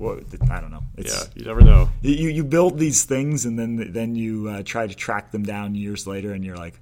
[0.00, 0.18] well,
[0.50, 0.82] I don't know.
[0.96, 1.90] It's, yeah, you never know.
[2.00, 5.74] You you build these things and then then you uh, try to track them down
[5.74, 6.80] years later, and you're like,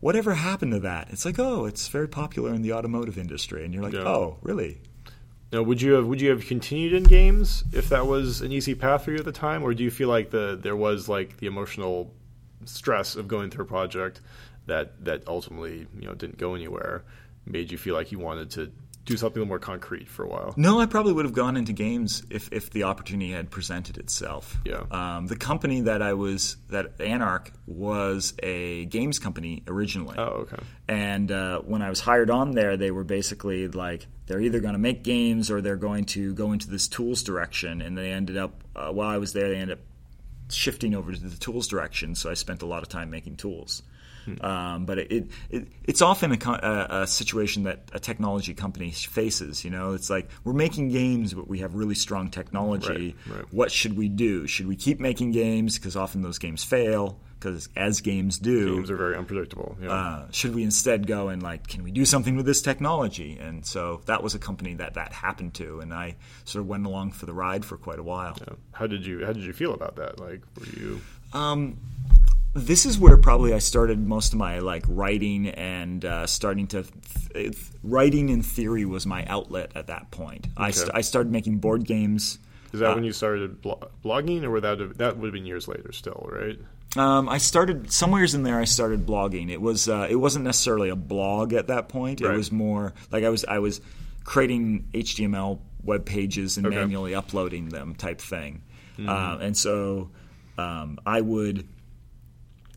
[0.00, 1.08] whatever happened to that?
[1.10, 4.00] It's like, oh, it's very popular in the automotive industry, and you're like, yeah.
[4.00, 4.80] oh, really?
[5.52, 8.74] Now, would you have would you have continued in games if that was an easy
[8.74, 11.36] path for you at the time, or do you feel like the there was like
[11.36, 12.12] the emotional
[12.64, 14.20] stress of going through a project
[14.66, 17.04] that that ultimately you know didn't go anywhere,
[17.46, 18.72] made you feel like you wanted to
[19.04, 20.54] do something more concrete for a while?
[20.56, 24.56] No, I probably would have gone into games if, if the opportunity had presented itself.
[24.64, 24.84] Yeah.
[24.90, 30.16] Um, the company that I was that Anark was a games company originally.
[30.18, 30.56] Oh, okay.
[30.88, 34.74] And uh, when I was hired on there, they were basically like they're either going
[34.74, 37.82] to make games or they're going to go into this tools direction.
[37.82, 39.84] And they ended up uh, while I was there, they ended up
[40.50, 42.14] shifting over to the tools direction.
[42.14, 43.82] So I spent a lot of time making tools.
[44.24, 44.44] Hmm.
[44.44, 49.64] Um, but it, it, it's often a, a, a, situation that a technology company faces.
[49.64, 53.14] You know, it's like we're making games, but we have really strong technology.
[53.26, 53.52] Right, right.
[53.52, 54.46] What should we do?
[54.46, 57.20] Should we keep making games because often those games fail?
[57.38, 59.76] Because as games do, games are very unpredictable.
[59.82, 59.92] Yeah.
[59.92, 63.36] Uh, should we instead go and like, can we do something with this technology?
[63.38, 66.86] And so that was a company that that happened to, and I sort of went
[66.86, 68.38] along for the ride for quite a while.
[68.40, 68.54] Yeah.
[68.72, 70.18] How did you How did you feel about that?
[70.18, 71.02] Like, were you?
[71.34, 71.78] Um,
[72.54, 76.84] this is where probably I started most of my like writing and uh, starting to
[77.34, 80.46] th- writing in theory was my outlet at that point.
[80.46, 80.66] Okay.
[80.66, 82.38] I, st- I started making board games.
[82.72, 85.46] Is that uh, when you started blo- blogging, or that have, that would have been
[85.46, 85.90] years later?
[85.92, 86.58] Still, right?
[86.96, 88.60] Um, I started somewheres in there.
[88.60, 89.50] I started blogging.
[89.50, 92.20] It was uh, it wasn't necessarily a blog at that point.
[92.20, 93.80] It was more like I was I was
[94.22, 96.76] creating HTML web pages and okay.
[96.76, 98.62] manually uploading them type thing.
[98.96, 99.42] Mm-hmm.
[99.42, 100.10] And so
[100.56, 101.66] um, I would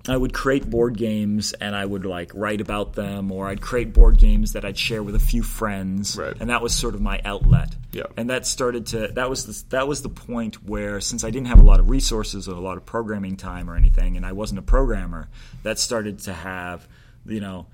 [0.07, 3.93] I would create board games and I would like write about them, or I'd create
[3.93, 6.35] board games that I'd share with a few friends, right.
[6.39, 7.75] and that was sort of my outlet.
[7.91, 8.03] Yeah.
[8.15, 11.47] And that started to that was the, that was the point where since I didn't
[11.47, 14.31] have a lot of resources or a lot of programming time or anything, and I
[14.31, 15.29] wasn't a programmer,
[15.63, 16.87] that started to have
[17.25, 17.67] you know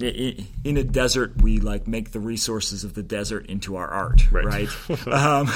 [0.00, 4.44] in a desert we like make the resources of the desert into our art right,
[4.44, 5.06] right?
[5.08, 5.48] um,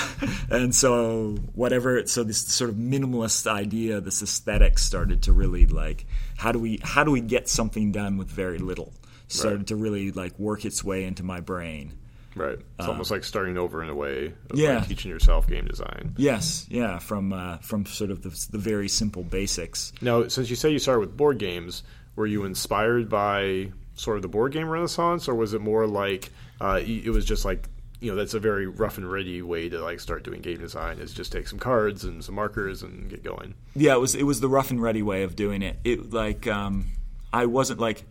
[0.48, 6.06] and so whatever so this sort of minimalist idea this aesthetic started to really like
[6.38, 8.94] how do we how do we get something done with very little?
[9.26, 9.66] Started right.
[9.66, 11.92] to really like work its way into my brain.
[12.34, 12.58] Right.
[12.58, 16.14] It's um, almost like starting over in a way yeah like teaching yourself game design.
[16.16, 16.64] Yes.
[16.70, 16.98] Yeah.
[17.00, 19.92] From uh, from sort of the, the very simple basics.
[20.00, 21.82] Now since you say you started with board games
[22.14, 26.30] were you inspired by sort of the board game renaissance, or was it more like
[26.60, 27.68] uh, it was just like
[28.00, 30.98] you know that's a very rough and ready way to like start doing game design
[30.98, 33.54] is just take some cards and some markers and get going.
[33.74, 35.78] Yeah, it was it was the rough and ready way of doing it.
[35.84, 36.86] It like um,
[37.32, 38.04] I wasn't like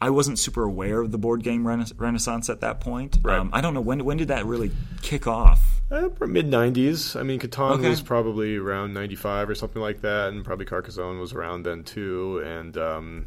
[0.00, 3.18] I wasn't super aware of the board game rena- renaissance at that point.
[3.22, 3.38] Right.
[3.38, 5.80] Um, I don't know when when did that really kick off.
[5.90, 7.18] Uh, mid '90s.
[7.18, 7.88] I mean, Catan okay.
[7.88, 12.42] was probably around '95 or something like that, and probably Carcassonne was around then too.
[12.44, 13.26] And um,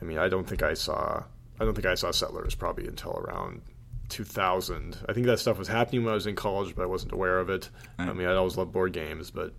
[0.00, 1.24] I mean, I don't think I saw
[1.60, 3.60] I don't think I saw Settlers probably until around
[4.08, 4.96] 2000.
[5.08, 7.38] I think that stuff was happening when I was in college, but I wasn't aware
[7.38, 7.68] of it.
[7.98, 8.08] Right.
[8.08, 9.52] I mean, I always loved board games, but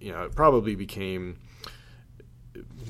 [0.00, 1.38] you know, it probably became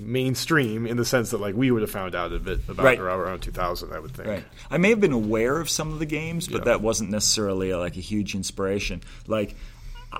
[0.00, 2.98] mainstream in the sense that like we would have found out of it about right.
[2.98, 6.06] around 2000 i would think right i may have been aware of some of the
[6.06, 6.64] games but yeah.
[6.64, 9.54] that wasn't necessarily like a huge inspiration like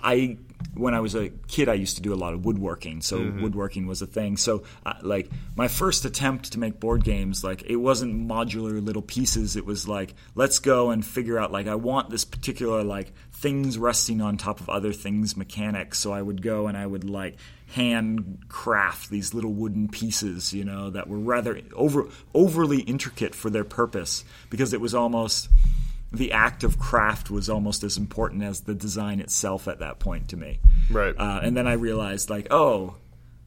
[0.03, 0.39] I
[0.77, 3.43] when I was a kid, I used to do a lot of woodworking, so mm-hmm.
[3.43, 4.37] woodworking was a thing.
[4.37, 9.03] So, uh, like my first attempt to make board games, like it wasn't modular little
[9.03, 9.57] pieces.
[9.57, 13.79] It was like let's go and figure out like I want this particular like things
[13.79, 15.99] resting on top of other things mechanics.
[15.99, 17.37] So I would go and I would like
[17.69, 23.51] hand craft these little wooden pieces, you know, that were rather over overly intricate for
[23.51, 25.49] their purpose because it was almost
[26.15, 30.29] the act of craft was almost as important as the design itself at that point
[30.29, 30.61] to me.
[30.91, 31.15] Right.
[31.17, 32.97] Uh, and then I realized, like, oh,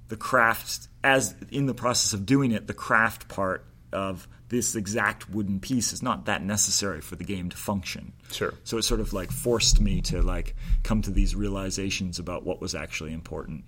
[0.07, 5.29] the craft, as in the process of doing it, the craft part of this exact
[5.29, 8.13] wooden piece is not that necessary for the game to function.
[8.31, 8.53] Sure.
[8.63, 12.61] So it sort of like forced me to like come to these realizations about what
[12.61, 13.65] was actually important.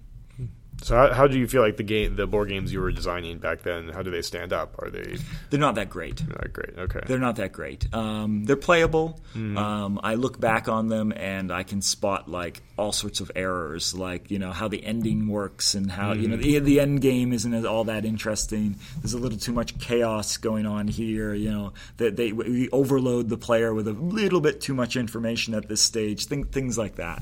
[0.82, 3.38] So how, how do you feel like the game, the board games you were designing
[3.38, 3.90] back then?
[3.90, 4.76] How do they stand up?
[4.80, 5.18] Are they
[5.50, 6.26] They're not that great.
[6.28, 6.78] not great?
[6.78, 7.02] Okay.
[7.06, 7.94] They're not that great.
[7.94, 9.20] Um, they're playable.
[9.36, 13.94] Um, I look back on them and I can spot like all sorts of errors,
[13.94, 17.34] like you know how the ending works and how you know the, the end game
[17.34, 18.78] isn't all that interesting.
[19.02, 21.34] There's a little too much chaos going on here.
[21.34, 25.54] You know that they we overload the player with a little bit too much information
[25.54, 26.26] at this stage.
[26.26, 27.22] Think, things like that.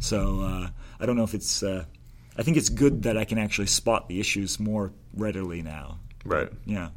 [0.00, 0.68] So uh,
[1.00, 1.62] I don't know if it's.
[1.62, 1.84] Uh,
[2.38, 5.98] I think it's good that I can actually spot the issues more readily now.
[6.24, 6.48] right.
[6.64, 6.90] Yeah.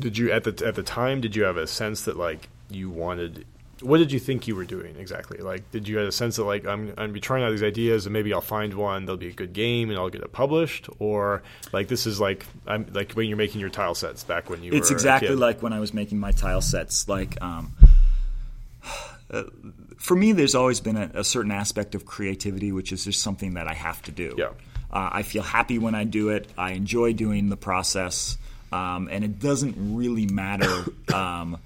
[0.00, 1.20] Did you at the at the time?
[1.20, 3.46] Did you have a sense that like you wanted?
[3.80, 5.38] What did you think you were doing exactly?
[5.38, 7.62] Like, did you have a sense that like I'm I'm gonna be trying out these
[7.62, 10.32] ideas and maybe I'll find one that'll be a good game and I'll get it
[10.32, 14.48] published, or like this is like I'm like when you're making your tile sets back
[14.48, 17.08] when you It's exactly like when I was making my tile sets.
[17.08, 17.74] Like, um,
[19.30, 19.44] uh,
[19.96, 23.54] for me, there's always been a, a certain aspect of creativity, which is just something
[23.54, 24.34] that I have to do.
[24.36, 24.50] Yeah.
[24.90, 26.48] Uh, I feel happy when I do it.
[26.56, 28.38] I enjoy doing the process,
[28.72, 30.84] um, and it doesn't really matter
[31.14, 31.58] um,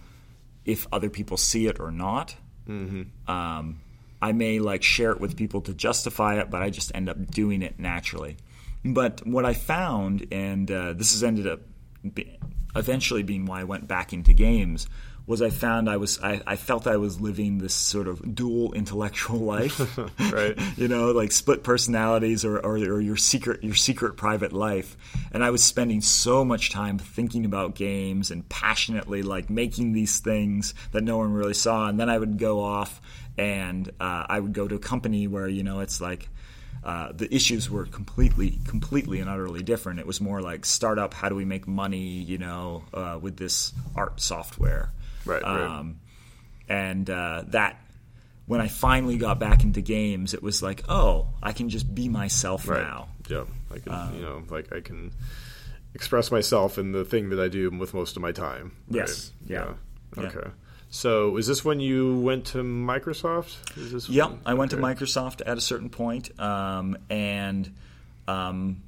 [0.65, 2.35] if other people see it or not.
[2.69, 3.31] Mm-hmm.
[3.31, 3.81] Um,
[4.23, 7.31] I may like share it with people to justify it, but I just end up
[7.31, 8.37] doing it naturally.
[8.85, 11.61] But what I found, and uh, this has ended up
[12.15, 12.39] be-
[12.75, 14.87] eventually being why I went back into games,
[15.31, 18.73] was I found I was I, I felt I was living this sort of dual
[18.73, 19.79] intellectual life,
[20.33, 20.59] Right.
[20.77, 24.97] you know, like split personalities or, or, or your secret your secret private life.
[25.31, 30.19] And I was spending so much time thinking about games and passionately like making these
[30.19, 31.89] things that no one really saw.
[31.89, 33.01] And then I would go off
[33.39, 36.29] and uh, I would go to a company where you know it's like.
[36.83, 40.01] Uh, the issues were completely, completely and utterly different.
[40.01, 41.13] It was more like startup.
[41.13, 42.23] How do we make money?
[42.23, 44.91] You know, uh, with this art software.
[45.31, 45.61] Right, right.
[45.61, 46.01] Um,
[46.69, 47.81] and uh, that
[48.47, 52.09] when I finally got back into games, it was like, oh, I can just be
[52.09, 52.83] myself right.
[52.83, 53.09] now.
[53.29, 55.13] Yeah, I can Um, you know like I can
[55.95, 58.73] express myself in the thing that I do with most of my time.
[58.89, 58.97] right?
[59.01, 59.33] Yes.
[59.47, 59.75] Yeah.
[60.17, 60.23] Yeah.
[60.25, 60.51] Okay.
[60.93, 63.79] So, is this when you went to Microsoft?
[63.79, 64.77] Is this Yep, I went to.
[64.77, 67.73] Microsoft at a certain point, um, and
[68.27, 68.83] um,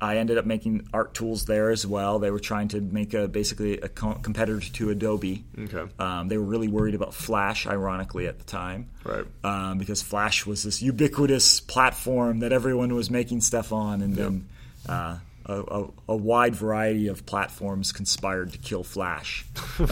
[0.00, 2.18] I ended up making art tools there as well.
[2.18, 5.44] They were trying to make a basically a co- competitor to Adobe.
[5.58, 5.90] Okay.
[5.98, 8.90] Um, they were really worried about Flash, ironically, at the time.
[9.04, 9.24] Right.
[9.42, 14.48] Um, because Flash was this ubiquitous platform that everyone was making stuff on, and then
[14.88, 19.46] uh, a, a, a wide variety of platforms conspired to kill Flash.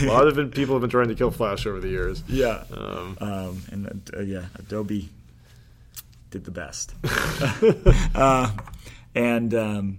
[0.00, 2.22] A lot of people have been trying to kill Flash over the years.
[2.26, 2.64] Yeah.
[2.76, 5.08] Um, Um, and uh, yeah, Adobe
[6.30, 6.94] did the best.
[8.14, 8.50] uh,
[9.18, 9.98] and um,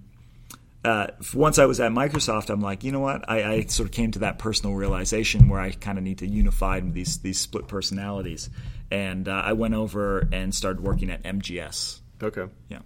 [0.85, 3.29] uh, once I was at Microsoft, I'm like, you know what?
[3.29, 6.27] I, I sort of came to that personal realization where I kind of need to
[6.27, 8.49] unify these these split personalities,
[8.89, 11.99] and uh, I went over and started working at MGS.
[12.23, 12.45] okay.
[12.69, 12.79] Yeah.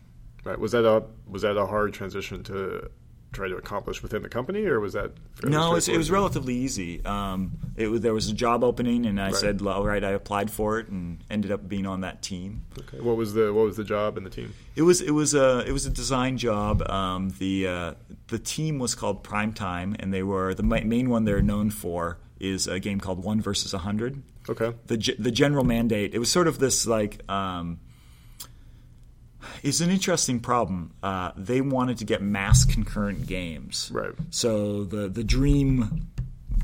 [0.44, 0.60] Right.
[0.60, 2.90] Was that a was that a hard transition to
[3.34, 5.12] try to accomplish within the company, or was that
[5.44, 7.04] No, it was, it was relatively easy.
[7.06, 9.36] Um, it was, there was a job opening, and I Right.
[9.36, 12.62] said, all right, I applied for it, and ended up being on that team.
[12.80, 13.00] Okay.
[13.02, 14.54] What was the what was the job and the team?
[14.76, 16.88] It was it was a it was a design job.
[16.90, 17.94] Um, the uh,
[18.28, 22.68] the team was called Primetime, and they were the main one they're known for is
[22.68, 24.22] a game called One versus a Hundred.
[24.50, 24.74] Okay.
[24.88, 26.14] The the general mandate.
[26.14, 27.28] It was sort of this like.
[27.30, 27.80] Um,
[29.64, 30.94] it's an interesting problem.
[31.02, 33.90] Uh, they wanted to get mass concurrent games.
[33.94, 34.14] Right.
[34.30, 36.08] So the the dream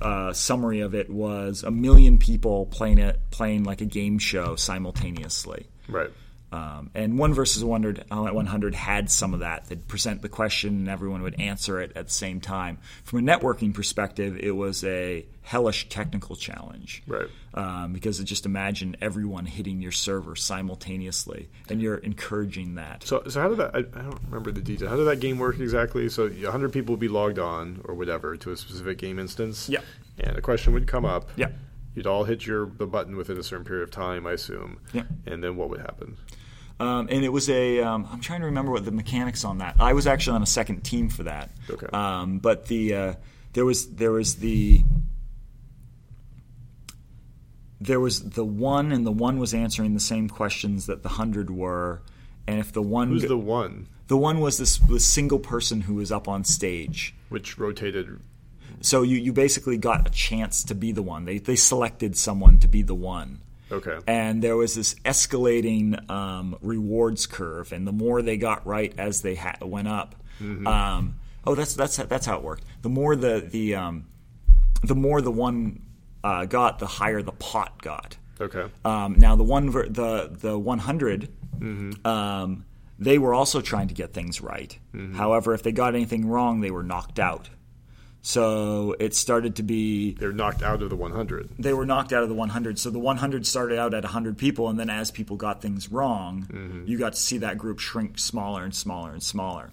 [0.02, 4.56] uh, summary of it was a million people playing it playing like a game show
[4.56, 5.68] simultaneously.
[5.88, 6.10] Right.
[6.52, 9.66] Um, and one versus 100, uh, 100 had some of that.
[9.66, 12.80] They'd present the question and everyone would answer it at the same time.
[13.04, 17.04] From a networking perspective, it was a hellish technical challenge.
[17.08, 17.28] Right.
[17.54, 23.04] Um, because just imagine everyone hitting your server simultaneously, and you're encouraging that.
[23.04, 23.76] So, so how did that?
[23.76, 24.90] I, I don't remember the detail.
[24.90, 26.08] How did that game work exactly?
[26.10, 29.68] So, 100 people would be logged on or whatever to a specific game instance.
[29.70, 29.82] Yeah.
[30.20, 31.30] And a question would come up.
[31.36, 31.50] Yeah.
[31.96, 34.80] You'd all hit your the button within a certain period of time, I assume.
[34.94, 35.04] Yeah.
[35.26, 36.18] And then what would happen?
[36.80, 37.82] Um, and it was a.
[37.82, 39.76] Um, I'm trying to remember what the mechanics on that.
[39.80, 41.50] I was actually on a second team for that.
[41.70, 41.88] Okay.
[41.88, 43.14] Um, but the uh,
[43.54, 44.84] there was there was the
[47.82, 51.50] there was the one, and the one was answering the same questions that the hundred
[51.50, 52.02] were.
[52.48, 55.96] And if the one Who's the one the one was this, this single person who
[55.96, 57.16] was up on stage.
[57.30, 58.20] which rotated?
[58.82, 61.26] So you, you basically got a chance to be the one.
[61.26, 63.42] They they selected someone to be the one.
[63.72, 63.98] Okay.
[64.08, 69.22] and there was this escalating um, rewards curve, and the more they got right as
[69.22, 70.16] they ha- went up,
[70.68, 71.16] um,
[71.46, 72.64] oh, that's that's that's how it worked.
[72.82, 74.06] The more the the um,
[74.84, 75.82] the more the one
[76.24, 78.18] uh, got, the higher the pot got.
[78.42, 78.66] Okay.
[78.86, 81.28] Um, now the one ver- the the 100
[82.06, 82.66] um,
[82.98, 84.78] they were also trying to get things right.
[85.14, 87.50] However, if they got anything wrong, they were knocked out.
[88.22, 91.50] So it started to be They're knocked out of the 100.
[91.58, 92.78] they were knocked out of the 100.
[92.78, 96.84] So the 100 started out at 100 people, and then as people got things wrong,
[96.86, 99.72] you got to see that group shrink smaller and smaller and smaller.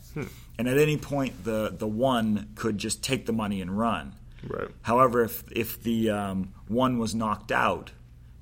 [0.58, 4.12] And at any point, the the one could just take the money and run.
[4.46, 4.68] Right.
[4.82, 7.90] However, if if the um, one was knocked out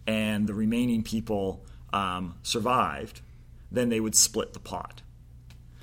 [0.06, 3.20] and the remaining people um, survived,
[3.72, 5.00] then they would split the pot.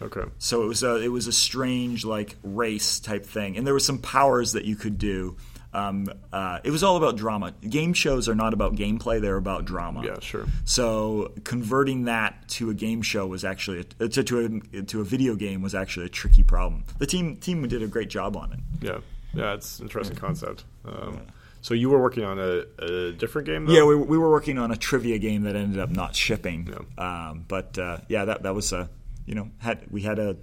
[0.02, 0.24] Okay.
[0.40, 3.80] So it was a it was a strange like race type thing, and there were
[3.80, 5.38] some powers that you could do.
[5.74, 7.54] Um, uh, it was all about drama.
[7.62, 10.04] Game shows are not about gameplay; they're about drama.
[10.04, 10.46] Yeah, sure.
[10.66, 15.04] So converting that to a game show was actually a, to to a, to a
[15.06, 16.84] video game was actually a tricky problem.
[16.98, 18.60] The team team did a great job on it.
[18.82, 18.98] Yeah.
[19.34, 20.66] Yeah, it's an interesting concept.
[20.84, 21.22] Um,
[21.62, 23.74] So you were working on a, a different game, though?
[23.74, 26.68] Yeah, we, we were working on a trivia game that ended up not shipping.
[26.70, 27.30] Yeah.
[27.30, 28.90] Um, but uh, yeah, that that was a
[29.32, 30.36] you know had we had a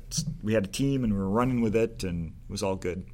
[0.43, 3.05] we had a team and we were running with it and it was all good.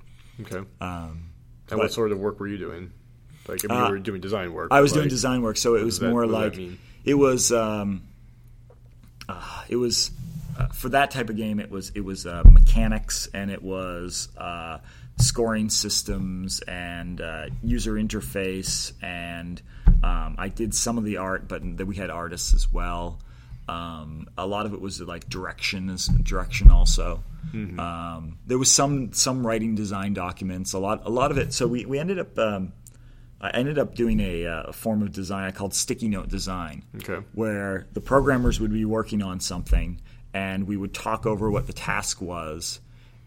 [0.41, 0.63] Okay.
[0.81, 1.31] Um,
[1.69, 2.93] and what sort of work were you doing?
[3.49, 4.69] Like, I mean, Uh, you were doing design work.
[4.71, 6.79] I was but, doing design work, so it was that- more what does that like
[7.05, 7.51] it was.
[7.51, 8.03] Um,
[9.29, 10.13] uh, it was
[10.57, 11.59] uh, for that type of game.
[11.59, 14.79] It was it was uh, mechanics and it was uh,
[15.19, 19.61] scoring systems and uh, user interface and
[20.05, 23.19] um, I did some of the art, but we had artists as well.
[23.69, 27.23] Um, a lot of it was like direction, direction also.
[27.79, 30.73] Um, there was some some writing design documents.
[30.73, 31.53] A lot a lot of it.
[31.53, 32.37] So we, we ended up.
[32.39, 32.73] Um,
[33.41, 37.19] I ended up doing a, uh, form of design I called sticky note design, Okay.
[37.35, 40.01] where the programmers would be working on something,
[40.33, 42.81] and we would talk over what the task was,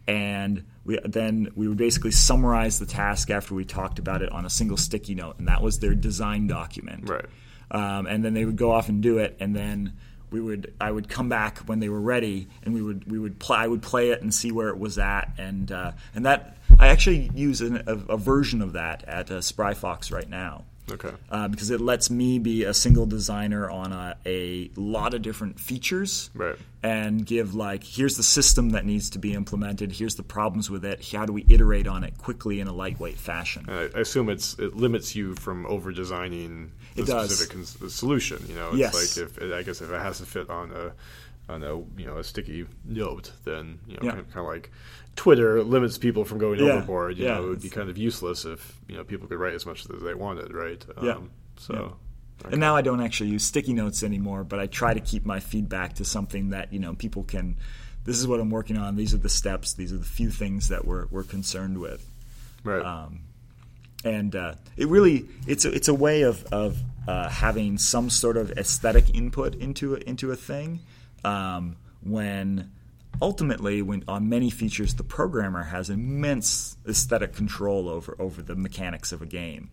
[0.08, 4.46] and we then we would basically summarize the task after we talked about it on
[4.46, 7.08] a single sticky note, and that was their design document.
[7.10, 7.26] Right.
[7.70, 9.94] Um, and then they would go off and do it, and then
[10.30, 13.40] we would I would come back when they were ready, and we would we would
[13.40, 16.58] play I would play it and see where it was at, and uh, and that
[16.80, 20.66] I actually use an, a, a version of that at uh, Spry Fox right now.
[20.92, 21.12] Okay.
[21.30, 25.60] Uh, because it lets me be a single designer on a, a lot of different
[25.60, 26.56] features Right.
[26.82, 30.86] and give like here's the system that needs to be implemented here's the problems with
[30.86, 34.30] it how do we iterate on it quickly in a lightweight fashion And I, assume
[34.30, 38.44] it's it limits you from over designing the It specific cons- solution.
[38.48, 39.18] You know, it's Yes.
[39.18, 40.94] like if I guess if it has to fit on a
[41.52, 44.12] on a you know a sticky note, then you know Yeah.
[44.12, 44.72] kind of like
[45.18, 46.74] Twitter limits people from going Yeah.
[46.74, 47.18] overboard.
[47.18, 47.34] You Yeah.
[47.36, 49.82] know, it would be kind of useless if you know people could write as much
[49.86, 50.84] as they wanted, right?
[51.04, 51.14] Yeah.
[51.16, 51.98] Um, so.
[52.50, 55.40] And now I don't actually use sticky notes anymore, but I try to keep my
[55.40, 57.58] feedback to something that you know people can.
[58.06, 58.96] This is what I'm working on.
[58.96, 59.74] These are the steps.
[59.74, 62.06] These are the few things that we're we're concerned with.
[62.64, 62.86] Right.
[62.86, 63.22] Um,
[64.06, 68.38] and uh, it really it's a, it's a way of of uh, having some sort
[68.38, 70.80] of aesthetic input into a, into a thing
[71.26, 72.70] um, when
[73.22, 79.12] ultimately when on many features the programmer has immense aesthetic control over over the mechanics
[79.12, 79.70] of a game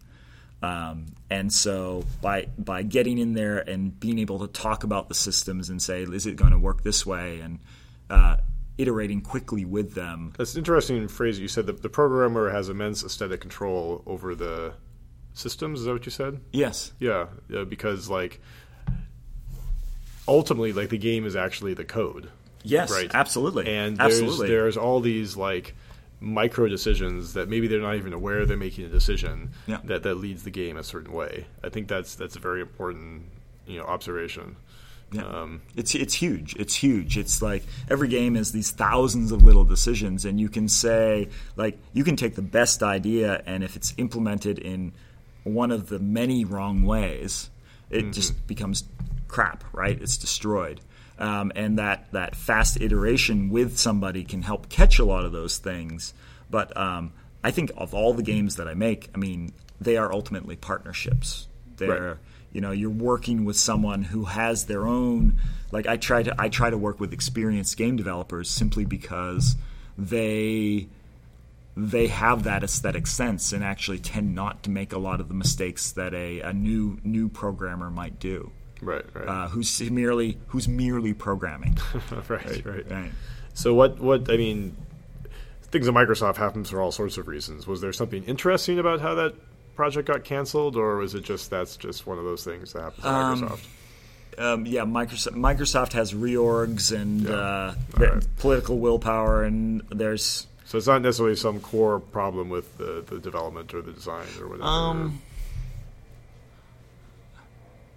[0.63, 5.15] um, and so by by getting in there and being able to talk about the
[5.15, 7.59] systems and say is it going to work this way and
[8.11, 8.37] uh,
[8.79, 11.39] iterating quickly with them That's an interesting phrase.
[11.39, 14.75] You said that the programmer has immense aesthetic control over the
[15.33, 15.81] systems.
[15.81, 16.41] Is that what you said?
[16.53, 18.41] yes Yeah, yeah because like
[20.27, 22.31] ultimately, like the game is actually the code,
[22.65, 23.11] yes right?
[23.15, 25.75] absolutely And there's absolutely there's all these like
[26.21, 29.79] micro decisions that maybe they're not even aware they're making a decision Yeah.
[29.85, 31.47] that that leads the game a certain way.
[31.63, 33.25] I think that's that's a very important
[33.67, 34.57] you know observation.
[35.13, 35.27] Yeah.
[35.27, 36.57] Um, it's it's huge.
[36.57, 37.19] It's huge.
[37.19, 41.79] It's like every game is these thousands of little decisions, and you can say like
[41.93, 44.93] you can take the best idea, and if it's implemented in
[45.45, 47.51] one of the many wrong ways,
[47.91, 48.85] it just becomes
[49.29, 49.63] crap.
[49.73, 50.01] Right?
[50.01, 50.81] It's destroyed.
[51.19, 55.59] Um, and that that fast iteration with somebody can help catch a lot of those
[55.59, 56.13] things.
[56.51, 57.13] But um,
[57.43, 61.47] I think of all the games that I make, I mean, they are ultimately partnerships.
[61.77, 62.17] They're Right.
[62.53, 65.35] you know you're working with someone who has their own
[65.73, 69.57] like i try to i try to work with experienced game developers simply because
[69.99, 70.87] they
[71.77, 75.35] they have that aesthetic sense and actually tend not to make a lot of the
[75.35, 78.53] mistakes that a, a new new programmer might do
[78.85, 81.77] right, right, uh, who's merely who's merely programming
[82.29, 83.11] right, right, right
[83.55, 84.77] So what what I mean,
[85.63, 87.67] things at Microsoft happens for all sorts of reasons.
[87.67, 89.35] Was there something interesting about how that
[89.75, 93.05] project got canceled, or was it just that's just one of those things that happens
[93.05, 93.67] at Um, Microsoft?
[94.39, 97.33] um, yeah, Microsoft Microsoft has reorgs and Yeah.
[97.35, 98.27] uh, right.
[98.39, 103.73] political willpower, and there's So it's not necessarily some core problem with the, the development
[103.75, 104.65] or the design or whatever.
[104.69, 105.21] Um,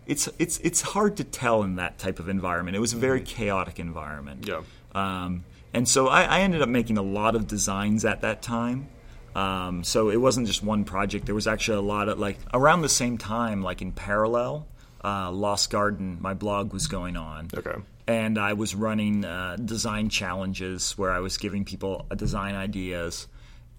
[0.07, 2.75] it's it's it's hard to tell in that type of environment.
[2.75, 4.47] It was a very chaotic environment.
[4.47, 4.61] Yeah.
[4.95, 5.43] Um,
[5.73, 8.87] and so I, I ended up making a lot of designs at that time.
[9.35, 11.27] Um, so it wasn't just one project.
[11.27, 14.65] There was actually a lot of like around the same time, like in parallel,
[15.03, 17.49] uh, Lost Garden, my blog was going on.
[17.55, 17.75] Okay.
[18.07, 23.27] And I was running uh, design challenges where I was giving people uh, design ideas,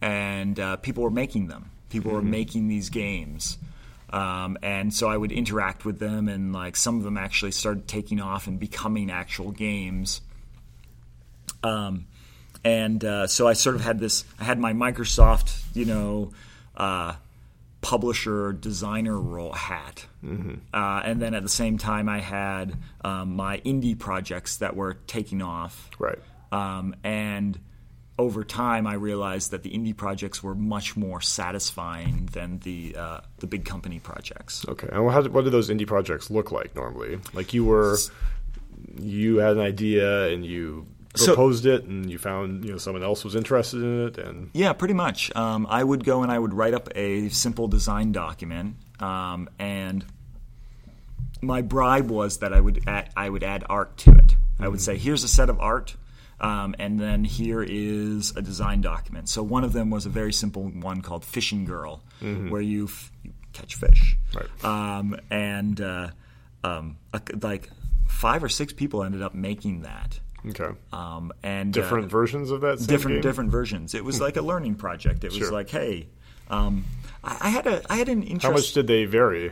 [0.02, 1.70] and uh, people were making them.
[1.88, 3.56] People were making these games.
[4.10, 7.86] Um, and so I would interact with them, and like some of them actually started
[7.86, 10.20] taking off and becoming actual games.
[11.62, 12.06] Um,
[12.64, 14.24] and uh, so I sort of had this.
[14.40, 16.32] I had my Microsoft, you know,
[16.76, 17.14] uh,
[17.80, 20.06] publisher designer role hat,
[20.72, 24.94] uh, and then at the same time I had um, my indie projects that were
[25.06, 25.90] taking off.
[25.98, 26.18] Right.
[26.50, 27.58] Um, and
[28.18, 33.20] over time, I realized that the indie projects were much more satisfying than the uh,
[33.38, 34.66] the big company projects.
[34.68, 34.88] Okay.
[34.90, 37.20] And how what do those indie projects look like normally?
[37.32, 37.96] Like you were,
[38.98, 43.02] you had an idea and you So- proposed it, and you found you know someone
[43.04, 45.34] else was interested in it, and Yeah, pretty much.
[45.36, 50.04] Um, I would go and I would write up a simple design document, um, and
[51.40, 54.34] my bribe was that I would add, I would add art to it.
[54.58, 55.94] I would say, "Here's a set of art."
[56.40, 59.28] Um, and then here is a design document.
[59.28, 63.10] So one of them was a very simple one called Fishing Girl, where you, f-
[63.24, 64.16] you catch fish.
[64.34, 64.64] Right.
[64.64, 66.10] Um, and uh,
[66.62, 67.70] um, a- like
[68.06, 70.20] five or six people ended up making that.
[70.48, 72.78] okay, Um, and uh, different versions of that.
[72.78, 73.22] Same different game?
[73.22, 73.94] different versions.
[73.94, 75.24] It was like a learning project.
[75.24, 75.50] It was Sure.
[75.52, 76.06] like, hey,
[76.50, 76.84] um,
[77.24, 78.44] I, I had a I had an interest.
[78.46, 79.50] How much did they vary?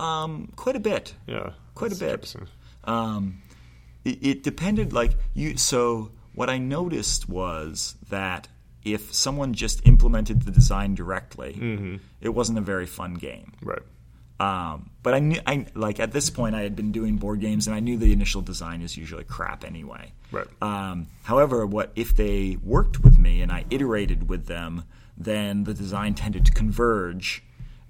[0.00, 1.14] um, quite a bit.
[1.26, 2.34] Yeah, Quite a bit.
[2.84, 3.42] Um,
[4.04, 4.92] it, it depended.
[4.94, 5.56] Like you.
[5.58, 8.48] So what I noticed was that
[8.84, 11.96] if someone just implemented the design directly, Mm-hmm.
[12.20, 13.52] it wasn't a very fun game.
[13.62, 13.82] Right.
[14.40, 17.68] Um, but I knew, I like at this point, I had been doing board games,
[17.68, 20.12] and I knew the initial design is usually crap anyway.
[20.32, 20.46] Right.
[20.60, 24.82] Um, however, what if they worked with me and I iterated with them,
[25.16, 27.44] then the design tended to converge,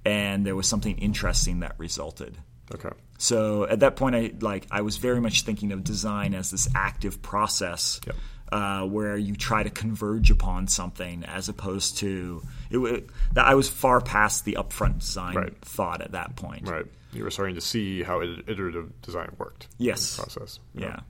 [0.05, 2.37] and there was something interesting that resulted.
[2.75, 2.91] Okay.
[3.23, 6.69] So at that point, I like I was very much thinking of design as this
[6.75, 8.17] active process Yep.
[8.51, 12.43] uh, where you try to converge upon something, as opposed to
[12.73, 13.09] it.
[13.35, 15.57] that I was far past the upfront design Right.
[15.65, 16.67] thought at that point.
[16.69, 16.85] Right.
[17.13, 19.69] You were starting to see how iterative design worked.
[19.79, 20.17] in Yes.
[20.17, 20.59] the process.
[20.75, 21.01] Yeah.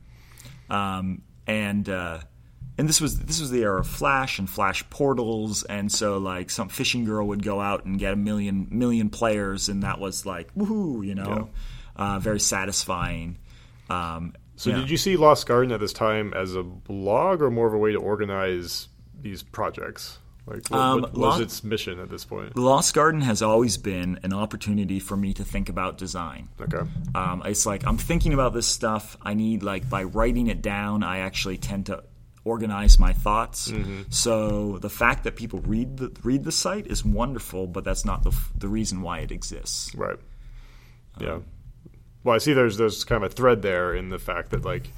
[0.69, 2.19] Um, and uh,
[2.77, 6.51] and this was this was the era of Flash and Flash portals, and so like
[6.51, 10.27] some fishing girl would go out and get a million million players, and that was
[10.27, 11.49] like woohoo, you know,
[11.97, 13.39] uh, very satisfying.
[13.91, 14.77] Um, So yeah.
[14.77, 17.79] did you see Lost Garden at this time as a blog or more of a
[17.79, 18.89] way to organize
[19.21, 20.19] these projects?
[20.47, 22.57] Like what, Um, what was Lo- its mission at this point?
[22.57, 26.49] Lost Garden has always been an opportunity for me to think about design.
[26.61, 26.83] Okay.
[27.15, 29.17] Um, it's like I'm thinking about this stuff.
[29.23, 32.03] I need like by writing it down, I actually tend to
[32.45, 33.71] organize my thoughts.
[33.71, 34.03] Mm-hmm.
[34.11, 38.25] So the fact that people read the read the site is wonderful, but that's not
[38.25, 39.95] the the reason why it exists.
[39.95, 40.19] Right.
[41.21, 41.39] Yeah.
[42.25, 44.89] Well, I see there's there's kind of a thread there in the fact that like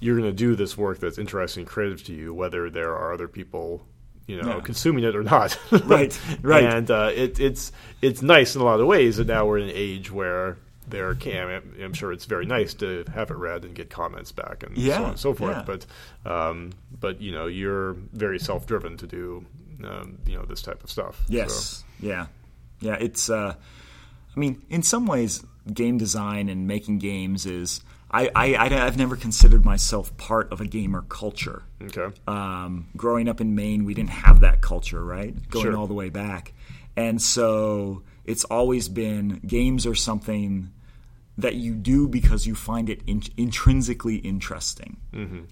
[0.00, 3.12] you're going to do this work that's interesting and creative to you, whether there are
[3.14, 3.86] other people,
[4.26, 4.60] you know, Yeah.
[4.60, 5.58] consuming it or not.
[5.84, 6.64] Right, right.
[6.64, 7.72] And uh, it, it's
[8.02, 10.56] it's nice in a lot of ways that now we're in an age where
[10.86, 14.32] there can I'm, I'm sure it's very nice to have it read and get comments
[14.32, 15.56] back and so on and so forth.
[15.56, 15.64] yeah.
[15.64, 15.86] But
[16.30, 19.46] um, but you know you're very self driven to do
[19.84, 21.16] um, you know this type of stuff.
[21.28, 21.84] So- Yes.
[22.00, 22.26] Yeah.
[22.80, 22.96] Yeah.
[23.00, 23.30] It's.
[23.30, 23.54] Uh,
[24.36, 25.42] I mean, in some ways,
[25.72, 27.80] game design and making games is.
[28.10, 31.64] I, I, have never considered myself part of a gamer culture.
[31.82, 32.14] Okay.
[32.28, 35.34] um, growing up in Maine, we didn't have that culture, right?
[35.50, 35.76] Going Sure.
[35.76, 36.52] all the way back.
[36.96, 40.70] And so it's always been games are something
[41.38, 44.98] that you do because you find it in- intrinsically interesting,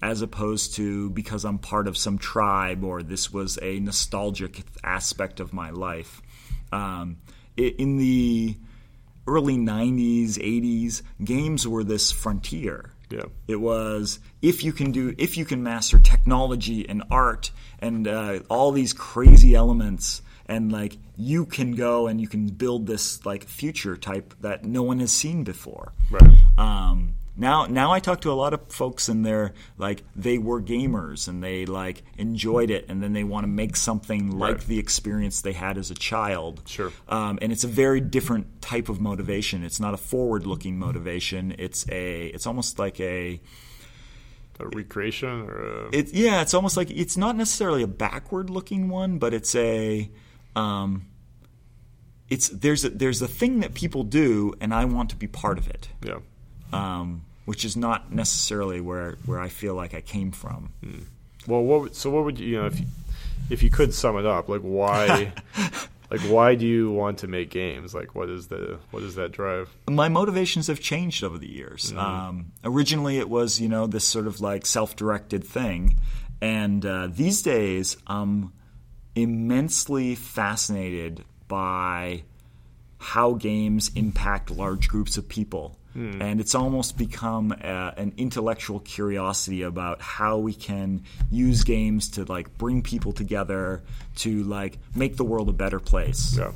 [0.01, 5.41] as opposed to because I'm part of some tribe or this was a nostalgic aspect
[5.41, 6.21] of my life.
[6.71, 7.17] Um,
[7.57, 8.55] in the
[9.27, 12.91] early 90s, 80s, games were this frontier.
[13.09, 13.25] Yeah.
[13.47, 18.39] It was if you can do if you can master technology and art and uh,
[18.49, 23.43] all these crazy elements and like you can go and you can build this like
[23.43, 25.93] future type that no one has seen before.
[26.09, 26.37] Right.
[26.57, 30.61] Um, now, now I talk to a lot of folks and they're like they were
[30.61, 34.67] gamers and they like enjoyed it and then they want to make something like Right.
[34.67, 36.61] the experience they had as a child.
[36.67, 36.91] Sure.
[37.09, 39.63] Um, and it's a very different type of motivation.
[39.63, 41.55] It's not a forward-looking motivation.
[41.57, 42.27] It's a.
[42.27, 43.41] It's almost like a.
[44.59, 46.41] a recreation or a, It's yeah.
[46.41, 50.11] It's almost like it's not necessarily a backward-looking one, but it's a.
[50.55, 51.07] Um,
[52.29, 55.57] it's there's a, there's a thing that people do, and I want to be part
[55.57, 55.89] of it.
[56.05, 56.19] Yeah.
[56.73, 60.71] Um, which is not necessarily where, where I feel like I came from.
[61.47, 62.85] Well, what so what would you, you know if you,
[63.49, 65.33] if you could sum it up like why
[66.09, 69.31] like why do you want to make games like what is the what is that
[69.31, 69.69] drive?
[69.89, 71.91] my motivations have changed over the years.
[71.93, 75.97] Um, originally, it was you know this sort of like self-directed thing,
[76.41, 78.53] and uh, these days I'm
[79.15, 82.23] immensely fascinated by
[82.99, 85.77] how games impact large groups of people.
[86.21, 92.25] And it's almost become a, an intellectual curiosity about how we can use games to
[92.25, 93.83] like bring people together
[94.17, 96.35] to like make the world a better place.
[96.37, 96.51] Yeah.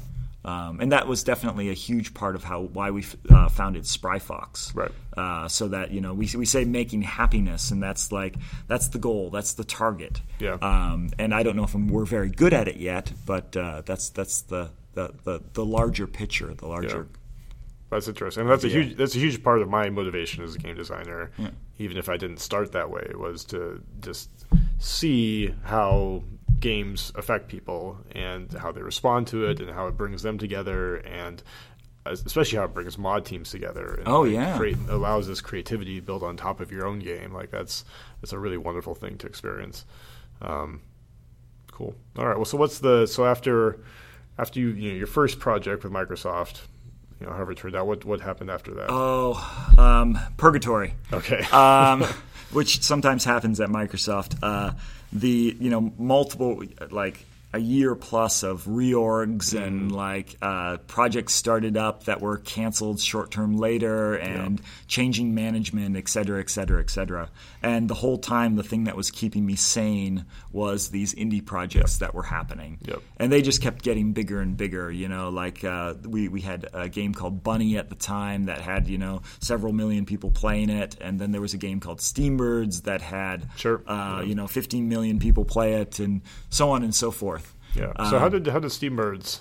[0.47, 3.85] Um, and that was definitely a huge part of how why we f- uh, founded
[3.85, 4.73] Spry Fox.
[4.73, 4.91] Right.
[5.15, 8.35] Uh, so that you know we we say making happiness, and that's like
[8.67, 10.21] that's the goal, that's the target.
[10.39, 10.57] Yeah.
[10.61, 14.09] Um, and I don't know if we're very good at it yet, but uh, that's
[14.09, 17.07] that's the, the the the larger picture, the larger.
[17.89, 18.41] That's interesting.
[18.41, 18.81] And that's a Yeah.
[18.81, 21.31] huge that's a huge part of my motivation as a game designer.
[21.79, 24.29] Even if I didn't start that way, was to just
[24.77, 26.23] see how
[26.59, 30.95] games affect people and how they respond to it and how it brings them together
[30.97, 31.43] and
[32.05, 33.95] especially how it brings mod teams together.
[33.99, 34.57] And Oh, like, yeah.
[34.57, 37.31] create, allows this creativity built on top of your own game.
[37.33, 37.85] Like that's
[38.21, 39.85] that's a really wonderful thing to experience.
[40.41, 40.81] Um,
[41.71, 41.95] cool.
[42.17, 42.35] All right.
[42.35, 43.79] Well, so what's the so after
[44.37, 46.61] after you you know your first project with Microsoft,
[47.19, 48.87] you know, however it turned out, what what happened after that?
[48.89, 50.93] Oh, um, purgatory.
[51.11, 51.39] okay.
[51.51, 52.03] um,
[52.51, 54.37] which sometimes happens at Microsoft.
[54.41, 54.71] Uh,
[55.11, 61.77] the you know multiple like a year plus of reorgs and like uh, projects started
[61.77, 66.89] up that were canceled short term later and changing management, et cetera, et cetera, et
[66.89, 67.29] cetera.
[67.63, 71.97] And the whole time, the thing that was keeping me sane was these indie projects
[71.99, 72.79] that were happening.
[72.81, 73.01] Yep.
[73.17, 74.91] And they just kept getting bigger and bigger.
[74.91, 78.59] You know, like uh, we we had a game called Bunni at the time that
[78.61, 81.99] had you know several million people playing it, and then there was a game called
[81.99, 83.81] Steambirds that had Sure.
[83.87, 87.46] uh, you know 15 million people play it, and so on and so forth.
[87.77, 88.09] Yeah.
[88.09, 89.39] So how um, did how did Steambirds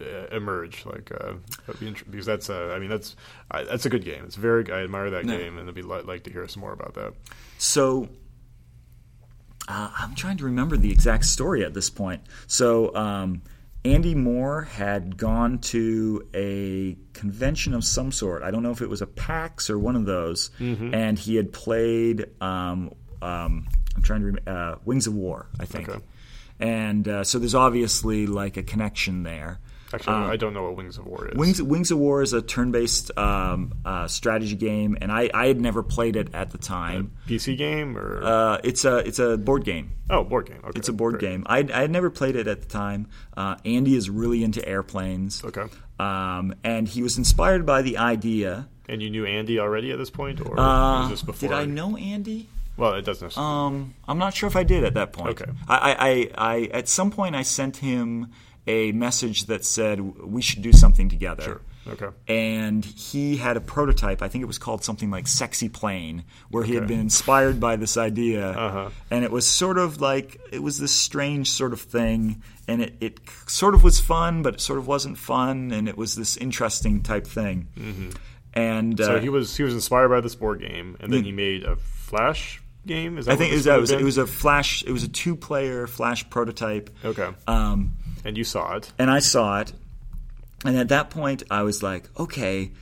[0.00, 0.84] uh, emerge?
[0.86, 1.34] Like uh,
[1.66, 3.14] that'd be int- because that's uh, I mean that's
[3.50, 4.24] I, that's a good game.
[4.24, 5.36] It's very I admire that Yeah.
[5.36, 7.12] game, and I'd be li- like to hear some more about that.
[7.58, 8.08] So
[9.68, 12.22] uh, I'm trying to remember the exact story at this point.
[12.46, 13.42] So um,
[13.84, 18.42] Andy Moore had gone to a convention of some sort.
[18.42, 21.52] I don't know if it was a PAX or one of those, and he had
[21.52, 22.26] played.
[22.42, 23.66] Um, um,
[23.96, 25.88] I'm trying to remember uh, Wings of War, I think.
[25.88, 26.02] Okay.
[26.64, 29.58] And uh, so there's obviously like a connection there.
[29.92, 31.34] Actually, I don't know what Wings of War is.
[31.34, 35.46] Um, Wings, Wings of War is a turn-based um, uh, strategy game, and I, I
[35.46, 37.12] had never played it at the time.
[37.28, 39.90] PC game or Uh, it's a it's a board game.
[40.10, 40.58] oh board game.
[40.64, 41.30] Okay, It's a board great.
[41.30, 41.44] game.
[41.46, 43.06] I I had never played it at the time.
[43.36, 45.44] Uh, Andy is really into airplanes.
[45.44, 45.66] Okay.
[46.00, 48.66] Um, and he was inspired by the idea.
[48.88, 51.50] And you knew Andy already at this point, or Uh, was this before?
[51.50, 52.48] did I know Andy?
[52.76, 53.36] Well, it doesn't.
[53.38, 55.40] Um, I'm not sure if I did at that point.
[55.40, 55.50] Okay.
[55.68, 58.32] I, I, I, I at some point I sent him
[58.66, 61.42] a message that said we should do something together.
[61.42, 61.60] Sure.
[61.86, 62.08] Okay.
[62.28, 64.22] and he had a prototype.
[64.22, 67.76] I think it was called something like "Sexy Plane," where he had been inspired by
[67.76, 68.88] this idea, Uh-huh.
[69.10, 72.94] and it was sort of like it was this strange sort of thing, and it,
[73.02, 76.38] it sort of was fun, but it sort of wasn't fun, and it was this
[76.38, 77.68] interesting type thing.
[78.54, 79.04] And Mm-hmm.
[79.04, 81.64] So uh, he was he was inspired by this board game, and then he made
[81.64, 83.18] a Flash game.
[83.18, 84.82] Is that I think it was, it was it was a flash.
[84.84, 86.90] It was a two-player flash prototype.
[87.04, 87.28] okay.
[87.46, 88.92] Um, and you saw it.
[88.98, 89.72] and I saw it,
[90.64, 92.72] and at that point I was like, okay,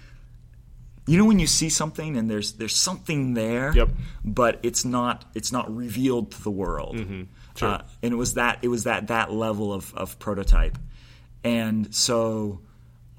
[1.06, 3.88] you know when you see something and there's there's something there, Yep.
[4.24, 7.22] but it's not it's not revealed to the world, Mm-hmm.
[7.56, 7.68] Sure.
[7.68, 10.78] uh, and it was that it was that that level of of prototype,
[11.44, 12.60] and so.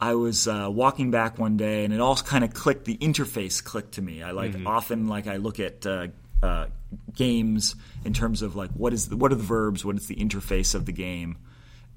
[0.02, 2.84] I was uh, walking back one day, and it all kind of clicked.
[2.84, 4.22] The interface clicked to me.
[4.22, 4.68] I like Mm-hmm.
[4.68, 6.08] often like I look at uh,
[6.44, 6.68] uh,
[7.16, 7.76] games
[8.06, 10.76] in terms of like what is the, what are the verbs, what is the interface
[10.76, 11.38] of the game,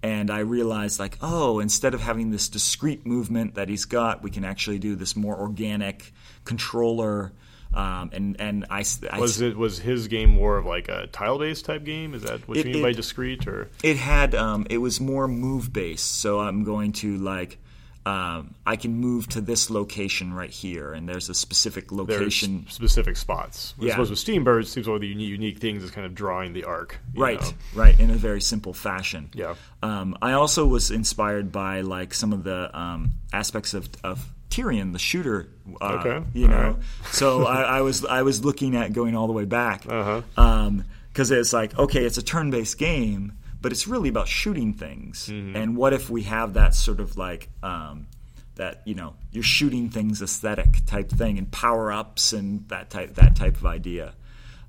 [0.03, 4.31] and I realized like oh, instead of having this discrete movement that he's got, we
[4.31, 6.13] can actually do this more organic
[6.45, 7.33] controller.
[7.75, 8.85] Um, and and I
[9.19, 12.15] Was it was his game more of like a tile based type game?
[12.15, 15.29] Is that what It- you mean by discrete or it had um, it was more
[15.29, 16.21] move based.
[16.21, 17.59] So I'm going to like
[18.07, 22.65] um, I can move to this location right here, and there's a specific there's location.
[22.69, 23.75] specific spots?
[23.81, 23.91] I Yeah.
[23.93, 26.65] suppose with Steambird, seems one of the unique, unique things is kind of drawing the
[26.65, 26.99] arc.
[27.17, 27.51] Right, know?
[27.75, 29.31] right, in a very simple fashion.
[29.35, 29.55] Yeah.
[29.83, 34.93] Um, I also was inspired by like some of the um, aspects of, of Tyrian,
[34.93, 35.49] the shooter.
[35.81, 36.77] Uh, Okay, You know, right.
[37.11, 40.71] so I, I was I was looking at going all the way back Uh-huh.
[41.13, 43.33] because it's like okay, it's a turn-based game,
[43.67, 45.27] but it's really about shooting things.
[45.57, 48.07] And what if we have that sort of like um,
[48.55, 53.15] that you know you're shooting things aesthetic type thing and power ups and that type
[53.15, 54.15] that type of idea.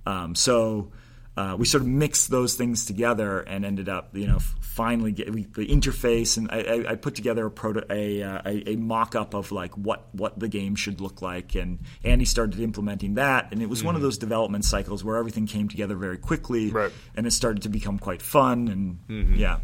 [0.07, 0.91] Um, so
[1.38, 5.31] uh, we sort of mixed those things together and ended up you know finally get
[5.33, 6.57] we, the interface and I,
[6.89, 10.07] I, I put together a proto a, uh, a, a mock up of like what
[10.13, 13.95] what the game should look like and Andy started implementing that and it was one
[13.95, 16.91] of those development cycles where everything came together very quickly Right.
[17.15, 18.67] and it started to become quite fun
[19.07, 19.59] and yeah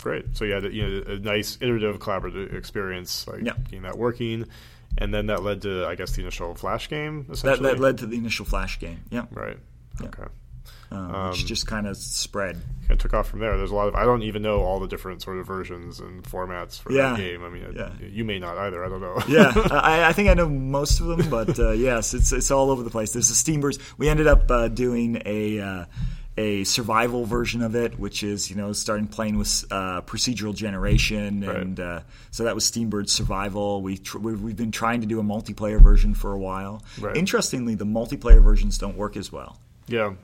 [0.00, 0.36] Great.
[0.36, 3.54] So you had you know, a nice iterative collaborative experience, like Yeah.
[3.64, 4.46] getting that working,
[4.96, 7.24] and then that led to, I guess, the initial Flash game.
[7.26, 9.58] that, Essentially, that led to the initial flash game yeah, right.
[10.00, 10.22] Okay.
[10.90, 13.56] Um, which just kind of spread of took off from there.
[13.58, 16.22] There's a lot of I don't even know all the different sort of versions and
[16.24, 17.10] formats for Yeah.
[17.10, 17.44] that game.
[17.44, 17.90] I mean, I- Yeah.
[18.00, 18.84] you may not either.
[18.84, 19.20] I don't know.
[19.28, 22.70] yeah, I, I think I know most of them, but uh, yes, it's it's all
[22.70, 23.12] over the place.
[23.12, 23.78] There's the Steambirds.
[23.98, 25.84] We ended up uh, doing a uh,
[26.38, 31.42] a survival version of it, which is you know starting playing with uh, procedural generation,
[31.42, 33.82] and uh, so that was Steambird Survival.
[33.82, 36.82] We tr- we've, we've been trying to do a multiplayer version for a while.
[37.00, 37.16] Right.
[37.16, 39.58] Interestingly, the multiplayer versions don't work as well.
[39.88, 40.14] yeah.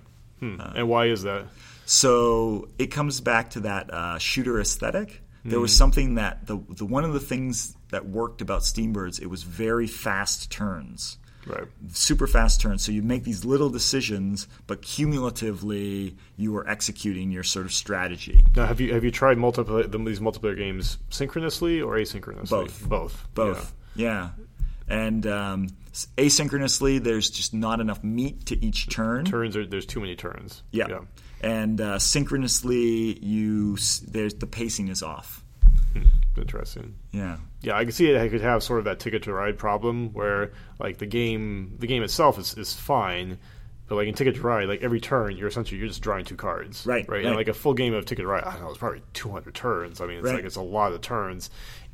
[0.55, 0.61] Hmm.
[0.61, 1.47] Uh, and why is that?
[1.87, 5.21] So it comes back to that uh, shooter aesthetic.
[5.45, 5.63] There Hmm.
[5.63, 9.21] was something that the, the one of the things that worked about Steambirds.
[9.21, 11.67] It was very fast turns, Right.
[11.93, 12.83] super fast turns.
[12.83, 18.45] So you make these little decisions, but cumulatively you are executing your sort of strategy.
[18.57, 22.49] Now, have you have you tried multiplayer these multiplayer games synchronously or asynchronously?
[22.51, 22.89] Both.
[22.89, 23.29] Both.
[23.35, 24.31] Both, yeah.
[24.89, 25.69] And um,
[26.17, 29.25] asynchronously, there's just not enough meat to each turn.
[29.25, 30.63] Turns are there's too many turns.
[30.71, 31.01] Yeah.
[31.41, 33.77] And uh, synchronously, you
[34.09, 35.43] there's the pacing is off.
[36.37, 36.97] Interesting.
[37.13, 37.37] Yeah.
[37.63, 38.21] Yeah, I can see it.
[38.21, 41.87] I could have sort of that ticket to ride problem where like the game, the
[41.87, 43.39] game itself is, is fine,
[43.87, 46.35] but like in Ticket to Ride, like every turn you're essentially you're just drawing two
[46.37, 48.71] cards, Right, Right, and like a full game of Ticket to Ride, I don't know,
[48.71, 50.01] it's probably 200 turns.
[50.01, 50.35] I mean, it's Right.
[50.37, 51.51] like it's a lot of turns,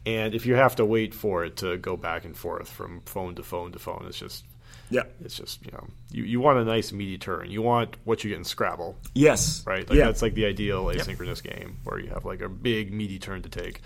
[0.06, 3.34] and if you have to wait for it to go back and forth from phone
[3.36, 4.44] to phone to phone, it's just
[4.90, 5.02] Yeah.
[5.24, 7.50] it's just you know you, you want a nice meaty turn.
[7.50, 9.62] You want what you get in Scrabble, Yes.
[9.66, 9.88] right?
[9.88, 10.06] Like yeah.
[10.06, 13.48] that's like the ideal asynchronous game where you have like a big meaty turn to
[13.48, 13.80] take,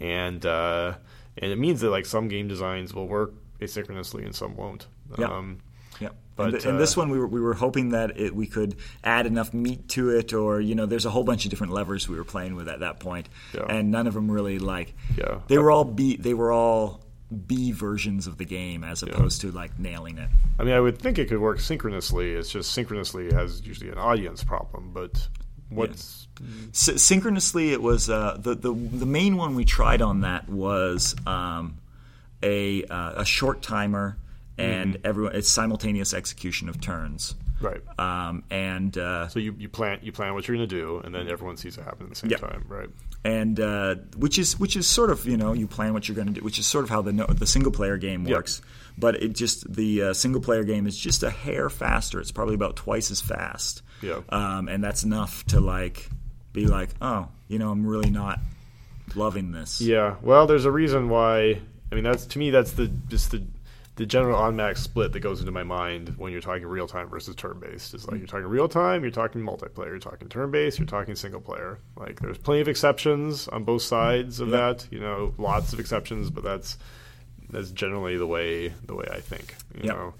[0.00, 0.94] and uh,
[1.38, 4.86] and it means that like some game designs will work asynchronously and some won't.
[5.18, 5.26] Yeah.
[5.26, 5.58] Um,
[6.00, 6.10] Yeah.
[6.36, 8.46] But, and, th- and this uh, one, we were, we were hoping that it, we
[8.46, 11.72] could add enough meat to it, or you know, there's a whole bunch of different
[11.72, 13.64] levers we were playing with at that point, Yeah.
[13.68, 14.94] and none of them really like.
[15.16, 15.40] Yeah.
[15.48, 16.16] They were all B.
[16.16, 17.00] They were all
[17.46, 20.28] B versions of the game, as opposed to like nailing it.
[20.58, 22.32] I mean, I would think it could work synchronously.
[22.32, 24.90] It's just synchronously has usually an audience problem.
[24.92, 25.26] But
[25.70, 26.28] what's
[26.72, 31.16] S- synchronously, it was uh, the the the main one we tried on that was
[31.26, 31.78] um,
[32.42, 34.18] a uh, a short timer
[34.58, 35.06] and Mm-hmm.
[35.06, 37.34] everyone it's simultaneous execution of turns.
[37.60, 37.80] right?
[37.98, 41.14] Um, and uh, so you, you plan you plan what you're going to do, and
[41.14, 42.36] then everyone sees it happen at the same Yeah.
[42.38, 42.88] time, right?
[43.24, 46.28] and uh, which is which is sort of you know you plan what you're going
[46.28, 48.62] to do, which is sort of how the no, the single player game works.
[48.98, 52.20] But it just the uh, single player game is just a hair faster.
[52.20, 53.82] It's probably about twice as fast.
[54.00, 54.20] Yeah.
[54.30, 56.08] um, and that's enough to like
[56.52, 58.38] be like, oh, you know, I'm really not
[59.14, 59.80] loving this.
[59.80, 60.16] Yeah.
[60.22, 61.60] Well, there's a reason why.
[61.90, 63.42] I mean, that's to me that's the just the
[63.96, 67.34] the general automatic split that goes into my mind when you're talking real time versus
[67.34, 67.94] turn based.
[67.94, 71.16] Is like you're talking real time, you're talking multiplayer, you're talking turn based, you're talking
[71.16, 71.78] single player.
[71.96, 74.56] Like there's plenty of exceptions on both sides of Yeah.
[74.72, 74.88] that.
[74.90, 76.76] You know, lots of exceptions, but that's
[77.50, 79.54] that's generally the way the way I think.
[79.74, 79.92] You Yeah.
[79.92, 80.14] know,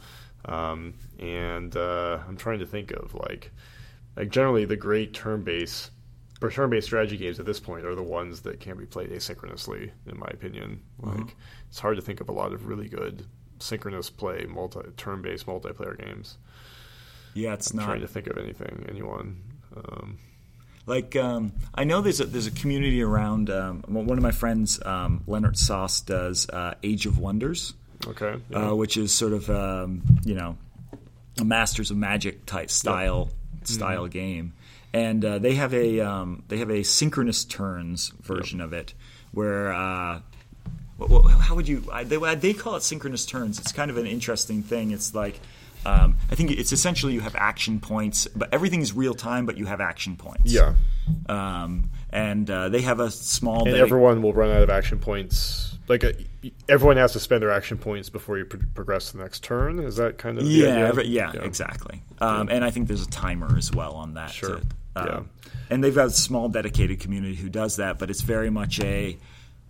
[0.46, 3.50] um, and uh, I'm trying to think of like
[4.16, 5.90] like generally the great turn based
[6.40, 9.10] or turn based strategy games at this point are the ones that can be played
[9.10, 10.80] asynchronously, in my opinion.
[10.98, 11.34] Like
[11.68, 13.26] it's hard to think of a lot of really good
[13.58, 16.38] synchronous play multi turn based multiplayer games.
[17.34, 19.42] Yeah, it's I'm not trying to think of anything, anyone.
[19.76, 20.18] Um,
[20.86, 23.50] Like um, I know there's a there's a community around.
[23.50, 27.74] Um, one of my friends, um, Lennart Sas, does uh, Age of Wonders,
[28.06, 28.36] okay.
[28.50, 28.70] yeah.
[28.70, 30.56] uh, which is sort of um, you know
[31.40, 33.30] a Masters of Magic type style
[33.64, 34.52] style game,
[34.92, 38.94] and uh, they have a um, they have a synchronous turns version of it
[39.32, 39.72] where.
[41.00, 41.84] Uh, wh- wh- how would you?
[41.92, 43.58] I, they, they call it synchronous turns.
[43.58, 44.90] It's kind of an interesting thing.
[44.90, 45.40] It's like
[45.84, 49.56] um, I think it's essentially you have action points, but everything is real time, but
[49.56, 50.52] you have action points.
[50.52, 50.74] yeah.
[51.28, 53.66] Um, and uh, they have a small.
[53.68, 55.76] And everyone will run out of action points.
[55.88, 56.14] Like a,
[56.68, 59.78] everyone has to spend their action points before you pro- progress to the next turn.
[59.78, 60.86] Is that kind of the yeah, idea?
[60.88, 62.02] every- yeah, exactly.
[62.20, 64.30] Um, and I think there's a timer as well on that.
[64.30, 64.56] Sure.
[64.56, 64.62] to-
[64.96, 65.50] um, Yeah.
[65.70, 69.16] And they've got a small dedicated community who does that, but it's very much a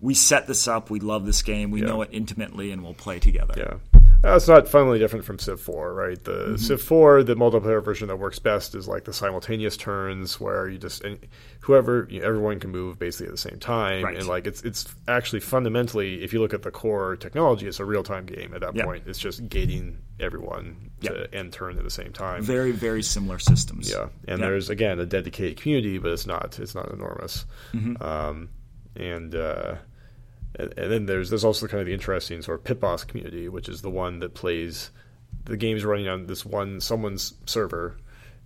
[0.01, 1.89] we set this up, we love this game, we Yeah.
[1.89, 3.55] know it intimately, and we'll play together.
[3.56, 6.23] Yeah, That's not fundamentally different from Civ 4, right?
[6.23, 6.56] The mm-hmm.
[6.56, 10.78] Civ 4, the multiplayer version that works best is like the simultaneous turns where you
[10.78, 11.05] just
[11.60, 14.16] whoever you know, everyone can move basically at the same time, right.
[14.16, 17.85] and like it's it's actually fundamentally, if you look at the core technology, it's a
[17.85, 19.05] real time game at that point.
[19.06, 21.12] It's just gating everyone yep.
[21.12, 22.43] to end turn at the same time.
[22.43, 23.90] Very very similar systems.
[23.90, 24.40] Yeah, and yep.
[24.40, 27.44] there's again a dedicated community, but it's not it's not enormous.
[27.73, 28.02] Mm-hmm.
[28.02, 28.48] Um,
[28.97, 29.77] and uh,
[30.59, 33.68] and, then there's there's also kind of the interesting sort of pit boss community, which
[33.68, 34.90] is the one that plays
[35.44, 37.97] the game's running on this one someone's server,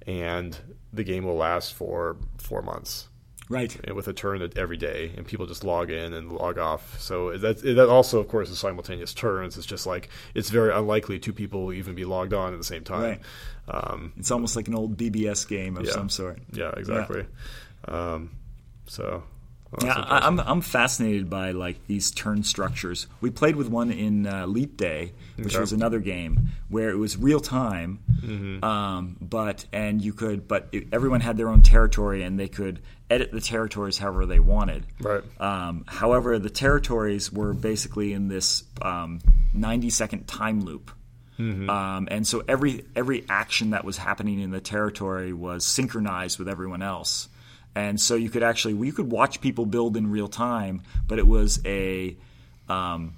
[0.06, 0.56] and
[0.92, 3.08] the game will last for four months.
[3.48, 3.76] Right.
[3.82, 7.00] And with a turn every day, and people just log in and log off.
[7.00, 9.56] So that that also, of course, is simultaneous turns.
[9.56, 12.64] It's just like it's very unlikely two people will even be logged on at the
[12.64, 13.02] same time.
[13.02, 13.20] Right.
[13.68, 15.92] Um, it's almost like an old BBS game of yeah.
[15.92, 16.38] some sort.
[16.52, 17.26] Yeah, exactly.
[17.88, 18.12] Yeah.
[18.12, 18.30] Um,
[18.86, 19.24] so
[19.82, 23.06] yeah, I, am I'm, I'm fascinated by like these turn structures.
[23.20, 25.60] We played with one in uh, Leap Day, which okay.
[25.60, 28.64] was another game where it was real time, mm-hmm.
[28.64, 32.80] um, but and you could, but it, everyone had their own territory and they could
[33.08, 34.86] edit the territories however they wanted.
[35.00, 35.22] Right.
[35.40, 39.20] Um, however, the territories were basically in this um,
[39.54, 40.90] 90 second time loop.
[41.38, 41.70] Mm-hmm.
[41.70, 46.48] Um, and so every every action that was happening in the territory was synchronized with
[46.48, 47.28] everyone else
[47.74, 51.26] and so you could actually you could watch people build in real time, but it
[51.26, 52.16] was a
[52.68, 53.14] um,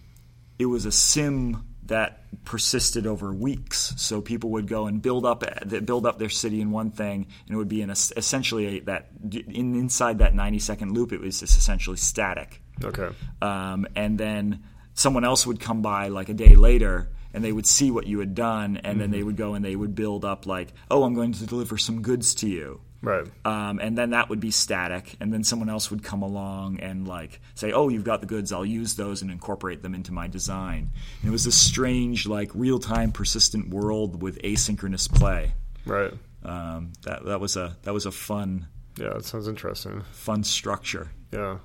[0.58, 3.94] it was a sim that persisted over weeks.
[3.96, 5.44] So people would go and build up
[5.84, 8.80] build up their city in one thing, and it would be in a, essentially a,
[8.80, 12.60] that in, inside that ninety second loop, it was just essentially static.
[12.84, 13.08] Okay,
[13.40, 14.64] um, and then
[14.94, 18.18] someone else would come by like a day later and they would see what you
[18.18, 18.98] had done and mm-hmm.
[18.98, 21.78] then they would go and they would build up like oh i'm going to deliver
[21.78, 23.26] some goods to you Right.
[23.44, 27.06] Um, and then that would be static, and then someone else would come along and
[27.06, 28.52] like say, "Oh, you've got the goods.
[28.52, 32.50] I'll use those and incorporate them into my design." And it was this strange, like
[32.54, 35.54] real-time, persistent world with asynchronous play.
[35.84, 36.12] Right.
[36.44, 38.68] Um, that that was a that was a fun.
[38.96, 40.02] Yeah, that sounds interesting.
[40.12, 41.10] Fun structure.
[41.32, 41.58] Yeah.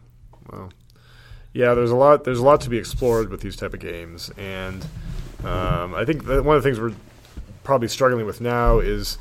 [0.52, 0.70] Wow.
[1.54, 2.24] Yeah, there's a lot.
[2.24, 4.84] There's a lot to be explored with these type of games, and
[5.44, 6.96] um, I think one of the things we're
[7.64, 9.20] probably struggling with now is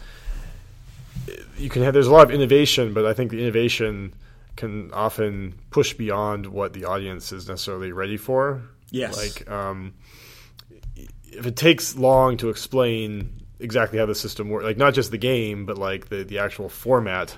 [1.57, 4.15] you can have there's a lot of innovation, but I think the innovation
[4.57, 8.63] can often push beyond what the audience is necessarily ready for.
[8.91, 9.17] Yes.
[9.17, 9.95] Like um,
[11.25, 15.19] if it takes long to explain exactly how the system works, like not just the
[15.19, 17.37] game, but like the, the actual format,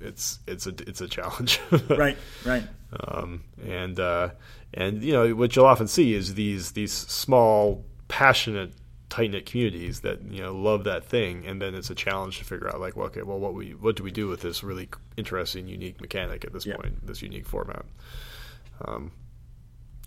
[0.00, 1.60] it's it's a it's a challenge.
[1.88, 2.16] right.
[2.44, 2.64] Right.
[3.06, 4.30] Um, and uh,
[4.74, 8.72] and you know what you'll often see is these these small passionate
[9.10, 12.44] tight knit communities that you know love that thing, and then it's a challenge to
[12.44, 14.88] figure out like, well, okay, well, what we what do we do with this really
[15.16, 16.76] interesting, unique mechanic at this yeah.
[16.76, 17.84] point, this unique format?
[18.82, 19.12] Um,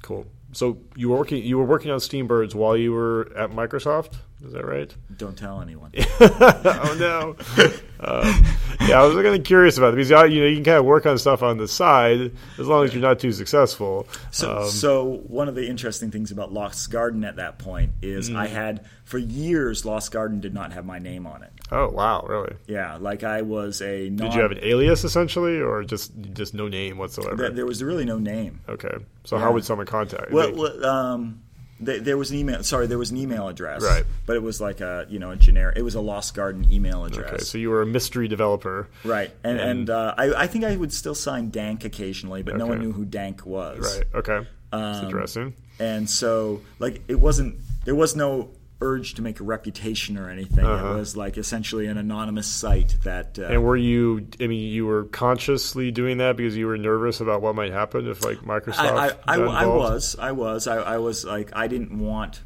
[0.03, 0.27] cool.
[0.51, 4.13] So you were working you were working on Steambirds while you were at Microsoft.
[4.45, 4.93] Is that right?
[5.17, 5.91] Don't tell anyone.
[6.19, 7.63] oh no.
[7.99, 8.45] um,
[8.81, 10.85] yeah, I was kind of curious about it because you know you can kind of
[10.85, 14.05] work on stuff on the side as long as you're not too successful.
[14.31, 18.29] So, um, so one of the interesting things about Lost Garden at that point is
[18.29, 18.35] mm.
[18.35, 21.52] I had for years Lost Garden did not have my name on it.
[21.71, 22.55] Oh wow, really?
[22.67, 24.09] Yeah, like I was a.
[24.09, 27.49] Non- did you have an alias essentially, or just just no name whatsoever?
[27.49, 28.61] There was really no name.
[28.69, 29.43] Okay, so yeah.
[29.43, 30.31] how would someone contact?
[30.31, 31.41] Well, well um,
[31.79, 32.63] there was an email.
[32.63, 33.83] Sorry, there was an email address.
[33.83, 34.05] Right.
[34.25, 35.77] But it was like a you know a generic.
[35.77, 37.33] It was a Lost Garden email address.
[37.33, 38.89] Okay, so you were a mystery developer.
[39.03, 42.55] Right, and and, and uh, I, I think I would still sign Danc occasionally, but
[42.55, 42.59] okay.
[42.59, 43.97] no one knew who Danc was.
[43.97, 44.07] Right.
[44.15, 44.47] Okay.
[44.71, 45.53] That's um, interesting.
[45.79, 47.55] And so like it wasn't.
[47.85, 48.51] There was no
[48.81, 50.65] urge to make a reputation or anything.
[50.65, 50.93] Uh-huh.
[50.93, 53.39] It was like essentially an anonymous site that.
[53.39, 54.27] Uh, and were you?
[54.39, 58.07] I mean, you were consciously doing that because you were nervous about what might happen
[58.07, 58.75] if like Microsoft.
[58.79, 60.15] I, I, I, I was.
[60.19, 60.67] I was.
[60.67, 62.43] I, I was like I didn't want.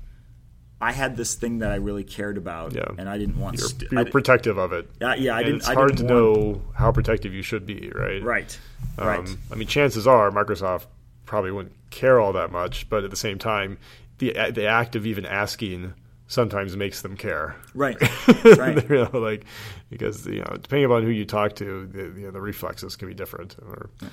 [0.80, 2.86] I had this thing that I really cared about, yeah.
[3.00, 3.58] and I didn't want.
[3.58, 4.88] You're, st- you're protective of it.
[5.02, 5.58] Uh, yeah, I and didn't.
[5.62, 8.22] It's hard didn't to know how protective you should be, right?
[8.22, 8.60] Right.
[9.00, 9.38] Um, right.
[9.52, 10.86] I mean, chances are Microsoft
[11.26, 13.80] probably wouldn't care all that much, but at the same time,
[14.20, 15.96] the the act of even asking
[16.28, 17.56] sometimes makes them care.
[17.74, 17.98] Right.
[18.58, 18.90] right.
[18.90, 19.46] you know, like
[19.90, 23.08] because you know, depending upon who you talk to, the, you know, the reflexes can
[23.08, 23.56] be different.
[23.62, 24.10] Or, yeah.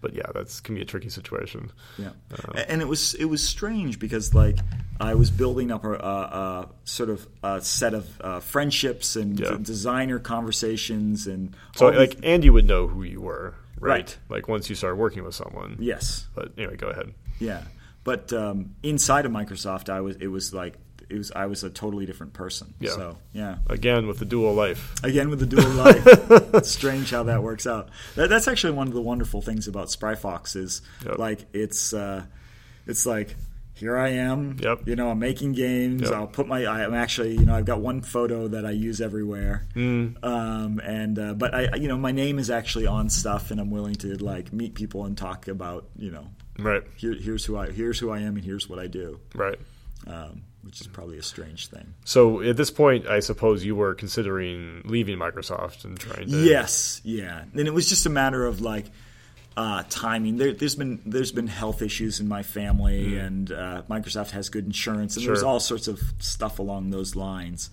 [0.00, 1.70] But yeah, that's can be a tricky situation.
[1.96, 4.58] Yeah, uh, and it was it was strange because like
[5.00, 9.38] I was building up a, a, a sort of a set of uh, friendships and
[9.38, 9.56] yeah.
[9.62, 12.24] designer conversations and so like these...
[12.24, 13.90] Andy would know who you were, right?
[13.90, 14.18] right?
[14.28, 15.76] Like once you started working with someone.
[15.78, 16.26] Yes.
[16.34, 17.14] But anyway, go ahead.
[17.38, 17.62] Yeah,
[18.02, 20.74] but um, inside of Microsoft, I was it was like
[21.12, 22.74] it was I was a totally different person.
[22.80, 22.90] Yeah.
[22.90, 23.58] So yeah.
[23.68, 24.94] Again with the dual life.
[25.02, 26.02] Again with the dual life.
[26.54, 27.90] it's strange how that works out.
[28.16, 31.18] That, that's actually one of the wonderful things about Spry Fox is yep.
[31.18, 32.24] like it's uh,
[32.86, 33.36] it's like
[33.74, 34.58] here I am.
[34.60, 34.86] Yep.
[34.86, 36.02] You know, I'm making games.
[36.02, 36.12] Yep.
[36.12, 36.66] I'll put my.
[36.66, 39.66] I'm actually, you know, I've got one photo that I use everywhere.
[39.74, 40.22] Mm.
[40.24, 43.70] Um, and uh, but I, you know, my name is actually on stuff, and I'm
[43.70, 46.28] willing to like meet people and talk about, you know,
[46.58, 46.82] Right.
[46.96, 49.20] here, here's who I, here's who I am, and here's what I do.
[49.34, 49.58] Right.
[50.06, 51.94] Um, which is probably a strange thing.
[52.04, 56.44] So at this point, I suppose you were considering leaving Microsoft and trying to.
[56.44, 58.86] Yes, yeah, and it was just a matter of like
[59.56, 60.36] uh, timing.
[60.36, 64.64] There, there's been there's been health issues in my family, and uh, Microsoft has good
[64.64, 67.70] insurance, and there's all sorts of stuff along those lines.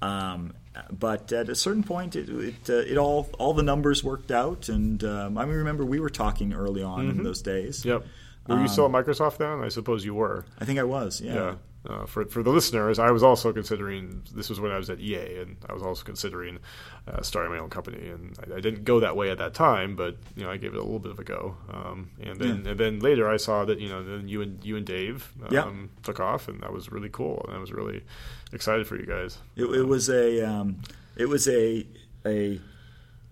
[0.00, 0.54] Um,
[0.92, 4.68] but at a certain point, it it, uh, it all all the numbers worked out,
[4.68, 7.84] and um, I remember we were talking early on in those days.
[7.84, 8.04] Yep.
[8.46, 9.60] Were you still at Microsoft then?
[9.62, 10.46] I suppose you were.
[10.58, 11.20] I think I was.
[11.20, 11.34] Yeah.
[11.34, 11.54] Yeah.
[11.88, 14.22] Uh, for for the listeners, I was also considering.
[14.34, 16.58] This was when I was at EA, and I was also considering
[17.06, 18.08] uh, starting my own company.
[18.08, 20.74] And I, I didn't go that way at that time, but you know, I gave
[20.74, 21.56] it a little bit of a go.
[21.72, 22.70] Um, and then Yeah.
[22.72, 25.48] and then later, I saw that you know, then you and you and Dave um,
[25.50, 25.72] Yeah.
[26.02, 27.42] took off, and that was really cool.
[27.48, 28.04] And I was really
[28.52, 29.38] excited for you guys.
[29.56, 30.82] It, it was a um,
[31.16, 31.86] it was a
[32.26, 32.60] a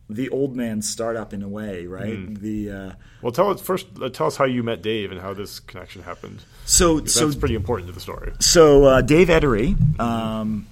[0.09, 2.35] the old man startup in a way, right?
[2.35, 2.93] The uh,
[3.23, 3.87] Well, tell us first.
[4.01, 6.43] Uh, tell us how you met Dave and how this connection happened.
[6.65, 8.33] so so That's pretty important to the story.
[8.41, 10.66] So uh, Dave Edery, um,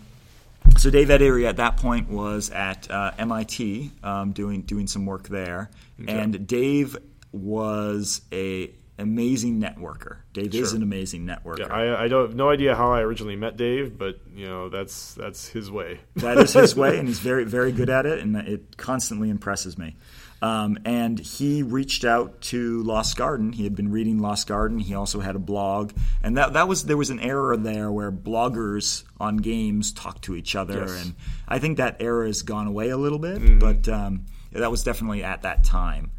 [0.78, 5.28] so Dave Edery at that point was at uh, MIT um, doing doing some work
[5.28, 5.70] there,
[6.06, 6.96] and Dave
[7.32, 10.18] was a amazing networker.
[10.32, 11.60] Dave is an amazing networker.
[11.60, 14.68] Yeah, I, I don't have no idea how I originally met Dave, but you know
[14.68, 16.00] that's that's his way.
[16.16, 19.76] that is his way, and he's very very good at it, and it constantly impresses
[19.78, 19.96] me.
[20.42, 23.52] Um, and he reached out to Lost Garden.
[23.52, 24.78] He had been reading Lost Garden.
[24.78, 25.92] He also had a blog,
[26.22, 30.34] and that that was there was an era there where bloggers on games talk to
[30.34, 31.02] each other, Yes.
[31.04, 31.14] and
[31.48, 35.24] I think that era has gone away a little bit, but um, that was definitely
[35.24, 36.10] at that time.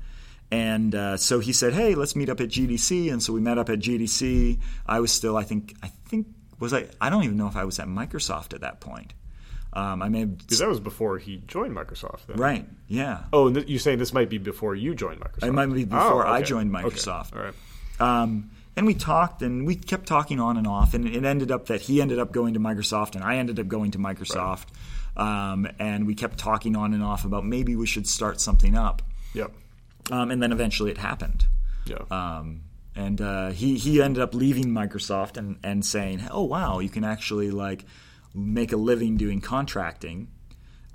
[0.52, 3.58] And uh, so he said, "Hey, let's meet up at GDC." And so we met
[3.58, 4.60] up at GDC.
[4.86, 6.28] I was still, I think, I think
[6.60, 6.88] was I?
[7.02, 9.14] I don't even know if I was at Microsoft at that point.
[9.74, 12.28] Um, I may have Because that was before he joined Microsoft.
[12.28, 12.38] Then.
[12.38, 12.66] Right.
[12.88, 13.24] Yeah.
[13.34, 15.48] Oh, and th- you're saying this might be before you joined Microsoft?
[15.48, 16.46] It might be Oh, before I okay.
[16.46, 16.88] joined Okay.
[16.88, 17.36] Microsoft.
[17.36, 17.54] All right.
[18.00, 21.66] Um, and we talked, and we kept talking on and off, and it ended up
[21.68, 24.66] that he ended up going to Microsoft, and I ended up going to Microsoft,
[25.18, 29.02] um, and we kept talking on and off about maybe we should start something up,
[29.34, 29.52] Yep.
[30.12, 31.46] Um, and then eventually it happened.
[31.86, 32.04] Yeah.
[32.10, 32.64] Um,
[32.96, 37.04] and uh, he he ended up leaving Microsoft and, and saying, "Oh wow, you can
[37.04, 37.86] actually like
[38.34, 40.30] make a living doing contracting."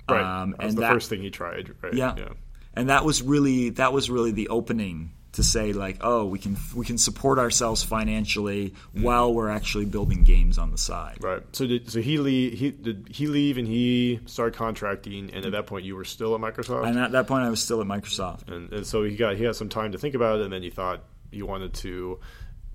[0.09, 0.21] right.
[0.41, 1.73] Um, that was and the that- first thing he tried.
[1.81, 1.93] Right.
[1.93, 2.15] Yeah.
[2.17, 2.29] Yeah.
[2.73, 6.57] And that was really that was really the opening to say like, oh, we can
[6.75, 11.17] we can support ourselves financially while we're actually building games on the side.
[11.21, 11.41] Right.
[11.53, 12.57] So did so he leave?
[12.59, 16.35] He did he leave and he started contracting, and at that point you were still
[16.35, 16.85] at Microsoft.
[16.87, 18.49] And at that point, I was still at Microsoft.
[18.51, 20.63] and, and so he got he had some time to think about it, and then
[20.63, 22.19] he thought he wanted to,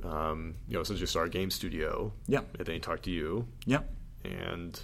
[0.02, 2.12] um, you know, essentially start a game studio.
[2.26, 2.40] Yeah.
[2.58, 3.80] And then he talked to you, Yeah.
[4.24, 4.80] and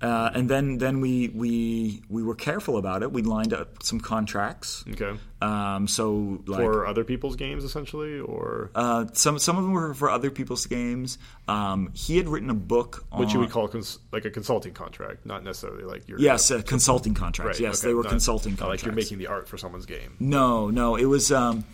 [0.00, 3.10] Uh, and then then we we we were careful about it.
[3.10, 4.84] We lined up some contracts.
[4.92, 9.72] okay, Um, so like for other people's games essentially, or uh, some some of them
[9.72, 11.18] were for other people's games.
[11.48, 14.72] Um, he had written a book on what you would call cons- like a consulting
[14.72, 17.58] contract, not necessarily like you're yes, uh, consulting contracts.
[17.58, 18.82] Right, yes, okay, they were not- consulting not contracts.
[18.84, 20.14] Like you're making the art for someone's game.
[20.20, 20.94] No, no.
[20.94, 21.64] It was um,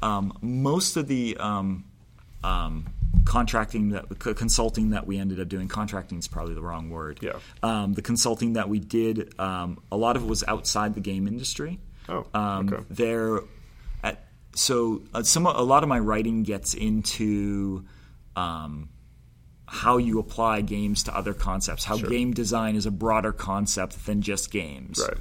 [0.00, 1.84] um, most of the um,
[2.44, 2.86] um,
[3.24, 5.68] contracting that consulting that we ended up doing.
[5.68, 7.20] Contracting is probably the wrong word.
[7.22, 7.38] Yeah.
[7.62, 11.26] Um, the consulting that we did, um, a lot of it was outside the game
[11.26, 11.78] industry.
[12.08, 12.82] Oh, Um, okay.
[12.90, 13.40] There,
[14.02, 17.84] at, so uh, some a lot of my writing gets into.
[18.36, 18.88] Um,
[19.66, 22.08] how you apply games to other concepts, how Sure.
[22.08, 25.00] game design is a broader concept than just games.
[25.00, 25.16] Right.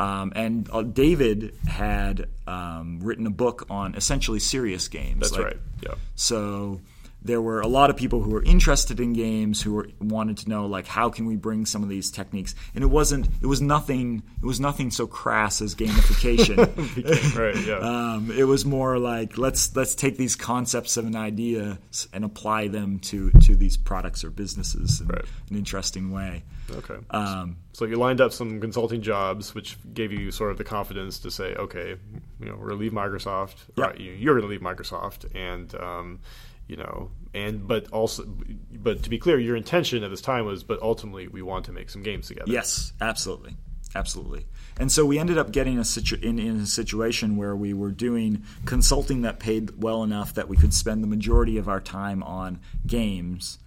[0.00, 5.20] Um, and uh, David had um, written a book on essentially serious games.
[5.20, 5.56] That's Like, right.
[5.82, 5.94] Yeah.
[6.16, 6.80] So
[7.24, 10.48] there were a lot of people who were interested in games who were, wanted to
[10.50, 12.54] know like how can we bring some of these techniques.
[12.74, 13.28] And it wasn't.
[13.40, 14.22] It was nothing.
[14.42, 16.58] It was nothing so crass as gamification.
[17.38, 17.66] right.
[17.66, 17.78] Yeah.
[17.78, 21.78] Um, it was more like let's let's take these concepts of an idea
[22.12, 25.24] and apply them to to these products or businesses in Right.
[25.50, 26.42] an interesting way.
[26.70, 26.96] okay.
[27.10, 31.18] Um, So you lined up some consulting jobs, which gave you sort of the confidence
[31.20, 31.96] to say, okay,
[32.40, 33.56] you know, we're going to leave Microsoft.
[33.76, 33.86] Yeah.
[33.86, 36.20] Right, you- you're going to leave Microsoft, and um,
[36.68, 38.24] you know, and but also,
[38.72, 41.72] but to be clear, your intention at this time was, but ultimately, we want to
[41.72, 42.50] make some games together.
[42.50, 43.56] Yes, absolutely,
[43.94, 44.46] absolutely.
[44.78, 47.92] And so we ended up getting a situ- in, in a situation where we were
[47.92, 52.22] doing consulting that paid well enough that we could spend the majority of our time
[52.22, 53.58] on games,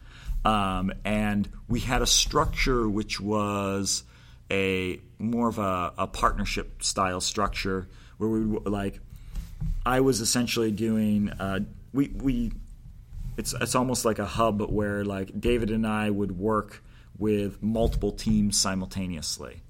[0.43, 4.03] um, and we had a structure which was
[4.49, 7.87] a more of a, a partnership style structure
[8.17, 8.99] where we like
[9.85, 11.59] I was essentially doing uh,
[11.93, 12.51] we we
[13.37, 16.83] it's it's almost like a hub where like David and I would work
[17.17, 19.61] with multiple teams simultaneously,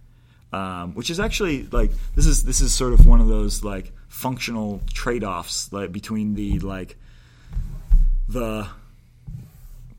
[0.52, 3.92] um, which is actually like this is this is sort of one of those like
[4.08, 6.96] functional trade offs like between the like
[8.30, 8.68] the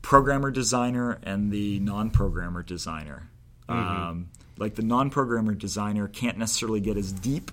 [0.01, 3.29] programmer designer and the non-programmer designer.
[3.67, 7.51] Um, like the non-programmer designer can't necessarily get as deep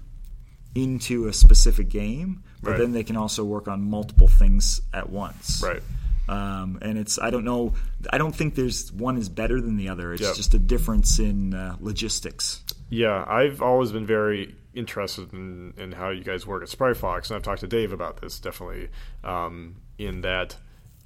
[0.74, 2.78] into a specific game, but Right.
[2.78, 5.62] then they can also work on multiple things at once.
[5.62, 5.82] Right.
[6.28, 7.74] Um, and it's I don't know
[8.10, 10.12] I don't think there's one is better than the other.
[10.12, 10.34] It's Yep.
[10.36, 12.62] just a difference in uh, logistics.
[12.88, 17.30] Yeah, I've always been very interested in, in how you guys work at Spry Fox,
[17.30, 18.88] and I've talked to Dave about this definitely.
[19.24, 20.56] Um, in that,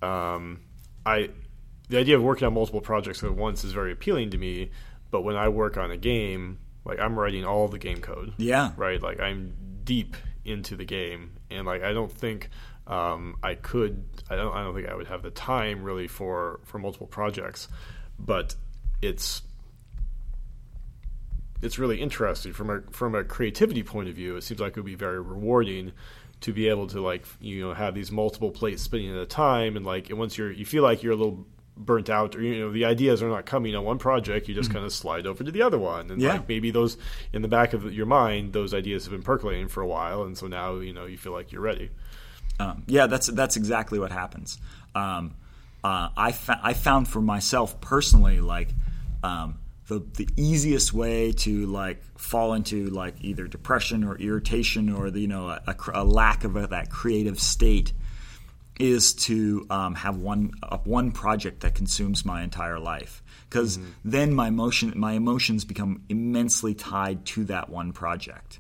[0.03, 0.61] um,
[1.07, 1.31] I
[1.89, 4.71] the idea of working on multiple projects at once is very appealing to me.
[5.11, 8.73] But when I work on a game, like I'm writing all the game code, Yeah.
[8.77, 9.03] right?
[9.03, 9.53] Like I'm
[9.85, 12.49] deep into the game, and like I don't think
[12.91, 14.03] um, I could.
[14.29, 14.53] I don't.
[14.55, 17.69] I don't think I would have the time really for for multiple projects.
[18.19, 18.55] But
[19.01, 19.43] it's
[21.63, 24.37] it's really interesting from a from a creativity point of view.
[24.37, 25.93] It seems like it would be very rewarding
[26.41, 29.77] to be able to like you know have these multiple plates spinning at a time,
[29.77, 31.47] and like and once you're you feel like you're a little
[31.77, 34.71] burnt out or you know the ideas are not coming on one project you just
[34.71, 36.33] kind of slide over to the other one and Yeah.
[36.33, 36.99] like maybe those
[37.33, 40.37] in the back of your mind those ideas have been percolating for a while and
[40.37, 41.89] so now you know you feel like you're ready
[42.61, 44.59] Um, yeah, that's that's exactly what happens.
[44.95, 45.35] Um,
[45.83, 48.69] uh, I fa- I found for myself personally, like
[49.23, 55.11] um, the the easiest way to like fall into like either depression or irritation or
[55.11, 57.93] the you know a, a cr- a lack of a, that creative state
[58.79, 64.33] is to um, have one uh, one project that consumes my entire life because then
[64.33, 68.60] my emotion my emotions become immensely tied to that one project.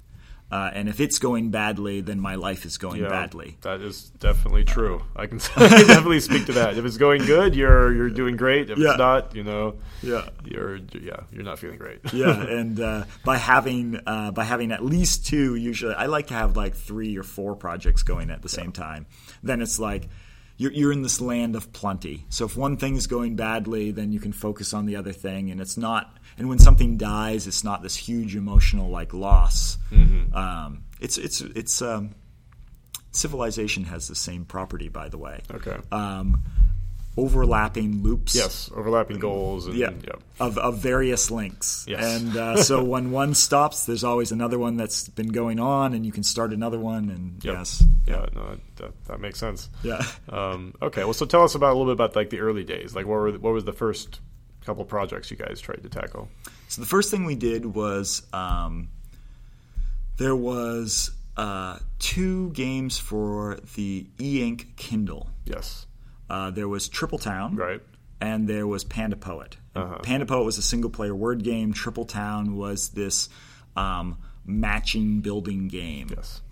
[0.50, 3.56] Uh, and if it's going badly, then my life is going Yeah, badly.
[3.60, 7.24] that is definitely true i can, I can definitely speak to that if it's going
[7.24, 8.90] good you're you're doing great if Yeah.
[8.90, 10.28] it's not you know Yeah.
[10.44, 14.84] you're yeah you're not feeling great yeah, and uh, by having uh, by having at
[14.84, 18.48] least two, usually I like to have like three or four projects going at the
[18.48, 19.06] same time.
[19.42, 20.08] Then it's like
[20.56, 22.26] you're you're in this land of plenty.
[22.28, 25.50] So if one thing is going badly, then you can focus on the other thing,
[25.50, 26.16] and it's not.
[26.40, 29.76] And when something dies, it's not this huge emotional like loss.
[29.92, 32.14] Um, it's it's it's um,
[33.12, 35.42] civilization has the same property, by the way.
[35.52, 36.42] okay Um,
[37.16, 38.34] overlapping loops.
[38.34, 40.14] yes overlapping goals and Yeah, yeah.
[40.38, 41.84] of, of various links.
[41.88, 42.02] Yes.
[42.22, 46.06] And uh, so when one stops, there's always another one that's been going on, and
[46.06, 47.10] you can start another one.
[47.10, 47.54] And Yep.
[47.54, 50.02] yes, yeah no that, that, that makes sense yeah.
[50.28, 52.94] Um, okay, well, so tell us about a little bit about like the early days.
[52.94, 54.20] Like, what were what was the first
[54.64, 56.28] couple projects you guys tried to tackle?
[56.68, 58.88] So the first thing we did was um,
[60.16, 65.28] there was uh, two games for the e-ink Kindle.
[65.44, 65.86] Yes,
[66.28, 67.80] Uh, there was Triple Town, right.
[68.20, 69.56] and there was Panda Poet.
[69.74, 69.98] Uh-huh.
[70.02, 71.72] Panda Poet was a single player word game.
[71.72, 73.28] Triple Town was this
[73.76, 76.08] um, matching building game.
[76.14, 76.42] Yes,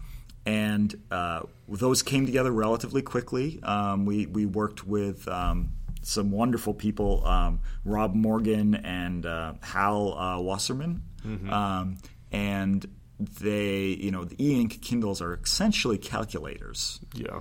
[0.47, 3.61] and uh, those came together relatively quickly.
[3.63, 5.71] Um, we we worked with um,
[6.03, 11.03] some wonderful people, um, Rob Morgan and uh, Hal uh, Wasserman,
[11.51, 11.99] um,
[12.33, 12.87] and
[13.19, 17.01] they, you know, the e-ink Kindles are essentially calculators.
[17.15, 17.41] yeah,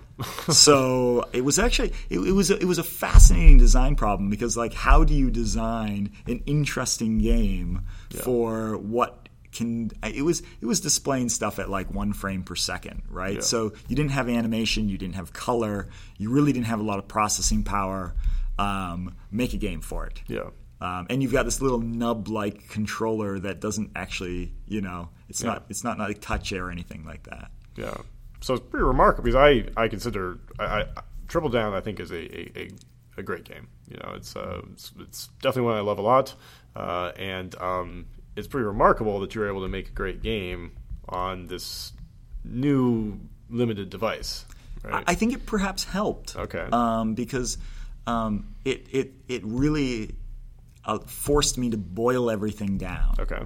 [0.50, 4.58] so it was actually it, it was a, it was a fascinating design problem because
[4.58, 7.82] like how do you design an interesting game
[8.24, 13.02] for what can it was it was displaying stuff at like one frame per second
[13.10, 13.36] right?
[13.36, 13.42] Yeah.
[13.42, 17.00] so you didn't have animation you didn't have color you really didn't have a lot
[17.00, 18.14] of processing power
[18.60, 20.50] um, make a game for it yeah,
[20.82, 25.50] um, and you've got this little nub-like controller that doesn't actually you know it's Yeah.
[25.52, 27.96] not it's not like touch or anything like that yeah.
[28.42, 30.86] So it's pretty remarkable because I I consider I, I
[31.28, 32.70] Triple Town I think is a, a, a,
[33.18, 33.68] a great game.
[33.90, 36.36] You know, it's, uh, it's it's definitely one I love a lot,
[36.76, 38.06] uh, and um,
[38.36, 40.72] it's pretty remarkable that you're able to make a great game
[41.10, 41.94] on this
[42.44, 43.20] new
[43.50, 44.46] limited device.
[44.84, 45.04] Right?
[45.08, 46.36] I think it perhaps helped.
[46.36, 46.68] Okay.
[46.72, 47.58] Um, because
[48.08, 50.16] um, it it it really
[50.86, 53.16] uh, forced me to boil everything down.
[53.20, 53.44] okay.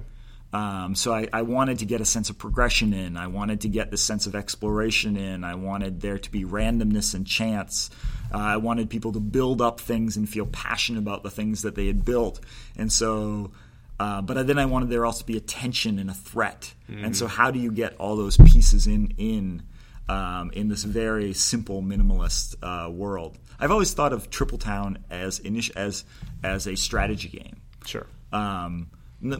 [0.54, 3.16] Um, so I, I wanted to get a sense of progression in.
[3.16, 5.44] I wanted to get the sense of exploration in.
[5.44, 7.90] I wanted there to be randomness and chance.
[8.32, 11.74] Uh, I wanted people to build up things and feel passionate about the things that
[11.74, 12.40] they had built.
[12.76, 13.52] And so,
[13.98, 16.74] uh, but then I wanted there also to be a tension and a threat.
[16.88, 19.62] And so, how do you get all those pieces in in
[20.08, 23.38] um, in this very simple minimalist uh, world?
[23.62, 25.40] I've always thought of Triple Town as
[25.76, 26.04] as
[26.42, 27.60] as a strategy game.
[27.86, 28.06] Sure.
[28.32, 28.90] Um,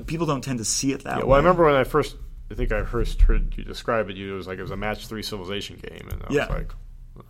[0.06, 1.28] people don't tend to see it that Yeah, way.
[1.28, 2.16] well, I remember when I first,
[2.50, 4.16] I think I first heard you describe it.
[4.16, 6.40] You it was like it was a match three civilization game, and I Yeah.
[6.46, 6.72] was like,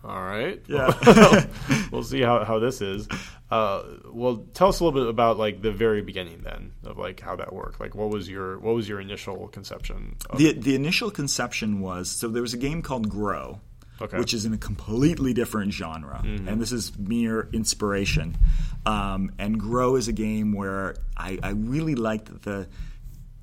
[0.03, 0.61] All right.
[0.67, 1.45] Yeah.
[1.91, 3.07] we'll see how, how this is.
[3.51, 7.19] Uh, well, tell us a little bit about like the very beginning then of like
[7.19, 7.79] how that worked.
[7.79, 10.15] Like, what was your what was your initial conception?
[10.29, 13.61] Of The the initial conception was so there was a game called Grow,
[14.01, 14.17] Okay.
[14.17, 18.35] which is in a completely different genre, and this is mere inspiration.
[18.85, 22.67] Um, and Grow is a game where I, I really liked the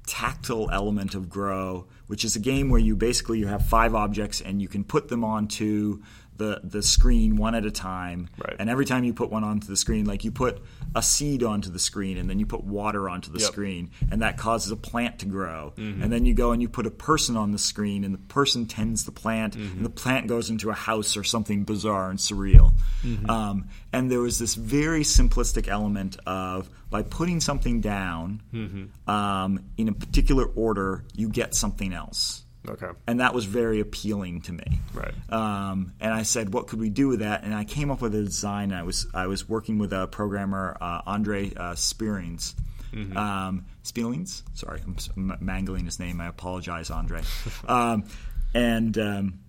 [0.07, 4.41] tactile element of Grow, which is a game where you basically you have five objects
[4.41, 6.03] and you can put them onto
[6.41, 8.29] the the screen one at a time.
[8.43, 8.57] Right.
[8.59, 10.61] And every time you put one onto the screen, like you put
[10.95, 13.49] a seed onto the screen and then you put water onto the Yep.
[13.53, 15.73] screen, and that causes a plant to grow.
[15.77, 16.03] Mm-hmm.
[16.03, 18.67] And then you go and you put a person on the screen, and the person
[18.67, 19.77] tends the plant, Mm-hmm.
[19.77, 22.73] and the plant goes into a house or something bizarre and surreal.
[23.05, 23.31] Mm-hmm.
[23.31, 29.11] Um, and there was this very simplistic element of by putting something down Mm-hmm.
[29.11, 32.43] um, in a particular order, you get something else.
[32.69, 32.89] Okay.
[33.07, 34.81] And that was very appealing to me.
[34.93, 35.15] Right.
[35.31, 38.15] Um, and I said, "What could we do with that?" And I came up with
[38.15, 38.73] a design.
[38.73, 42.55] I was I was working with a programmer, uh, Andre uh, Spearings.
[43.17, 44.43] Um, Spielings?
[44.55, 46.21] Sorry, I'm, I'm mangling his name.
[46.21, 47.23] I apologize, Andre.
[47.69, 48.05] um,
[48.55, 49.41] and um,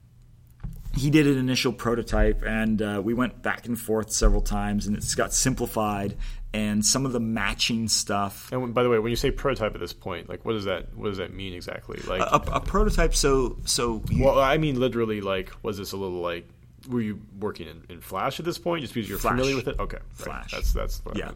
[0.95, 4.95] he did an initial prototype, and uh, we went back and forth several times, and
[4.95, 6.15] it's got simplified.
[6.53, 8.51] And some of the matching stuff.
[8.51, 10.93] And by the way, when you say prototype at this point, like what does that
[10.97, 11.99] what does that mean exactly?
[12.05, 13.15] Like, A, a prototype.
[13.15, 15.21] So so you, well, I mean literally.
[15.21, 16.47] Like, was this a little like?
[16.89, 19.31] Were you working in, in Flash at this point, just because you're Flash.
[19.33, 19.79] familiar with it?
[19.79, 20.15] Okay, right.
[20.15, 20.51] Flash.
[20.51, 21.31] That's that's what Yeah,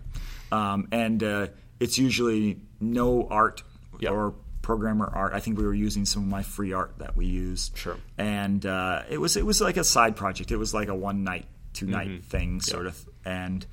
[0.51, 1.47] um, and uh,
[1.79, 3.63] it's usually no art
[4.05, 4.33] or
[4.63, 5.33] programmer art.
[5.33, 7.77] I think we were using some of my free art that we used.
[7.77, 7.95] Sure.
[8.17, 10.51] And uh, it was it was like a side project.
[10.51, 12.21] It was like a one night, two night Mm-hmm.
[12.27, 12.97] thing, sort of.
[13.23, 13.65] And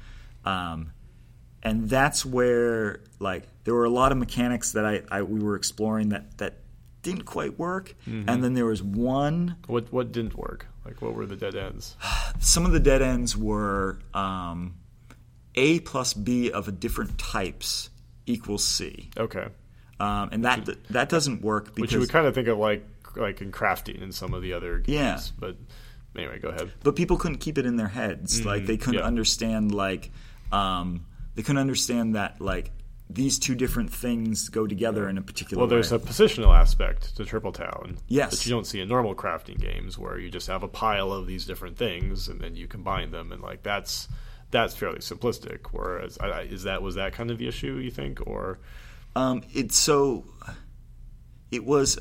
[0.45, 0.93] um,
[1.63, 5.57] and that's where like there were a lot of mechanics that I, I we were
[5.57, 6.59] exploring that that
[7.03, 7.95] didn't quite work.
[8.07, 8.29] Mm-hmm.
[8.29, 10.67] And then there was one What what didn't work?
[10.85, 11.97] Like, what were the dead ends?
[12.41, 14.75] some of the dead ends were um,
[15.55, 17.91] A plus B of a different types
[18.27, 19.47] equals C, Okay,
[20.01, 22.85] um, and that that doesn't work which because you would kind of think of like
[23.17, 24.89] like in crafting and some of the other games.
[24.97, 25.21] Yeah.
[25.39, 25.57] But
[26.17, 26.73] anyway, go ahead.
[26.83, 28.45] but people couldn't keep it in their heads.
[28.45, 29.03] Like they couldn't Mm-hmm.
[29.03, 29.07] yeah.
[29.07, 30.11] understand like
[30.53, 32.71] um, they couldn't understand that like
[33.11, 35.67] these two different things go together in a particular way.
[35.67, 35.77] Well, way.
[35.77, 38.31] there's a positional aspect to Triple Town Yes.
[38.31, 41.27] that you don't see in normal crafting games, where you just have a pile of
[41.27, 44.09] these different things and then you combine them, and like that's
[44.51, 45.67] that's fairly simplistic.
[45.73, 46.19] Whereas,
[46.51, 48.59] is that was that kind of the issue you think, or
[49.17, 50.25] Um, it's so.
[51.51, 51.99] It was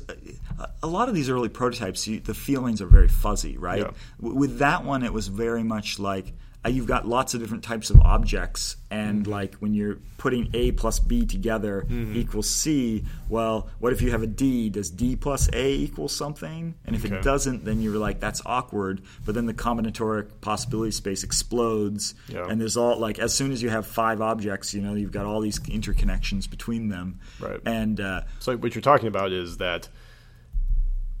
[0.82, 2.06] a, lot of these early prototypes.
[2.08, 3.80] You, the feelings are very fuzzy, right?
[3.80, 3.90] Yeah.
[4.18, 6.32] With that one, it was very much like
[6.64, 9.32] Uh, you've got lots of different types of objects, and mm-hmm.
[9.32, 12.16] like when you're putting A plus B together mm-hmm.
[12.16, 13.04] equals C.
[13.28, 14.70] Well, what if you have a D?
[14.70, 16.74] Does D plus A equal something?
[16.86, 17.16] And if Okay.
[17.16, 19.02] it doesn't, then you're like that's awkward.
[19.24, 22.46] But then the combinatoric possibility space explodes, Yeah.
[22.48, 25.26] and there's all like as soon as you have five objects, you know you've got
[25.26, 27.60] all these interconnections between them, Right.
[27.66, 28.56] And uh, so?
[28.56, 29.88] What you're talking about is that.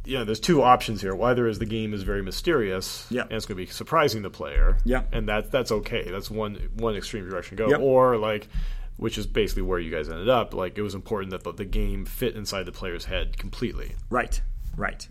[0.04, 1.20] Yeah, there's two options here.
[1.22, 3.22] Either is the game is very mysterious, Yeah.
[3.22, 5.02] and it's going to be surprising the player, Yeah.
[5.12, 6.10] and that that's okay.
[6.10, 7.70] That's one one extreme direction to go.
[7.70, 7.80] Yep.
[7.80, 8.48] Or like,
[8.96, 10.54] which is basically where you guys ended up.
[10.54, 13.94] Like, it was important that the, the game fit inside the player's head completely.
[14.10, 14.40] Right,
[14.76, 15.06] right.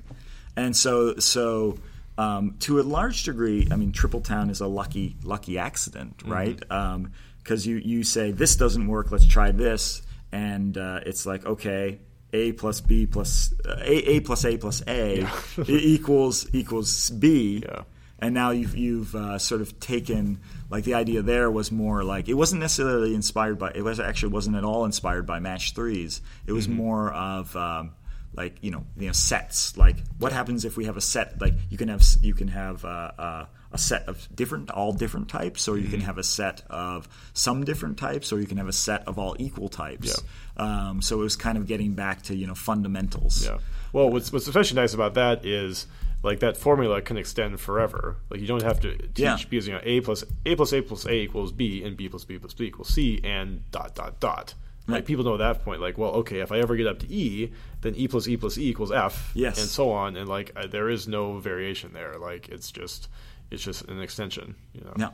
[0.57, 1.77] And so, so
[2.17, 6.31] um, to a large degree, I mean, Triple Town is a lucky, lucky accident, Mm-hmm.
[6.31, 7.03] right?
[7.37, 10.01] Because you you say this doesn't work, let's try this,
[10.33, 11.99] and uh, it's like okay.
[12.33, 15.27] A plus B plus uh, A, A plus A plus A e-
[15.67, 17.83] equals equals B, Yeah.
[18.19, 20.39] and now you've you've uh, sort of taken
[20.69, 24.31] like the idea there was more like it wasn't necessarily inspired by it was actually
[24.33, 26.21] wasn't at all inspired by match threes.
[26.45, 27.91] It was more of um,
[28.33, 31.53] like you know you know sets like what happens if we have a set like
[31.69, 35.67] you can have you can have uh, uh, a set of different all different types
[35.67, 38.73] or you can have a set of some different types or you can have a
[38.73, 40.21] set of all equal types.
[40.61, 43.45] Um, so it was kind of getting back to you know fundamentals.
[43.45, 43.57] Yeah.
[43.93, 45.87] Well, what's what's especially nice about that is
[46.23, 48.15] like that formula can extend forever.
[48.29, 49.37] Like you don't have to teach Yeah.
[49.49, 52.23] because you know a plus a plus a plus a equals b and b plus
[52.25, 54.53] b plus b equals c and dot dot dot.
[54.87, 55.05] Like Right.
[55.05, 57.51] people know at that point, like, well, okay, if I ever get up to e,
[57.81, 59.59] then e plus e plus e equals f, Yes.
[59.59, 62.17] and so on, and like uh, there is no variation there.
[62.19, 63.07] Like it's just
[63.51, 64.93] it's just an extension, you know.
[64.97, 65.09] Yeah.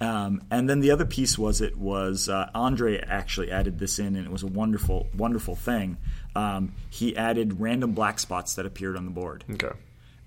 [0.00, 4.16] Um, and then the other piece was it was uh, Andre actually added this in,
[4.16, 5.96] and it was a wonderful, wonderful thing.
[6.34, 9.70] Um, he added random black spots that appeared on the board, Okay.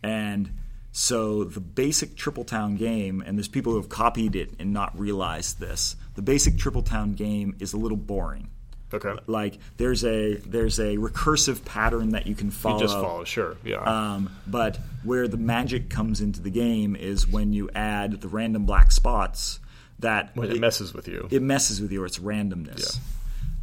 [0.02, 0.52] and
[0.94, 4.98] so the basic Triple Town game, and there's people who have copied it and not
[4.98, 5.96] realized this.
[6.16, 8.48] The basic Triple Town game is a little boring.
[8.94, 9.14] Okay.
[9.28, 12.76] Like there's a there's a recursive pattern that you can follow.
[12.76, 13.82] You just follow, sure, yeah.
[13.82, 18.66] Um, but where the magic comes into the game is when you add the random
[18.66, 19.60] black spots
[20.00, 21.28] that when it, messes with you.
[21.32, 22.98] It messes with you, or it's randomness.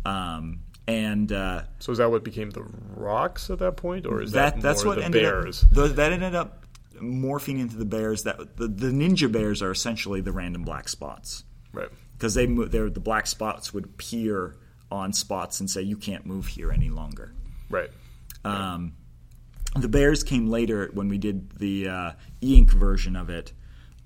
[0.05, 2.64] Um, and uh, so is that what became the
[2.94, 5.62] rocks at that point, or is that, that that's what the ended bears?
[5.62, 6.66] Up, the, that ended up
[7.01, 8.24] morphing into the bears.
[8.24, 11.88] That the, the ninja bears are essentially the random black spots, right?
[12.12, 14.56] Because they they're the black spots would appear
[14.90, 17.32] on spots and say you can't move here any longer.
[17.70, 17.90] Right.
[18.44, 18.94] Um,
[19.77, 23.52] the bears came later when we did the uh, e-ink version of it.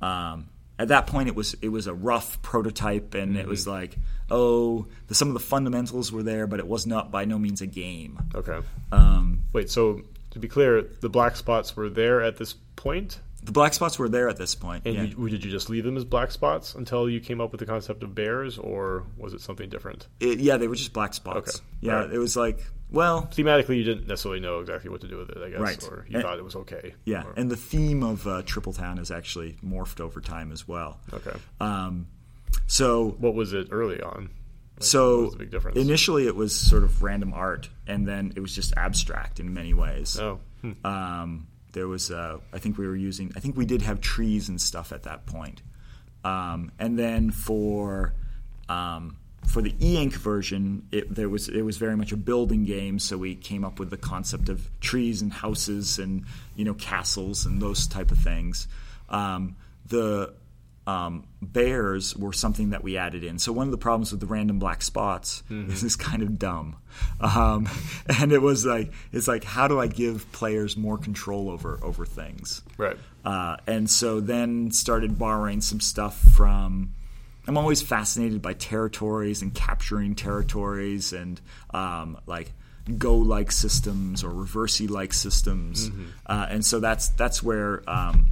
[0.00, 0.48] Um,
[0.78, 3.40] at that point, it was it was a rough prototype, and mm-hmm.
[3.40, 3.70] it was mm-hmm.
[3.70, 3.98] like,
[4.30, 7.60] oh, the, some of the fundamentals were there, but it was not by no means
[7.60, 8.18] a game.
[8.34, 8.60] Okay.
[8.92, 13.18] Um, Wait, so to be clear, the black spots were there at this point.
[13.48, 14.84] The black spots were there at this point.
[14.84, 15.02] And yeah.
[15.04, 17.64] you, did you just leave them as black spots until you came up with the
[17.64, 20.06] concept of bears, or was it something different?
[20.20, 21.56] It, yeah, they were just black spots.
[21.56, 21.64] Okay.
[21.80, 22.12] Yeah, right.
[22.12, 22.60] it was like
[22.90, 25.82] well, thematically, you didn't necessarily know exactly what to do with it, I guess, right.
[25.84, 26.94] or you and, thought it was okay.
[27.06, 30.68] Yeah, or, and the theme of uh, Triple Town has actually morphed over time as
[30.68, 31.00] well.
[31.14, 31.32] Okay.
[31.58, 32.06] Um,
[32.66, 34.28] so, what was it early on?
[34.76, 35.34] Like, so,
[35.74, 39.72] initially, it was sort of random art, and then it was just abstract in many
[39.72, 40.20] ways.
[40.20, 40.40] Oh.
[40.60, 40.72] Hmm.
[40.84, 44.48] Um, there was, uh, I think we were using, I think we did have trees
[44.48, 45.62] and stuff at that point.
[46.24, 48.14] Um, and then for
[48.68, 49.16] um,
[49.46, 52.98] for the e-ink version, it, there was it was very much a building game.
[52.98, 56.24] So we came up with the concept of trees and houses and
[56.54, 58.68] you know castles and those type of things.
[59.08, 60.34] Um, the
[60.88, 63.38] um, bears were something that we added in.
[63.38, 65.70] So one of the problems with the random black spots mm-hmm.
[65.70, 66.76] is it's kind of dumb,
[67.20, 67.68] um,
[68.18, 72.06] and it was like it's like how do I give players more control over over
[72.06, 72.62] things?
[72.78, 72.96] Right.
[73.22, 76.94] Uh, and so then started borrowing some stuff from
[77.46, 81.38] I'm always fascinated by territories and capturing territories and
[81.74, 82.50] um, like
[82.96, 86.06] go like systems or Reversi like systems, mm-hmm.
[86.24, 88.30] uh, and so that's that's where um,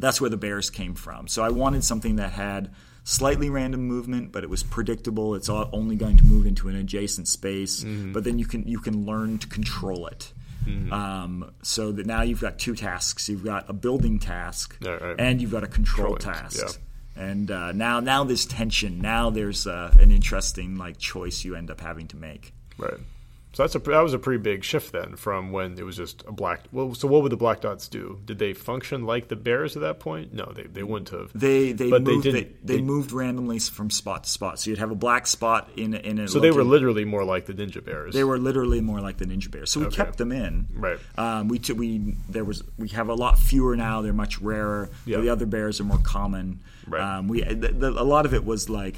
[0.00, 1.28] that's where the bears came from.
[1.28, 2.72] So I wanted something that had
[3.04, 5.34] slightly random movement, but it was predictable.
[5.34, 8.12] It's only going to move into an adjacent space, mm-hmm.
[8.12, 10.32] but then you can you can learn to control it.
[10.64, 10.92] Mm-hmm.
[10.92, 13.28] Um, so that now you've got two tasks.
[13.28, 15.16] You've got a building task, right.
[15.18, 16.58] and you've got a control task.
[16.58, 16.72] Yeah
[17.16, 19.00] and uh, now now there's tension.
[19.00, 22.54] Now there's uh, an interesting like choice you end up having to make.
[22.78, 22.98] Right.
[23.52, 26.22] So that's a that was a pretty big shift then from when it was just
[26.26, 26.66] a black.
[26.70, 28.20] Well, so what would the black dots do?
[28.24, 30.32] Did they function like the bears at that point?
[30.32, 31.32] No, they, they wouldn't have.
[31.34, 34.60] They they but moved, they, they, they, they, moved randomly from spot to spot.
[34.60, 36.28] So you'd have a black spot in in a.
[36.28, 38.14] So they were literally more like the ninja bears.
[38.14, 39.72] They were literally more like the ninja bears.
[39.72, 39.96] So we okay.
[39.96, 40.68] kept them in.
[40.72, 40.98] Right.
[41.18, 44.00] Um, we t- we there was we have a lot fewer now.
[44.00, 44.90] They're much rarer.
[45.06, 45.22] Yep.
[45.22, 46.60] The other bears are more common.
[46.86, 47.02] Right.
[47.02, 48.96] Um, we the, the, a lot of it was like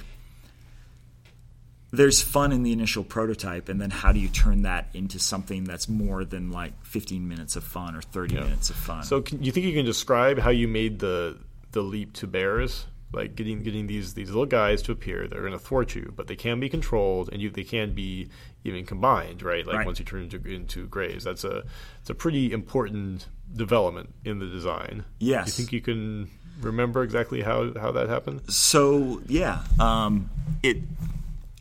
[1.93, 5.65] there's fun in the initial prototype, and then how do you turn that into something
[5.65, 8.41] that's more than like 15 minutes of fun or 30 yeah.
[8.41, 9.03] minutes of fun?
[9.03, 11.39] So, can, you think you can describe how you made the
[11.73, 12.87] the leap to bears?
[13.13, 16.29] Like getting getting these these little guys to appear, they're going to thwart you, but
[16.29, 18.31] they can be controlled, and you they can be
[18.65, 19.67] even combined, right?
[19.67, 19.87] Like right.
[19.87, 21.63] once you turn into into grays, that's a
[22.01, 25.05] it's a pretty important development in the design.
[25.19, 25.45] Yes.
[25.45, 26.31] Do you think you can
[26.63, 28.51] remember exactly how how that happened?
[28.51, 30.31] So yeah, um,
[30.63, 30.79] it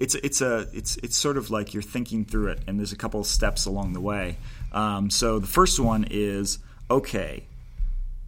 [0.01, 2.97] it's it's a it's it's sort of like you're thinking through it, and there's a
[2.97, 4.37] couple of steps along the way.
[4.71, 6.57] Um, so the first one is
[6.89, 7.45] okay,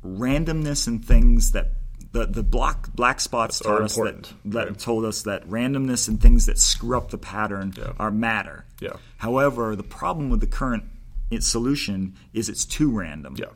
[0.06, 1.72] randomness and things that
[2.12, 4.78] the the black black spots taught us that, that right.
[4.78, 7.94] told us that randomness and things that screw up the pattern yeah.
[7.98, 8.66] are matter.
[8.80, 8.98] Yeah.
[9.18, 10.84] However, the problem with the current
[11.40, 13.36] solution is it's too random.
[13.36, 13.48] Yeah.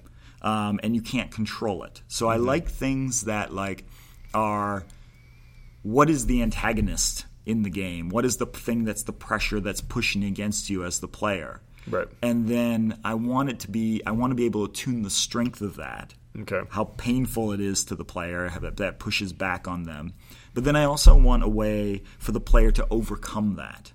[0.41, 2.01] Um, and you can't control it.
[2.07, 2.33] So mm-hmm.
[2.33, 3.83] I like things that like
[4.33, 4.85] are
[5.83, 8.09] what is the antagonist in the game?
[8.09, 11.61] What is the thing that's the pressure that's pushing against you as the player?
[11.89, 12.07] Right.
[12.21, 15.09] And then I want it to be I want to be able to tune the
[15.09, 16.13] strength of that.
[16.39, 16.61] Okay.
[16.69, 20.13] How painful it is to the player that that pushes back on them.
[20.53, 23.91] But then I also want a way for the player to overcome that.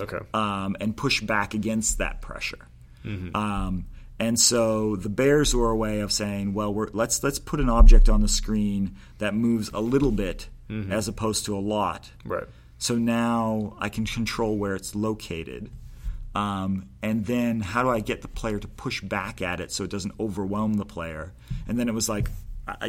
[0.00, 0.18] Okay.
[0.34, 2.68] Um, and push back against that pressure.
[3.04, 3.36] Mm-hmm.
[3.36, 3.86] Um,
[4.18, 8.08] and so the bears were a way of saying, well, let's let's put an object
[8.08, 10.90] on the screen that moves a little bit mm-hmm.
[10.90, 12.10] as opposed to a lot.
[12.24, 12.46] Right.
[12.78, 15.70] So now I can control where it's located.
[16.34, 19.84] Um, and then how do I get the player to push back at it so
[19.84, 21.32] it doesn't overwhelm the player?
[21.66, 22.28] And then it was like,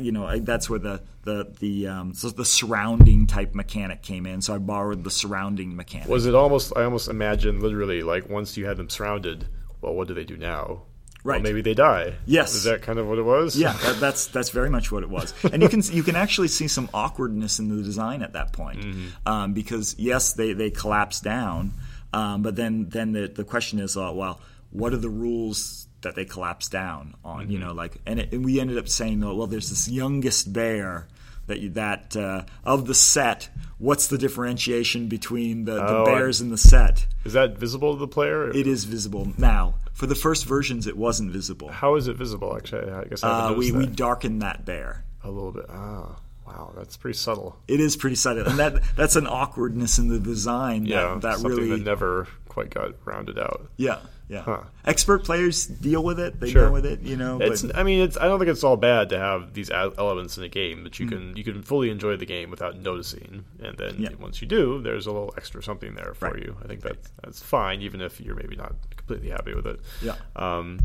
[0.02, 4.26] you know, I, that's where the the the um, so the surrounding type mechanic came
[4.26, 4.42] in.
[4.42, 6.10] So I borrowed the surrounding mechanic.
[6.10, 6.74] Was it almost?
[6.76, 9.48] I almost imagine literally like once you had them surrounded.
[9.80, 10.82] Well, what do they do now?
[11.28, 11.44] Right.
[11.44, 12.14] Well, maybe they die.
[12.26, 12.56] Yes.
[12.56, 13.58] Is that kind of what it was?
[13.58, 15.34] Yeah, that, that's that's very much what it was.
[15.52, 18.80] And you can you can actually see some awkwardness in the design at that point,
[18.80, 19.08] mm-hmm.
[19.28, 21.74] um, because yes, they they collapse down,
[22.14, 24.40] Um, but then then the the question is, uh, well,
[24.72, 27.44] what are the rules that they collapse down on?
[27.44, 27.52] Mm-hmm.
[27.52, 30.54] You know, like, and, it, and we ended up saying, oh, well, there's this youngest
[30.54, 31.08] bear.
[31.48, 36.16] That, you, that uh, of the set, what's the differentiation between the, the Oh, I-
[36.16, 37.08] bears in the set?
[37.24, 38.50] Is that visible to the player?
[38.52, 39.76] It is visible now.
[39.98, 41.70] For the first versions, it wasn't visible.
[41.70, 42.56] How is it visible?
[42.56, 43.96] Actually, I guess I Uh, we, noticed we that.
[43.96, 45.04] darkened that bear.
[45.24, 45.66] a little bit.
[45.70, 46.16] Ah,
[46.46, 47.58] wow, that's pretty subtle.
[47.68, 50.84] It is pretty subtle, and that that's an awkwardness in the design.
[50.84, 53.68] That, Yeah, that something really, that never quite got rounded out.
[53.76, 53.98] yeah,
[54.30, 54.42] yeah.
[54.42, 54.62] Huh.
[54.86, 56.66] Expert players deal with it; they Sure.
[56.66, 57.40] deal with it, you know.
[57.40, 57.62] It's.
[57.62, 58.18] but I mean, it's.
[58.18, 61.06] I don't think it's all bad to have these elements in a game that you
[61.06, 61.12] Hmm.
[61.12, 64.10] can you can fully enjoy the game without noticing, and then Yeah.
[64.20, 66.44] once you do, there's a little extra something there for Right.
[66.44, 66.58] you.
[66.64, 69.80] I think that's that's fine, even if you're maybe not completely happy with it.
[70.02, 70.16] Yeah.
[70.36, 70.80] Um,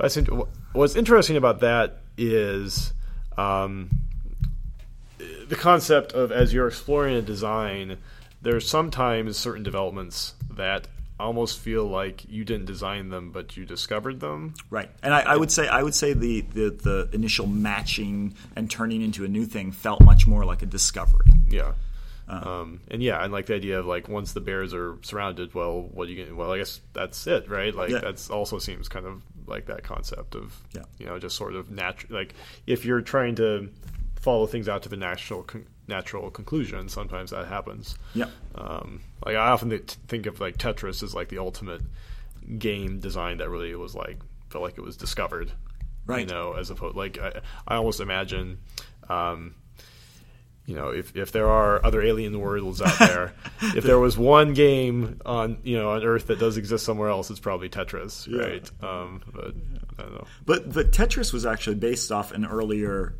[0.00, 0.28] I think
[0.72, 2.92] what's interesting about that is.
[3.36, 3.90] Um,
[5.48, 7.98] the concept of as you're exploring a design,
[8.42, 10.86] there's sometimes certain developments that
[11.20, 14.54] almost feel like you didn't design them, but you discovered them.
[14.70, 18.70] right, and I, I would say I would say the, the the initial matching and
[18.70, 21.26] turning into a new thing felt much more like a discovery.
[21.48, 21.72] Yeah.
[22.26, 22.50] Uh-huh.
[22.62, 25.82] Um, and yeah, and like the idea of like once the bears are surrounded, well,
[25.92, 26.34] what do you get?
[26.34, 27.74] Well, I guess that's it, right?
[27.74, 27.98] Like Yeah.
[27.98, 30.84] that's also seems kind of like that concept of Yeah.
[30.98, 32.14] you know just sort of natural.
[32.18, 32.34] Like
[32.66, 33.68] if you're trying to
[34.20, 37.96] follow things out to the natural con- natural conclusion, sometimes that happens.
[38.14, 39.76] Yeah, Um, like I often
[40.08, 41.82] think of like Tetris as like the ultimate
[42.58, 44.18] game design that really was like
[44.50, 45.52] felt like it was discovered,
[46.06, 46.20] Right.
[46.20, 48.58] You know, as opposed like I, I almost imagine,
[49.08, 49.54] um,
[50.66, 53.34] you know, if if there are other alien worlds out there,
[53.74, 57.30] if there was one game on you know on Earth that does exist somewhere else,
[57.30, 58.38] it's probably Tetris, Yeah.
[58.42, 58.70] right?
[58.82, 59.54] Um, but
[59.98, 60.26] I don't know.
[60.46, 63.14] but but Tetris was actually based off an earlier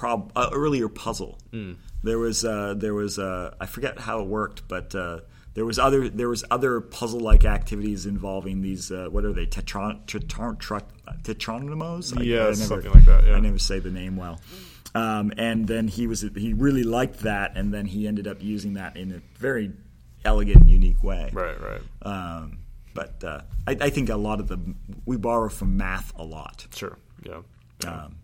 [0.00, 1.38] prob uh, earlier puzzle.
[1.52, 1.72] Hmm.
[2.02, 5.20] There was uh, there was uh, I forget how it worked, but uh,
[5.54, 9.46] there was other there was other puzzle like activities involving these uh, what are they
[9.46, 10.78] tetron tetron tr-
[11.22, 12.16] tetronymos?
[12.16, 13.34] I- I never- something like that, yeah.
[13.34, 14.40] I never say the name well.
[14.94, 18.74] Um, and then he was he really liked that, and then he ended up using
[18.74, 19.70] that in a very
[20.24, 21.30] elegant, and unique way.
[21.32, 22.58] Right, right, Um,
[22.94, 24.58] but uh, I, I think a lot of the
[25.06, 27.42] we borrow from math a lot, sure, yeah,
[27.84, 28.04] yeah.
[28.06, 28.16] um,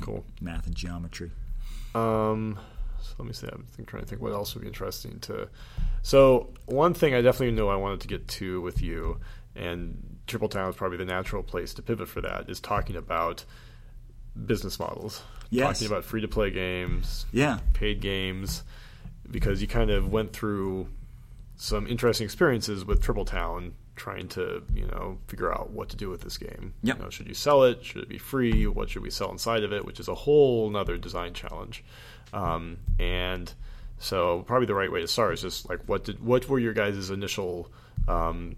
[0.00, 0.24] cool.
[0.40, 1.30] math and geometry.
[1.94, 2.58] Um,
[3.00, 3.48] so let me see.
[3.50, 5.48] I'm think, trying to think what else would be interesting to.
[6.02, 9.20] So one thing I definitely know I wanted to get to with you,
[9.54, 12.48] and Triple Town is probably the natural place to pivot for that.
[12.48, 13.44] Is talking about
[14.46, 15.22] business models.
[15.50, 15.78] Yes.
[15.78, 18.62] Talking about free to play games, Yeah, paid games,
[19.30, 20.88] because you kind of went through
[21.56, 26.08] some interesting experiences with Triple Town trying to, you know, figure out what to do
[26.08, 26.72] with this game.
[26.82, 26.96] Yep.
[26.96, 27.84] You know, should you sell it?
[27.84, 28.66] Should it be free?
[28.66, 29.84] What should we sell inside of it?
[29.84, 31.84] Which is a whole nother design challenge.
[32.32, 33.52] Um, and
[33.98, 36.72] so probably the right way to start is just like what did what were your
[36.72, 37.70] guys' initial
[38.06, 38.56] um,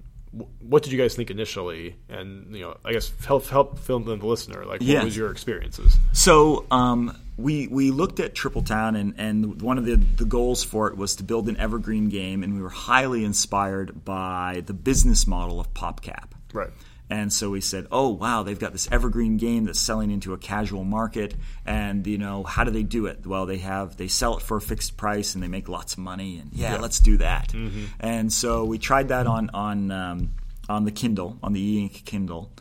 [0.61, 1.97] what did you guys think initially?
[2.09, 4.61] And you know, I guess help help film the listener.
[4.65, 5.05] Like, what Yes.
[5.05, 5.97] was your experiences?
[6.13, 10.63] So um, we we looked at Triple Town, and, and one of the, the goals
[10.63, 14.73] for it was to build an evergreen game, and we were highly inspired by the
[14.73, 16.31] business model of PopCap.
[16.53, 16.71] Right.
[17.11, 20.39] And so we said, "Oh wow, they've got this evergreen game that's selling into a
[20.39, 21.35] casual market,
[21.67, 23.27] and you know how do they do it?
[23.27, 25.99] Well, they have they sell it for a fixed price and they make lots of
[25.99, 27.53] money, and yeah, let's do that."
[27.99, 30.31] And so we tried that on on um,
[30.69, 32.53] on the Kindle, on the e-ink Kindle,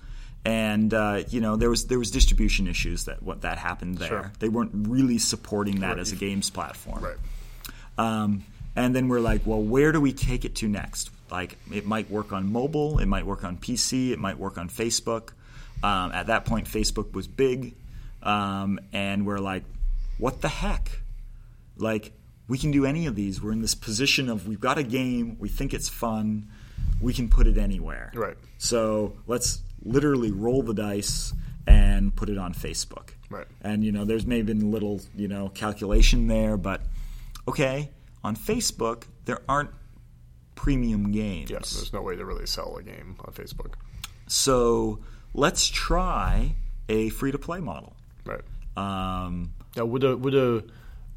[0.44, 4.08] and uh, you know there was there was distribution issues that what that happened there.
[4.10, 4.32] Sure.
[4.40, 6.00] They weren't really supporting that Right.
[6.00, 7.04] as a games platform.
[7.04, 7.18] Right.
[8.00, 8.46] Um,
[8.76, 11.12] and then we're like, well, where do we take it to next?
[11.32, 14.70] Like, it might work on mobile, it might work on PC, it might work on
[14.70, 15.30] Facebook.
[15.84, 17.76] Um, at that point, Facebook was big,
[18.24, 19.64] um, and we're like,
[20.18, 21.00] what the heck?
[21.78, 22.12] Like,
[22.48, 23.42] we can do any of these.
[23.42, 26.50] We're in this position of we've got a game, we think it's fun,
[27.00, 28.12] we can put it anywhere.
[28.14, 28.36] Right.
[28.58, 31.34] So let's literally roll the dice
[31.66, 33.12] and put it on Facebook.
[33.30, 33.48] Right.
[33.62, 36.82] And you know, there's maybe been a little you know calculation there, but
[37.48, 37.90] okay,
[38.24, 39.70] on Facebook there aren't
[40.64, 41.50] premium games.
[41.50, 41.60] Yeah.
[41.60, 43.74] There's no way to really sell a game on Facebook.
[44.28, 45.00] So
[45.34, 46.56] let's try
[46.90, 47.96] a free to play model.
[48.26, 48.42] Right.
[48.76, 50.64] Um, Now, would a would a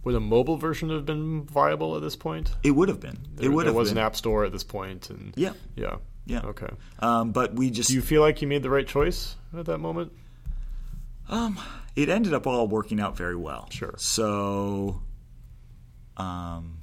[0.04, 2.54] would a mobile version have been viable at this point?
[2.62, 3.18] it would have been.
[3.34, 3.98] There, it would there have was been.
[3.98, 5.52] an app store at this point, and Yeah.
[5.76, 6.40] yeah, Yeah.
[6.44, 6.68] Okay.
[7.00, 9.78] Um, but we just Do you feel like you made the right choice at that
[9.78, 10.12] moment?
[11.28, 11.58] Um,
[11.96, 13.68] it ended up all working out very well.
[13.70, 13.94] Sure.
[13.96, 15.00] So,
[16.16, 16.78] um,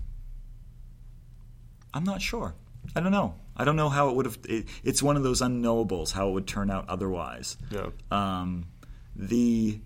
[1.93, 2.55] I'm not sure.
[2.95, 3.35] I don't know.
[3.55, 4.37] I don't know how it would have.
[4.47, 7.57] It, it's one of those unknowables how it would turn out otherwise.
[7.69, 7.89] Yeah.
[8.11, 8.67] Um,
[9.15, 9.79] the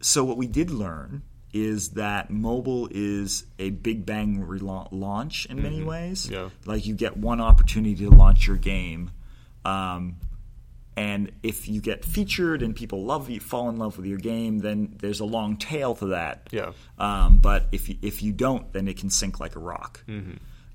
[0.00, 1.22] so what we did learn
[1.52, 6.28] is that mobile is a big bang rela- launch in many ways.
[6.28, 6.50] Yeah.
[6.66, 9.10] Like you get one opportunity to launch your game.
[9.64, 10.16] Um,
[10.96, 14.58] and if you get featured and people love you, fall in love with your game,
[14.58, 16.48] then there's a long tail to that.
[16.50, 16.72] Yeah.
[16.98, 20.02] Um, but if you, if you don't, then it can sink like a rock.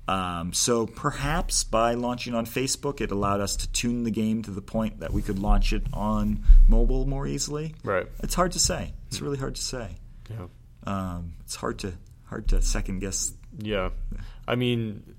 [0.08, 4.50] Um, so perhaps by launching on Facebook, it allowed us to tune the game to
[4.50, 7.74] the point that we could launch it on mobile more easily.
[7.84, 8.06] Right.
[8.22, 8.94] It's hard to say.
[9.08, 9.96] It's really hard to say.
[10.30, 10.46] Yeah.
[10.84, 11.92] Um, it's hard to
[12.24, 13.32] hard to second guess.
[13.58, 13.90] Yeah,
[14.48, 15.16] I mean,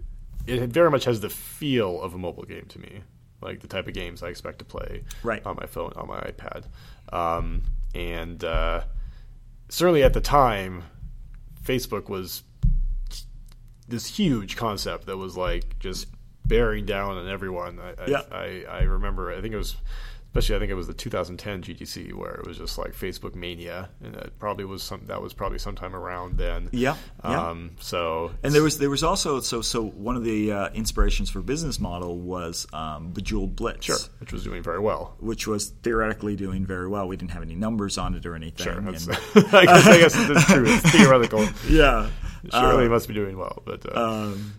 [0.47, 3.03] it very much has the feel of a mobile game to me,
[3.43, 5.45] like the type of games I expect to play Right.
[5.45, 6.65] on my phone, on my iPad,
[7.11, 7.63] um,
[7.93, 8.83] and uh,
[9.69, 10.83] certainly at the time,
[11.63, 12.43] Facebook was
[13.87, 16.07] this huge concept that was like just
[16.45, 17.79] bearing down on everyone.
[17.79, 18.21] I, I, Yeah.
[18.31, 19.31] I, I remember.
[19.31, 19.75] I think it was.
[20.35, 23.89] Especially, I think it was the 2010 GDC where it was just like Facebook mania,
[24.03, 25.05] and that probably was some.
[25.05, 26.69] That was probably sometime around then.
[26.71, 27.49] Yeah, yeah.
[27.49, 31.29] Um, so And there was there was also so so one of the uh, inspirations
[31.29, 35.15] for business model was um, Bejeweled Blitz, Sure, which was doing very well.
[35.19, 37.07] which was theoretically doing very well.
[37.07, 38.63] We didn't have any numbers on it or anything.
[38.65, 38.87] Sure, and-
[39.53, 40.63] I, guess, I guess that's true.
[40.65, 41.47] It's theoretical.
[41.69, 42.09] yeah.
[42.51, 44.01] Surely it must be doing well, but uh,
[44.31, 44.53] um,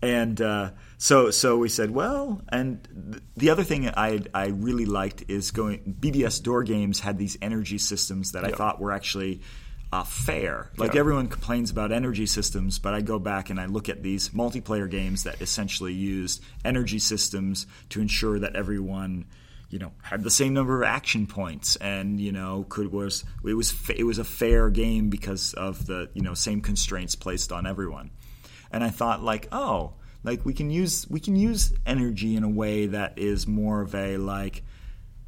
[0.00, 4.84] and uh, so so we said, well, and th- the other thing I I really
[4.86, 5.96] liked is going.
[6.00, 9.40] BBS door games had these energy systems that I thought were actually.
[9.90, 10.70] Uh, fair.
[10.76, 11.00] Like Yeah.
[11.00, 14.90] everyone complains about energy systems, but I go back and I look at these multiplayer
[14.90, 19.24] games that essentially used energy systems to ensure that everyone,
[19.70, 23.54] you know, had the same number of action points, and you know, could was it
[23.54, 27.66] was it was a fair game because of the you know same constraints placed on
[27.66, 28.10] everyone
[28.70, 29.94] and I thought like, oh,
[30.24, 33.94] like we can use we can use energy in a way that is more of
[33.94, 34.62] a like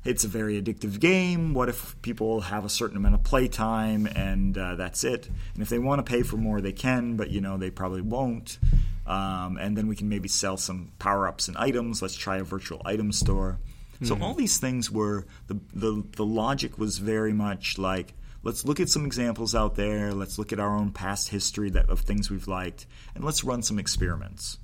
[0.04, 1.52] it's a very addictive game.
[1.52, 5.28] What if people have a certain amount of playtime and uh, that's it?
[5.54, 8.00] And if they want to pay for more, they can, but you know they probably
[8.00, 8.58] won't.
[9.06, 12.00] Um, and then we can maybe sell some power ups and items.
[12.00, 13.58] Let's try a virtual item store.
[14.02, 18.80] So all these things were the, the the logic was very much like let's look
[18.80, 20.12] at some examples out there.
[20.12, 23.62] Let's look at our own past history that of things we've liked, and let's run
[23.62, 24.58] some experiments.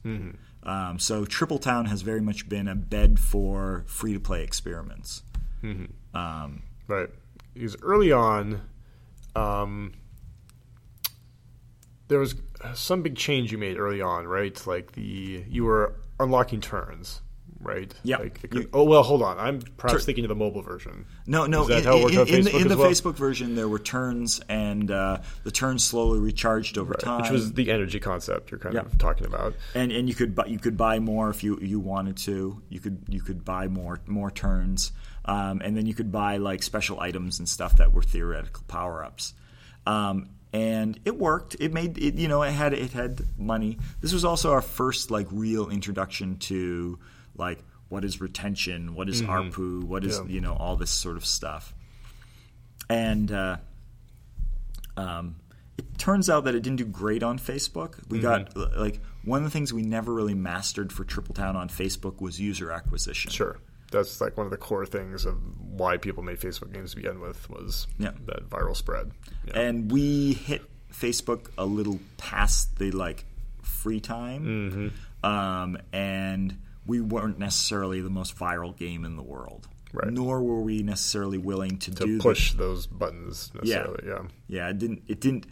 [0.63, 5.23] Um, so Triple Town has very much been a bed for free to play experiments.
[6.15, 7.09] Um, right.
[7.55, 8.63] Because early on,
[9.35, 9.93] um,
[12.09, 12.35] there was
[12.75, 14.67] some big change you made early on, right?
[14.67, 17.21] Like the you were unlocking turns,
[17.61, 17.93] right?
[18.03, 18.19] Yeah.
[18.19, 19.39] Like, it You- could- oh well, hold on.
[19.39, 21.07] I'm perhaps Tur- thinking of the mobile version.
[21.27, 21.63] no, no.
[21.63, 22.91] Is that in, how it worked in- in the, Facebook in the well?
[22.91, 27.23] Facebook version, there were turns, and uh, the turns slowly recharged over time.
[27.23, 28.83] Which was the energy concept you're kind Yeah.
[28.83, 29.55] of talking about.
[29.75, 32.63] and and you could buy you could buy more if you you wanted to.
[32.69, 34.93] You could you could buy more more turns,
[35.25, 39.05] um, and then you could buy like special items and stuff that were theoretical power
[39.05, 39.35] ups.
[39.87, 41.57] Um, and it worked.
[41.61, 42.15] It made it.
[42.15, 43.79] You know, it had it had money.
[44.01, 46.99] This was also our first like real introduction to
[47.39, 47.59] like
[47.89, 50.25] what is retention, what is ARPU, what is Yeah.
[50.35, 51.75] you know all this sort of stuff.
[52.91, 53.57] And uh,
[54.97, 55.37] um,
[55.79, 57.97] it turns out that it didn't do great on Facebook.
[58.09, 61.69] We got like one of the things we never really mastered for Triple Town on
[61.69, 63.31] Facebook was user acquisition.
[63.31, 63.59] Sure.
[63.93, 67.21] That's like one of the core things of why people made Facebook games to begin
[67.21, 68.13] with was Yeah.
[68.27, 69.13] that viral spread.
[69.47, 69.61] Yeah.
[69.61, 73.27] And we hit Facebook a little past the like
[73.63, 74.93] free time,
[75.23, 76.57] um, and
[76.87, 79.69] we weren't necessarily the most viral game in the world.
[79.93, 80.13] Right.
[80.13, 84.05] Nor were we necessarily willing to, to do the- push those buttons necessarily.
[84.07, 84.23] Yeah.
[84.49, 85.03] yeah, it didn't.
[85.09, 85.47] It didn't.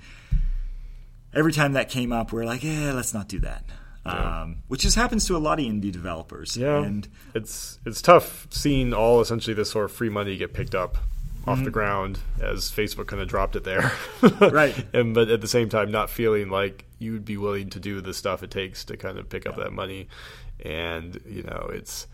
[1.32, 3.64] Every time that came up, we are like, yeah, let's not do that.
[4.06, 4.42] Yeah.
[4.42, 6.56] Um, which just happens to a lot of indie developers.
[6.56, 6.84] Yeah.
[6.84, 10.98] and it's it's tough seeing all essentially this sort of free money get picked up
[11.46, 13.92] off the ground as Facebook kind of dropped it there.
[14.40, 14.74] Right.
[14.94, 18.12] And but at the same time not feeling like you'd be willing to do the
[18.14, 20.08] stuff it takes to kind of pick up that money.
[20.60, 22.06] And, you know, it's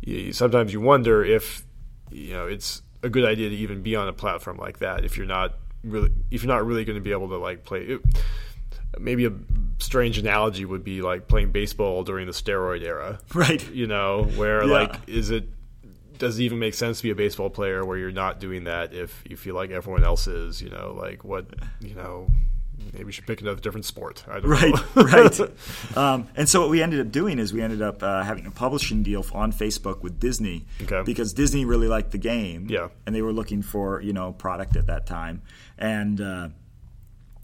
[0.00, 1.64] you, sometimes you wonder if
[2.10, 5.16] you know, it's a good idea to even be on a platform like that if
[5.16, 8.00] you're not really if you're not really going to be able to like play it,
[8.98, 9.32] maybe a
[9.78, 13.68] strange analogy would be like playing baseball during the steroid era right.
[13.72, 14.72] you know where Yeah.
[14.72, 15.48] like is it
[16.18, 18.92] does it even make sense to be a baseball player where you're not doing that
[18.94, 21.46] if you feel like everyone else is you know like what
[21.80, 22.28] you know
[22.92, 25.40] maybe we should pick another different sport i don't Right, know right.
[25.96, 28.50] Um, and so what we ended up doing is we ended up uh, having a
[28.50, 31.02] publishing deal on Facebook with Disney Okay.
[31.04, 32.66] because Disney really liked the game.
[32.68, 32.88] Yeah.
[33.06, 35.42] and they were looking for you know product at that time,
[35.78, 36.48] and uh,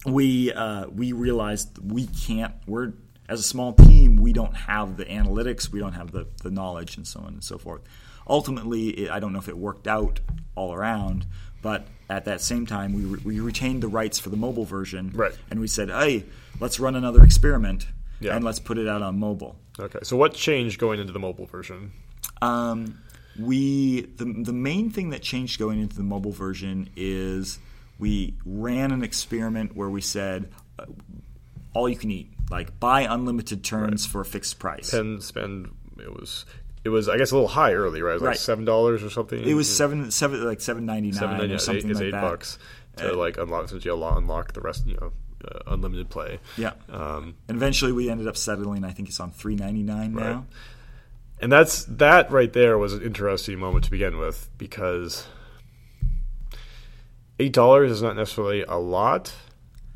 [0.07, 2.55] we uh, we realized we can't.
[2.66, 2.93] We're
[3.29, 6.97] as a small team, we don't have the analytics, we don't have the the knowledge,
[6.97, 7.83] and so on and so forth.
[8.27, 10.20] Ultimately, it, I don't know if it worked out
[10.55, 11.27] all around,
[11.63, 15.11] but at that same time, we, re- we retained the rights for the mobile version,
[15.15, 15.37] Right.
[15.51, 16.25] And we said, hey,
[16.61, 17.87] let's run another experiment
[18.21, 18.35] Yeah.
[18.35, 19.57] and let's put it out on mobile.
[19.79, 19.99] Okay.
[20.03, 21.93] So what changed going into the mobile version?
[22.43, 22.99] Um,
[23.39, 27.59] we the the main thing that changed going into the mobile version is
[27.99, 30.87] we ran an experiment where we said uh,
[31.75, 34.91] all you can eat, like buy unlimited turns for a fixed price.
[34.91, 36.45] Pen spend it was
[36.89, 38.12] it was I guess a little high early, right?
[38.12, 39.43] It was like seven dollars or something.
[39.43, 42.23] It was seven seven like seven ninety nine or something It's like eight that.
[42.23, 42.59] bucks
[42.97, 45.12] to like unlock since you unlock the rest, you know,
[45.47, 46.40] uh, unlimited play.
[46.56, 46.73] Yeah.
[46.90, 48.85] Um, and eventually we ended up settling.
[48.85, 50.27] I think it's on three ninety nine Right.
[50.31, 50.47] now.
[51.40, 55.27] and that's that right there was an interesting moment to begin with because
[57.39, 59.32] eight dollars is not necessarily a lot,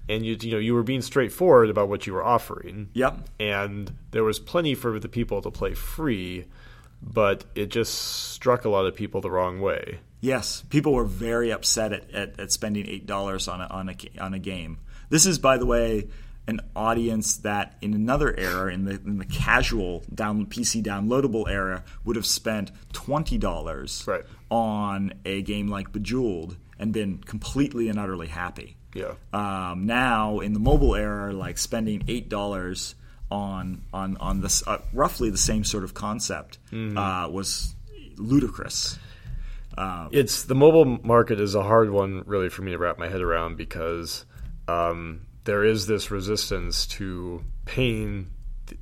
[0.09, 2.91] and you you know you were being straightforward about what you were offering.
[2.95, 3.29] Yep.
[3.41, 6.45] and there was plenty for the people to play free,
[7.03, 7.95] but it just
[8.33, 9.99] struck a lot of people the wrong way.
[10.21, 13.97] Yes, people were very upset at, at, at spending eight dollars on a, on a
[14.21, 14.79] on a game.
[15.11, 16.09] This is, by the way,
[16.47, 21.83] an audience that in another era, in the in the casual down PC downloadable era,
[22.05, 24.23] would have spent twenty dollars Right.
[24.51, 28.77] on a game like Bejeweled and been completely and utterly happy.
[28.95, 29.15] Yeah.
[29.33, 32.95] Um, now in the mobile era, like spending eight dollars
[33.33, 36.59] on on on this uh, roughly the same sort of concept
[36.99, 37.75] uh, was
[38.19, 38.99] ludicrous.
[40.13, 43.23] It's the mobile market is a hard one, really, for me to wrap my head
[43.23, 44.27] around because
[44.69, 48.31] um, there is this resistance to paying
[48.67, 48.79] th-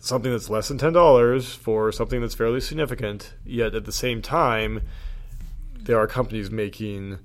[0.00, 3.34] something that's less than ten dollars for something that's fairly significant.
[3.44, 4.82] Yet at the same time,
[5.74, 7.18] there are companies making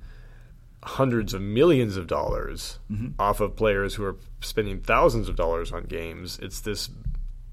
[0.83, 2.79] hundreds of millions of dollars
[3.19, 6.39] off of players who are spending thousands of dollars on games.
[6.41, 6.89] It's this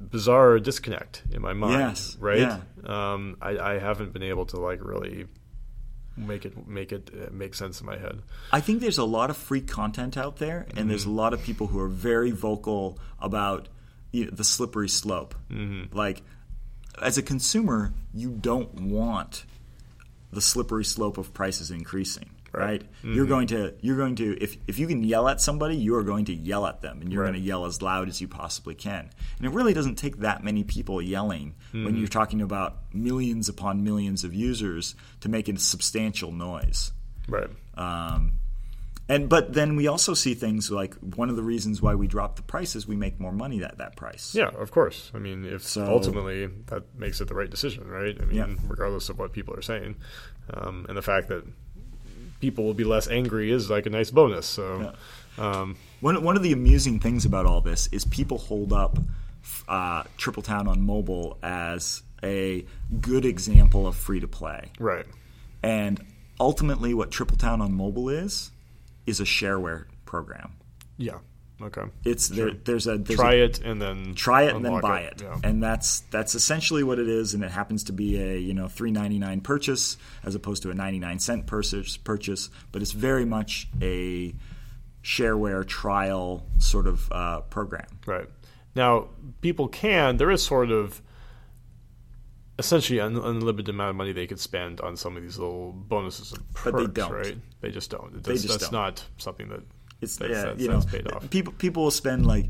[0.00, 2.38] bizarre disconnect in my mind, Yes, right?
[2.38, 2.58] yeah.
[2.84, 5.26] Um, I, I haven't been able to like really
[6.16, 8.22] make it make it uh, make sense in my head.
[8.52, 11.42] I think there's a lot of free content out there, and there's a lot of
[11.42, 13.68] people who are very vocal about
[14.12, 15.34] you know, the slippery slope.
[15.50, 15.96] Mm-hmm.
[15.96, 16.22] Like,
[17.02, 19.44] as a consumer, you don't want
[20.32, 22.30] the slippery slope of prices increasing.
[22.56, 25.94] Right, you're going to you're going to if, if you can yell at somebody, you
[25.96, 27.28] are going to yell at them, and you're Right.
[27.32, 29.10] going to yell as loud as you possibly can.
[29.36, 33.84] And it really doesn't take that many people yelling when you're talking about millions upon
[33.84, 36.92] millions of users to make a substantial noise.
[37.28, 37.50] Right.
[37.76, 38.32] Um,
[39.08, 42.36] and but then we also see things like one of the reasons why we drop
[42.36, 44.34] the price is we make more money at that price.
[44.34, 45.12] Yeah, of course.
[45.14, 48.16] I mean, if So- ultimately that makes it the right decision, right?
[48.20, 48.54] I mean, Yeah.
[48.66, 49.96] regardless of what people are saying,
[50.54, 51.44] um, and the fact that
[52.40, 54.46] people will be less angry is like a nice bonus.
[54.46, 54.92] So,
[55.38, 58.98] um, One one of the amusing things about all this is people hold up
[59.68, 62.64] uh, Triple Town on mobile as a
[63.00, 65.06] good example of free to play, right.
[65.62, 66.04] and
[66.40, 68.50] ultimately, what Triple Town on mobile is
[69.06, 70.54] is a shareware program.
[70.96, 71.18] Yeah.
[71.62, 71.82] Okay.
[72.04, 75.00] It's there, there's a there's Try a, it and then try it and then buy
[75.00, 75.38] it, Yeah.
[75.42, 77.32] and that's that's essentially what it is.
[77.32, 80.70] And it happens to be a you know three ninety nine purchase as opposed to
[80.70, 81.96] a ninety nine cent purchase.
[81.96, 84.34] Purchase, but it's very much a
[85.02, 87.86] shareware trial sort of uh, program.
[88.04, 88.28] Right.
[88.74, 89.08] Now,
[89.40, 91.00] people can, there is sort of
[92.58, 96.32] essentially an unlimited amount of money they could spend on some of these little bonuses
[96.32, 97.12] and perks, But they don't.
[97.12, 97.38] right?
[97.60, 98.12] They just don't.
[98.22, 98.80] They That's, just that's don't.
[98.82, 99.62] not something that
[100.00, 101.28] It's that's, yeah, that's, you know, paid off.
[101.30, 102.46] people people will spend like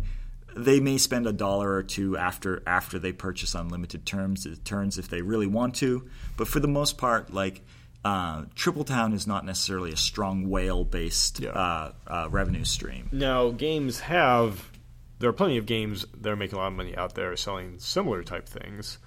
[0.56, 5.08] they may spend a dollar or two after after they purchase unlimited terms turns if
[5.08, 7.62] they really want to, but for the most part, like.
[8.04, 11.48] Uh, Triple Town is not necessarily a strong whale based Yeah.
[11.50, 13.08] uh, uh, revenue stream.
[13.10, 14.70] Now, games have.
[15.18, 17.80] There are plenty of games that are making a lot of money out there selling
[17.80, 18.98] similar type things.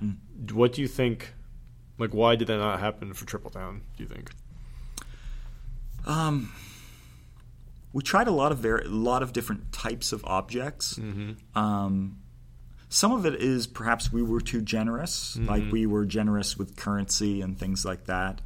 [0.00, 0.52] Mm.
[0.52, 1.32] What do you think?
[1.98, 3.80] Like, why did that not happen for Triple Town?
[3.96, 4.30] Do you think?
[6.06, 6.52] Um,
[7.94, 10.98] we tried a lot of very, a lot of different types of objects.
[11.54, 12.18] Um,
[12.90, 17.40] some of it is perhaps we were too generous, like we were generous with currency
[17.40, 18.40] and things like that.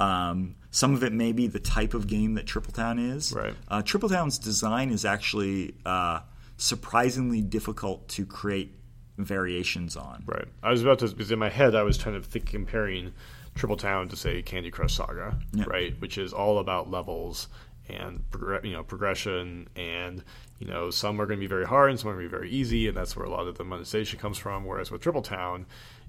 [0.00, 3.32] Um, some of it may be the type of game that Triple Town is.
[3.32, 3.54] Right.
[3.68, 6.20] Uh, Triple Town's design is actually uh,
[6.58, 8.74] surprisingly difficult to create
[9.16, 10.24] variations on.
[10.26, 10.46] Right.
[10.62, 13.12] I was about to because in my head I was trying to think comparing
[13.54, 15.64] Triple Town to say Candy Crush Saga, Yeah.
[15.66, 17.48] right, which is all about levels
[17.88, 18.22] and
[18.64, 20.24] you know progression and
[20.58, 22.36] you know some are going to be very hard and some are going to be
[22.36, 24.64] very easy and that's where a lot of the monetization comes from.
[24.64, 25.66] Whereas with Triple Town,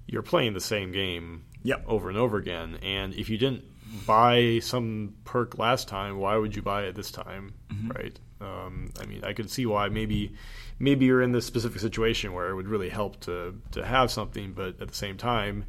[0.07, 1.83] you're playing the same game Yep.
[1.87, 3.63] over and over again, and if you didn't
[4.05, 7.53] buy some perk last time, why would you buy it this time,
[7.93, 8.17] right?
[8.39, 10.33] Um, I mean, I could see why maybe
[10.79, 14.53] maybe you're in this specific situation where it would really help to to have something,
[14.53, 15.65] but at the same time,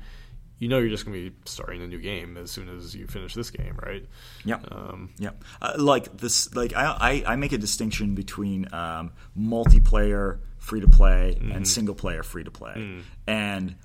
[0.58, 3.06] you know you're just going to be starting a new game as soon as you
[3.06, 4.04] finish this game, right?
[4.44, 4.58] Yeah.
[4.70, 5.42] Um, yep.
[5.62, 6.84] Uh, like this, like I,
[7.26, 11.52] I, I, make a distinction between um, multiplayer free to play mm-hmm.
[11.52, 13.02] and single player free to play, mm.
[13.26, 13.76] and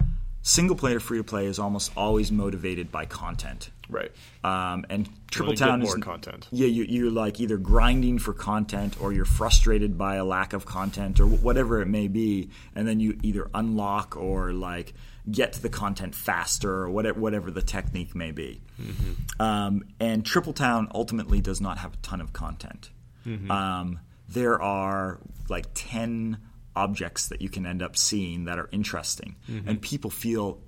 [0.42, 3.70] single player free to play is almost always motivated by content.
[3.90, 4.12] Right.
[4.44, 6.48] Um, and Triple Town is content.
[6.52, 10.66] Yeah, you, you're like either grinding for content or you're frustrated by a lack of
[10.66, 14.94] content or whatever it may be, and then you either unlock or like
[15.30, 18.62] get to the content faster or whatever, whatever the technique may be.
[18.82, 19.42] Mm-hmm.
[19.42, 22.90] Um, and Triple Town ultimately does not have a ton of content.
[23.26, 23.52] Mm-hmm.
[23.52, 24.00] Um,
[24.30, 25.20] there are
[25.50, 26.38] like ten
[26.76, 29.68] objects that you can end up seeing that are interesting, mm-hmm.
[29.68, 30.62] and people feel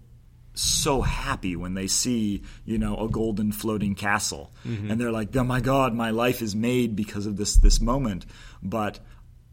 [0.56, 4.52] so happy when they see you know a golden floating castle.
[4.66, 4.92] Mm-hmm.
[4.92, 8.26] and they're like oh my god my life is made because of this this moment.
[8.64, 9.00] But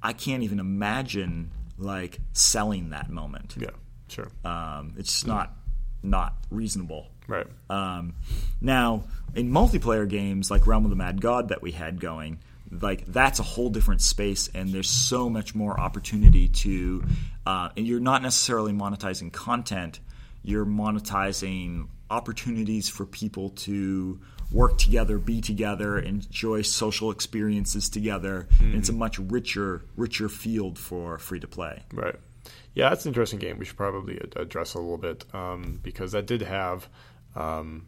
[0.03, 3.57] i can't even imagine like selling that moment.
[3.59, 3.71] Yeah
[4.13, 4.29] sure.
[4.45, 5.55] Um, it's just not
[6.03, 7.09] not reasonable.
[7.27, 7.47] Right.
[7.71, 8.15] Um,
[8.61, 9.05] now
[9.35, 12.39] in multiplayer games like realm of the mad god that we had going
[12.71, 17.03] like that's a whole different space and there's so much more opportunity to
[17.47, 20.01] uh, and you're not necessarily monetizing content
[20.43, 24.21] you're monetizing opportunities for people to
[24.51, 28.47] work together, be together, enjoy social experiences together.
[28.59, 28.77] Mm-hmm.
[28.77, 31.83] it's a much richer, richer field for free to play.
[31.93, 32.17] Right.
[32.75, 33.59] Yeah, that's an interesting game.
[33.59, 36.89] We should probably address a little bit um, because that did have
[37.35, 37.87] um,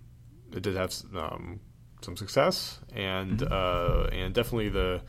[0.52, 1.60] it did have um,
[2.02, 3.52] some success, and mm-hmm.
[3.52, 5.02] uh, and definitely the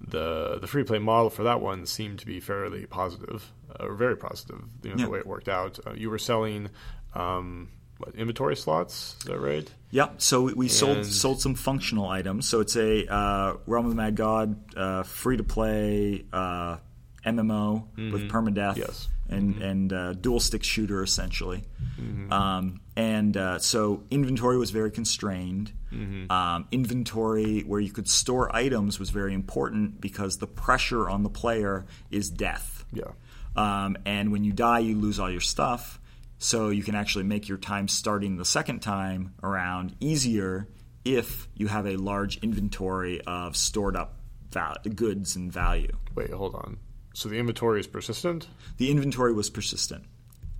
[0.00, 4.16] the the free play model for that one seemed to be fairly positive, uh, very
[4.16, 4.62] positive.
[4.82, 5.04] You know, yeah.
[5.04, 5.78] the way it worked out.
[5.86, 6.68] Uh, you were selling
[7.14, 7.68] um,
[8.00, 9.16] what, inventory slots.
[9.20, 9.70] Is that right?
[9.90, 10.08] Yeah.
[10.18, 12.48] So we, we sold sold some functional items.
[12.48, 16.78] So it's a uh, Realm of the Mad God uh, free to play uh,
[17.24, 18.12] MMO mm-hmm.
[18.12, 18.76] with permadeath.
[18.76, 19.08] Yes.
[19.28, 19.62] And, mm-hmm.
[19.62, 21.62] and uh, dual stick shooter essentially,
[22.00, 22.32] mm-hmm.
[22.32, 25.72] um, and uh, so inventory was very constrained.
[25.92, 26.32] Mm-hmm.
[26.32, 31.30] Um, inventory where you could store items was very important because the pressure on the
[31.30, 32.84] player is death.
[32.92, 33.12] Yeah.
[33.60, 36.00] Um, and when you die, you lose all your stuff.
[36.38, 40.66] So you can actually make your time starting the second time around easier
[41.04, 44.18] if you have a large inventory of stored up
[44.50, 45.92] val- goods and value.
[46.14, 46.78] Wait, hold on.
[47.12, 48.48] So the inventory is persistent?
[48.78, 50.04] The inventory was persistent.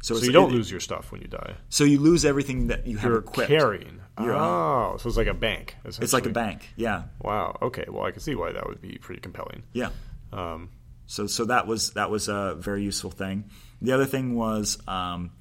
[0.02, 1.54] So, so you don't it, lose your stuff when you die.
[1.68, 3.48] So you lose everything that you have You're equipped.
[3.48, 4.00] carrying.
[4.18, 5.76] You're, oh, so it's like a bank.
[5.84, 6.68] It's like a bank.
[6.76, 7.04] Yeah.
[7.22, 7.56] Wow.
[7.62, 7.84] Okay.
[7.88, 9.62] Well, I can see why that would be pretty compelling.
[9.72, 9.90] Yeah.
[10.32, 10.68] Um,
[11.10, 13.50] so so that was that was a very useful thing.
[13.82, 15.32] The other thing was um,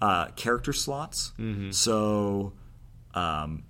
[0.00, 1.32] uh, character slots.
[1.36, 1.72] Mm-hmm.
[1.72, 2.52] So
[3.12, 3.64] um,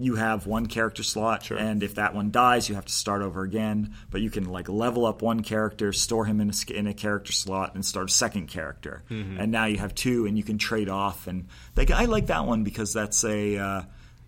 [0.00, 1.58] you have one character slot, sure.
[1.58, 3.94] and if that one dies, you have to start over again.
[4.10, 7.30] But you can like level up one character, store him in a, in a character
[7.30, 9.04] slot, and start a second character.
[9.10, 9.38] Mm-hmm.
[9.38, 11.28] And now you have two, and you can trade off.
[11.28, 11.46] And
[11.76, 13.82] like I like that one because that's a uh,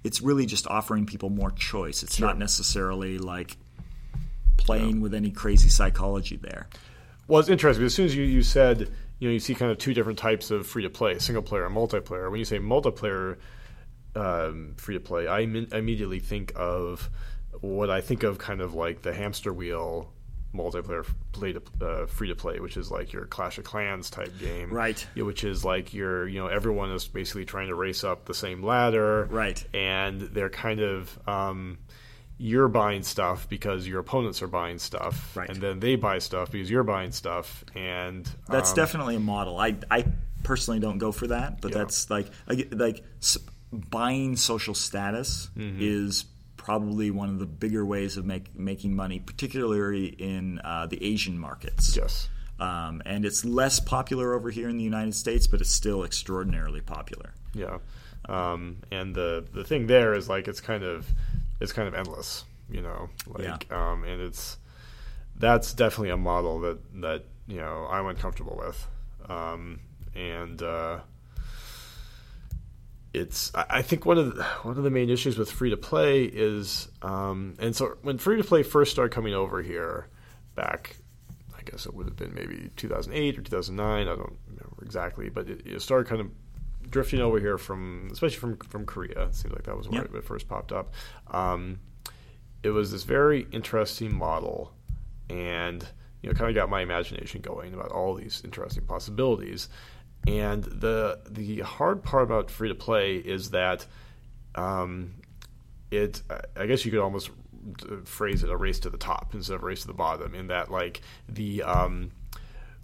[0.05, 2.05] it's really just offering people more choice.
[2.05, 2.29] It's sure.
[2.29, 3.57] not necessarily like
[4.57, 5.03] playing yeah.
[5.03, 6.69] with any crazy psychology there.
[7.29, 7.85] Well, it's interesting.
[7.85, 10.51] As soon as you, you said you know you see kind of two different types
[10.51, 12.29] of free to play, single player and multiplayer.
[12.29, 13.37] When you say multiplayer
[14.17, 17.09] um, free to play, I, Im- immediately think of
[17.61, 20.13] what I think of kind of like the hamster wheel
[20.53, 24.37] multiplayer play to uh, free to play, which is like your Clash of Clans type
[24.39, 25.07] game, right?
[25.15, 28.63] Which is like your you know everyone is basically trying to race up the same
[28.63, 29.65] ladder, right?
[29.73, 31.79] And they're kind of um,
[32.43, 35.49] you're buying stuff because your opponents are buying stuff, right.
[35.49, 39.59] and then they buy stuff because you're buying stuff, and that's um, definitely a model.
[39.59, 40.05] I I
[40.43, 41.79] personally don't go for that, but yeah.
[41.79, 42.27] that's like
[42.73, 43.05] like
[43.73, 45.79] buying social status mm-hmm.
[45.81, 46.25] is
[46.57, 51.39] probably one of the bigger ways of make, making money, particularly in uh, the Asian
[51.39, 51.97] markets.
[51.97, 52.29] Yes.
[52.59, 56.81] Um, and it's less popular over here in the United States, but it's still extraordinarily
[56.81, 57.35] popular.
[57.55, 57.79] Yeah.
[58.29, 61.07] Um, and the the thing there is like it's kind of
[61.63, 63.09] it's kind of endless, you know.
[63.27, 63.93] Like, yeah.
[63.93, 64.59] um, and it's
[65.37, 68.87] that's definitely a model that that you know I'm uncomfortable with,
[69.31, 69.81] um,
[70.15, 70.99] and uh,
[73.15, 76.25] it's I think one of the, one of the main issues with free to play
[76.25, 80.09] is, um, and so when free to play first started coming over here
[80.55, 80.97] back.
[81.57, 84.03] I guess it would have been maybe 2008 or 2009.
[84.03, 84.19] I don't
[84.49, 86.27] remember exactly, but it, it started kind of
[86.89, 89.25] drifting over here from, especially from from Korea.
[89.25, 90.15] It seems like that was where yep.
[90.15, 90.93] it first popped up.
[91.29, 91.81] Um,
[92.63, 94.73] it was this very interesting model,
[95.29, 95.87] and
[96.23, 99.69] you know, kind of got my imagination going about all these interesting possibilities.
[100.27, 103.87] And the the hard part about free to play is that
[104.55, 105.15] um,
[105.91, 106.23] it.
[106.57, 107.31] I guess you could almost
[108.05, 110.35] phrase it a race to the top instead of a race to the bottom.
[110.35, 112.13] In that, like the um,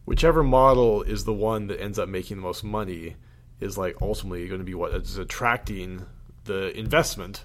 [0.04, 3.14] whichever model is the one that ends up making the most money
[3.60, 6.04] is like ultimately going to be what is attracting
[6.44, 7.44] the investment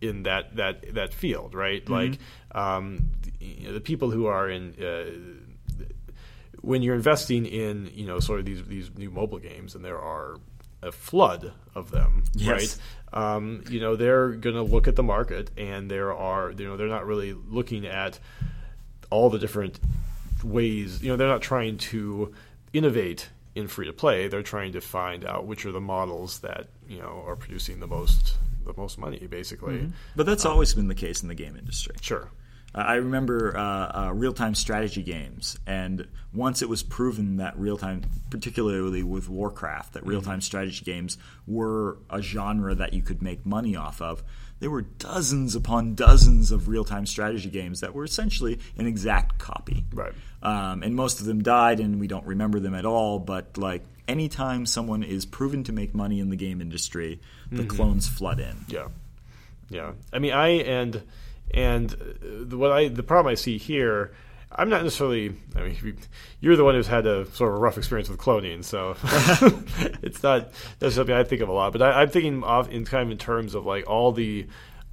[0.00, 1.88] in that that that field, right?
[1.88, 2.18] Like
[2.52, 3.10] um,
[3.40, 4.74] the, the people who are in.
[4.82, 5.84] Uh,
[6.60, 9.98] when you're investing in you know sort of these these new mobile games, and there
[9.98, 10.36] are
[10.82, 12.78] a flood of them, Yes.
[13.12, 13.34] right?
[13.36, 16.76] Um, you know they're going to look at the market, and there are you know
[16.76, 18.18] they're not really looking at
[19.10, 19.78] all the different
[20.42, 21.02] ways.
[21.02, 22.32] You know they're not trying to
[22.72, 24.28] innovate in free to play.
[24.28, 27.86] They're trying to find out which are the models that you know are producing the
[27.86, 29.90] most the most money, basically.
[30.16, 31.94] But that's always been the case in the game industry.
[32.00, 32.30] Sure.
[32.74, 33.60] Uh, I remember uh,
[34.06, 40.04] uh, real-time strategy games, and once it was proven that real-time, particularly with Warcraft, that
[40.04, 41.16] real-time strategy games
[41.46, 44.24] were a genre that you could make money off of.
[44.60, 49.84] There were dozens upon dozens of real-time strategy games that were essentially an exact copy.
[49.92, 50.12] Right.
[50.42, 53.18] Um, and most of them died, and we don't remember them at all.
[53.18, 57.20] But like anytime someone is proven to make money in the game industry,
[57.50, 58.56] the clones flood in.
[58.68, 58.88] Yeah,
[59.70, 59.92] yeah.
[60.12, 61.02] I mean, I and
[61.52, 64.14] and uh, what I the problem I see here.
[64.54, 65.34] I'm not necessarily.
[65.56, 65.96] I mean, you-
[66.40, 68.96] you're the one who's had a sort of a rough experience with cloning, so
[70.02, 71.72] it's not that's something I think of a lot.
[71.72, 74.46] But I, I'm thinking of in kind of in terms of like all the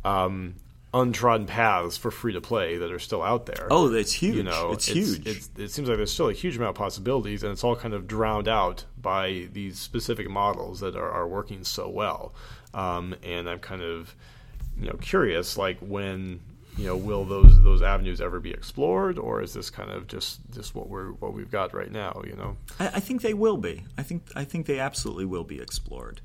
[0.04, 0.56] um,
[0.94, 3.68] untrodden paths for free to play that are still out there.
[3.70, 4.36] Oh, that's huge!
[4.36, 5.26] You know, it's, huge.
[5.28, 7.94] It's, it seems like there's still a huge amount of possibilities, and it's all kind
[7.94, 12.34] of drowned out by these specific models that are, are working so well.
[12.74, 14.16] Um, and I'm kind of,
[14.80, 16.40] you know, curious, like when,
[16.82, 20.40] you know, will those those avenues ever be explored, or is this kind of just
[20.52, 22.22] just what we're what we've got right now?
[22.26, 23.84] You know, I, I think they will be.
[24.00, 26.22] I think I think they absolutely will be explored.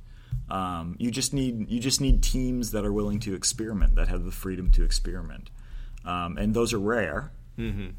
[0.49, 4.24] Um, you just need you just need teams that are willing to experiment, that have
[4.24, 5.51] the freedom to experiment,
[6.07, 7.33] um, and those are rare.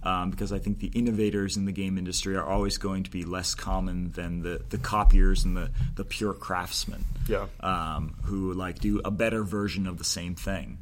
[0.03, 3.23] Um, because I think the innovators in the game industry are always going to be
[3.23, 7.03] less common than the, the copiers and the, the pure craftsmen.
[7.27, 7.47] Yeah.
[7.61, 10.77] Um, who like do a better version of the same thing.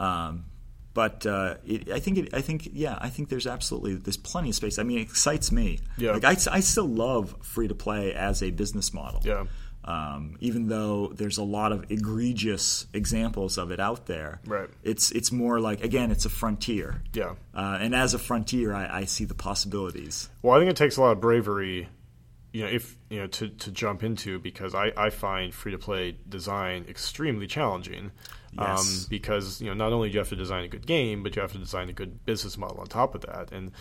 [0.00, 0.46] Um,
[0.94, 4.50] but uh, it, I think it, I think yeah I think there's absolutely there's plenty
[4.50, 4.78] of space.
[4.78, 5.80] I mean, it excites me.
[5.96, 6.12] Yeah.
[6.12, 9.20] Like I, I still love free to play as a business model.
[9.24, 9.44] Yeah.
[9.84, 14.68] Um, even though there's a lot of egregious examples of it out there, Right.
[14.84, 17.02] It's it's more like again, it's a frontier.
[17.12, 17.34] Yeah.
[17.52, 20.28] Uh, and as a frontier, I, I see the possibilities.
[20.42, 21.88] Well, I think it takes a lot of bravery,
[22.52, 25.78] you know, if you know, to, to jump into because I, I find free to
[25.78, 28.12] play design extremely challenging.
[28.52, 29.04] Yes.
[29.04, 31.34] Um, because you know, not only do you have to design a good game, but
[31.34, 33.50] you have to design a good business model on top of that.
[33.52, 33.72] And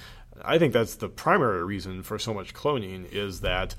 [0.43, 3.75] I think that's the primary reason for so much cloning is that,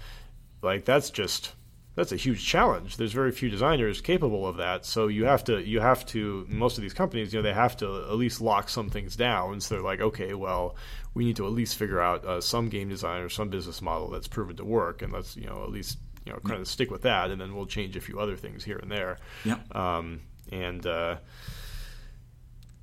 [0.60, 1.54] like, that's just
[1.94, 2.96] that's a huge challenge.
[2.96, 4.86] There's very few designers capable of that.
[4.86, 7.76] So you have to you have to most of these companies, you know, they have
[7.78, 9.60] to at least lock some things down.
[9.60, 10.76] So they're like, okay, well,
[11.14, 14.10] we need to at least figure out uh, some game design or some business model
[14.10, 16.90] that's proven to work, and let's you know at least you know kind of stick
[16.90, 19.18] with that, and then we'll change a few other things here and there.
[19.44, 19.58] Yeah.
[19.72, 20.20] Um,
[20.52, 21.16] and uh,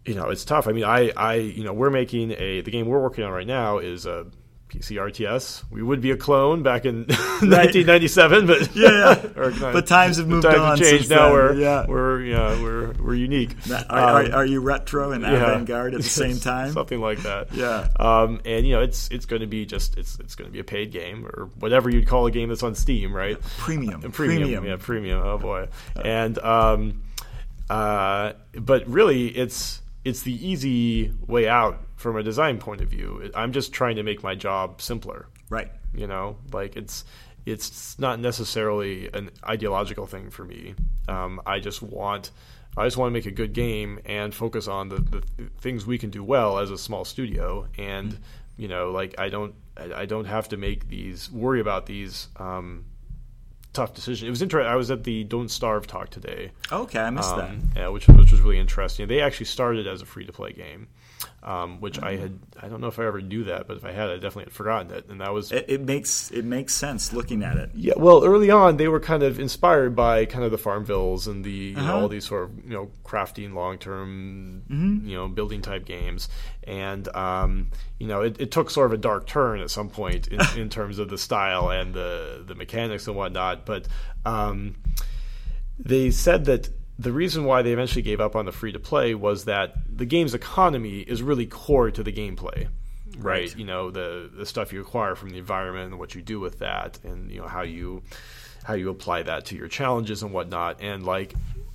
[0.05, 0.67] you know, it's tough.
[0.67, 3.47] I mean, I, I, you know, we're making a the game we're working on right
[3.47, 4.25] now is a
[4.69, 5.63] PC RTS.
[5.71, 10.43] We would be a clone back in 1997, but Yeah, or But times have moved
[10.43, 11.09] times on Have changed.
[11.09, 11.85] now then, we're yeah.
[11.87, 13.55] we're yeah we're we're unique.
[13.71, 15.33] Are, are, Um, are you retro and yeah.
[15.33, 16.71] avant-garde at the same time?
[16.71, 17.51] something like that.
[17.53, 17.87] Yeah.
[17.99, 20.59] Um, and you know, it's it's going to be just it's it's going to be
[20.59, 23.39] a paid game or whatever you'd call a game that's on Steam, right?
[23.57, 24.03] Premium.
[24.05, 24.65] Uh, premium, Premium.
[24.65, 25.19] yeah, premium.
[25.23, 25.67] Oh boy,
[26.03, 27.01] and um,
[27.69, 33.29] uh, but really, it's it's the easy way out from a design point of view.
[33.35, 35.27] I'm just trying to make my job simpler.
[35.49, 35.71] Right.
[35.93, 37.05] You know, like it's
[37.45, 40.75] it's not necessarily an ideological thing for me.
[41.07, 42.31] Um, I just want
[42.77, 45.23] I just want to make a good game and focus on the, the
[45.59, 47.67] things we can do well as a small studio.
[47.77, 48.17] And
[48.57, 52.29] you know, like I don't I I don't have to make these worry about these
[52.37, 52.85] um,
[53.73, 54.27] tough decision.
[54.27, 54.71] It was interesting.
[54.71, 57.49] I was at the Don't Starve talk today Okay, I missed that.
[57.49, 59.07] um, yeah, which which was really interesting.
[59.07, 60.87] They actually started as a free to play game,
[61.41, 63.91] um, which I had I don't know if I ever knew that, but if I
[63.93, 65.05] had, I definitely had forgotten it.
[65.09, 67.71] And that was It, it makes it makes sense looking at it.
[67.73, 67.93] yeah.
[67.95, 71.51] Well, early on, they were kind of inspired by kind of the Farmvilles and the
[71.51, 71.99] you know Uh-huh.
[72.01, 75.07] all these sort of you know crafting long term Mm-hmm.
[75.07, 76.27] you know building type games,
[76.65, 80.27] and um, you know it, it took sort of a dark turn at some point
[80.27, 83.87] in, in terms of the style and the the mechanics and whatnot, but.
[84.25, 84.75] Um,
[85.81, 86.69] they said that
[86.99, 90.05] the reason why they eventually gave up on the free to play was that the
[90.05, 92.67] game's economy is really core to the gameplay.
[93.17, 93.23] Right.
[93.41, 93.57] Right.
[93.57, 96.59] You know, the the stuff you acquire from the environment and what you do with
[96.59, 98.03] that and you know how you
[98.63, 100.81] how you apply that to your challenges and whatnot.
[100.81, 101.33] And like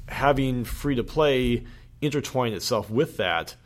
[0.09, 1.65] having free to play
[2.03, 3.57] intertwine itself with that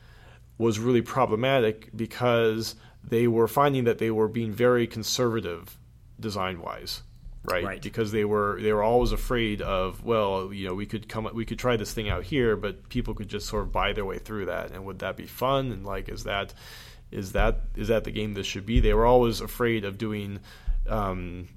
[0.59, 5.77] was really problematic because they were finding that they were being very conservative
[6.21, 7.03] design wise
[7.51, 7.65] right?
[7.65, 7.83] Right.
[7.83, 11.45] Because they were they were always afraid of well, you know, we could come we
[11.45, 14.19] could try this thing out here, but people could just sort of buy their way
[14.19, 15.73] through that, and would that be fun?
[15.73, 16.55] And like, is that
[17.11, 18.81] is that is that the game this should be?
[18.81, 20.41] They were always afraid of doing.
[20.89, 21.49] Um,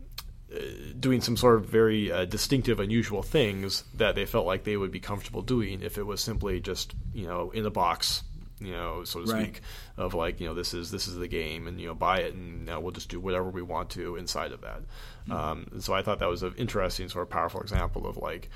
[0.53, 0.59] uh,
[0.99, 4.91] doing some sort of very uh, distinctive, unusual things that they felt like they would
[4.91, 8.23] be comfortable doing if it was simply just you know in a box,
[8.61, 9.43] you know, so to Right.
[9.55, 9.61] speak,
[9.97, 12.33] of like you know this is this is the game and you know buy it
[12.33, 14.81] and now we'll just do whatever we want to inside of that.
[15.29, 18.49] Um, and so I thought that was an interesting sort of powerful example of like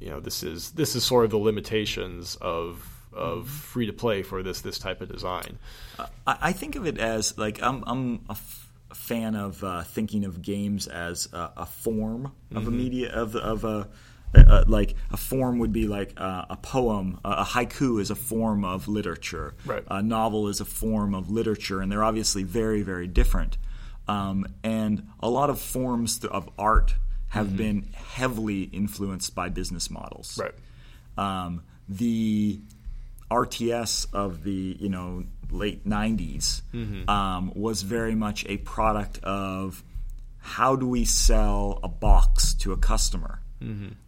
[0.00, 4.22] you know this is this is sort of the limitations of of free to play
[4.22, 5.58] for this this type of design.
[6.26, 8.60] I, I think of it as like I'm I'm a, f-
[8.92, 12.32] fan of uh, thinking of games as a, a form of
[12.62, 12.66] Mm-hmm.
[12.68, 13.88] a media of of a.
[14.36, 17.18] Uh, like a form would be like uh, a poem.
[17.24, 19.54] A a haiku is a form of literature.
[19.64, 19.84] Right.
[19.88, 23.56] A novel is a form of literature, and they're obviously very, very different.
[24.08, 26.94] Um, and a lot of forms th- of art
[27.28, 30.54] have been heavily influenced by business models Right.
[31.18, 32.60] um, the
[33.30, 36.62] RTS of the you know late '90s
[37.08, 39.82] um, was very much a product of
[40.38, 43.40] how do we sell a box to a customer.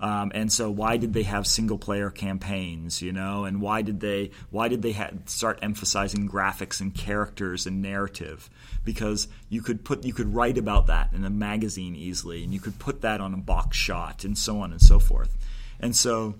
[0.01, 3.01] Um, and so, why did they have single player campaigns?
[3.01, 7.67] You know, and why did they why did they ha- start emphasizing graphics and characters
[7.67, 8.51] and narrative?
[8.85, 12.61] Because you could put you could write about that in a magazine easily, and you
[12.61, 15.37] could put that on a box shot, and so on and so forth.
[15.81, 16.35] And so,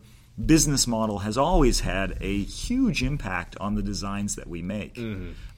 [0.45, 4.99] business model has always had a huge impact on the designs that we make.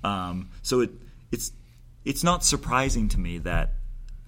[0.04, 0.90] Um, so it
[1.32, 1.52] it's
[2.04, 3.74] it's not surprising to me that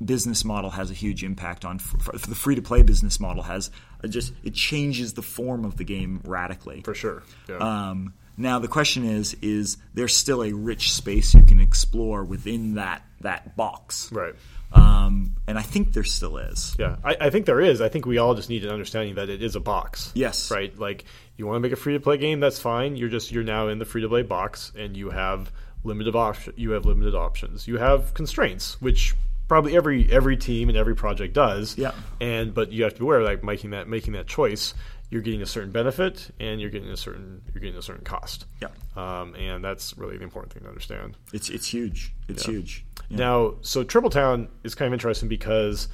[0.04, 3.42] business model has a huge impact on for, for the free to play business model
[3.42, 3.70] has
[4.08, 6.80] just it changes the form of the game radically.
[6.82, 7.22] For sure.
[7.48, 7.56] Yeah.
[7.58, 12.74] Um, now the question is: Is there still a rich space you can explore within
[12.74, 14.10] that that box?
[14.12, 14.34] right.
[14.72, 16.76] Um, and I think there still is.
[16.78, 17.80] Yeah, I, I think there is.
[17.80, 20.12] I think we all just need an understanding that it is a box.
[20.14, 20.50] Yes.
[20.50, 20.76] Right.
[20.78, 21.04] Like
[21.36, 22.96] you want to make a free to play game, that's fine.
[22.96, 25.50] You're just you're now in the free to play box, and you have
[25.82, 26.54] limited option.
[26.56, 27.66] You have limited options.
[27.66, 29.14] You have constraints, which
[29.50, 31.76] probably every every team and every project does.
[31.76, 31.90] Yeah.
[32.20, 34.74] And but you have to be aware, like making that making that choice,
[35.10, 38.46] you're getting a certain benefit, and you're getting a certain you're getting a certain cost.
[38.62, 38.68] Yeah.
[38.94, 41.16] Um, and that's really the important thing to understand.
[41.32, 42.12] It's it's huge.
[42.28, 42.52] It's Yeah.
[42.54, 42.84] huge.
[43.08, 43.16] Yeah.
[43.16, 45.88] Now, so Triple Town is kind of interesting because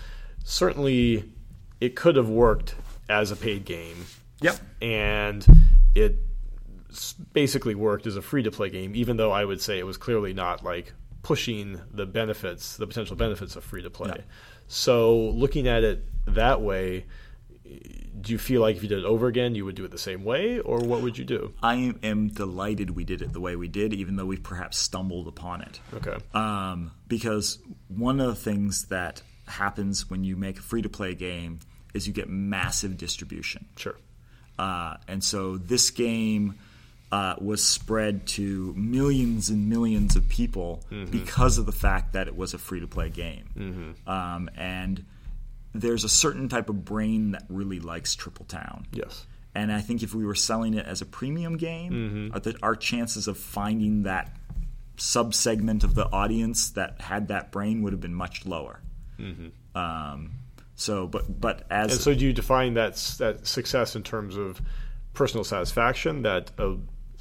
[0.44, 1.24] certainly
[1.80, 2.74] it could have worked
[3.08, 4.04] as a paid game.
[4.42, 4.56] Yep.
[4.82, 5.46] And
[5.94, 6.18] it
[7.32, 9.96] basically worked as a free to play game, even though I would say it was
[9.96, 10.92] clearly not like
[11.26, 14.12] pushing the benefits, the potential benefits of free to play.
[14.14, 14.22] Yeah.
[14.68, 17.06] So looking at it that way,
[18.20, 19.98] do you feel like if you did it over again, you would do it the
[19.98, 21.52] same way, or what would you do?
[21.60, 25.26] I am delighted we did it the way we did, even though we perhaps stumbled
[25.26, 25.80] upon it.
[25.94, 26.16] Okay.
[26.32, 27.58] Um, because
[27.88, 31.58] one of the things that happens when you make a free to play game
[31.92, 33.66] is you get massive distribution.
[33.74, 33.96] Sure.
[34.60, 36.54] Uh, and so this game
[37.12, 42.36] uh, was spread to millions and millions of people because of the fact that it
[42.36, 43.94] was a free to play game.
[44.06, 45.04] Um, and
[45.74, 48.86] there's a certain type of brain that really likes Triple Town.
[48.92, 49.26] Yes.
[49.54, 52.76] And I think if we were selling it as a premium game, uh, that our
[52.76, 54.36] chances of finding that
[54.98, 58.80] subsegment of the audience that had that brain would have been much lower.
[59.74, 60.32] Um,
[60.74, 64.60] so, but but as And so, do you define that that success in terms of
[65.14, 66.22] personal satisfaction?
[66.22, 66.74] That uh,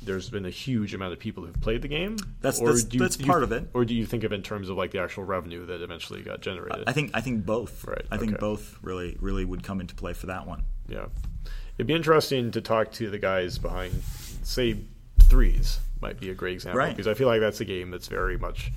[0.06, 2.18] there's been a huge amount of people who've played the game.
[2.42, 3.70] That's- Or that's- do you- that's do you- part of it.
[3.74, 6.22] Or do you think of it in terms of like the actual revenue that eventually
[6.22, 6.84] got generated?
[6.88, 7.84] I think I think both.
[7.86, 10.64] Right, I think both really really would come into play for that one.
[10.88, 11.06] yeah,
[11.78, 13.94] it'd be interesting to talk to the guys behind,
[14.44, 14.78] say,
[15.30, 16.96] threes might be a great example Right.
[16.96, 18.72] because I feel like that's a game that's very much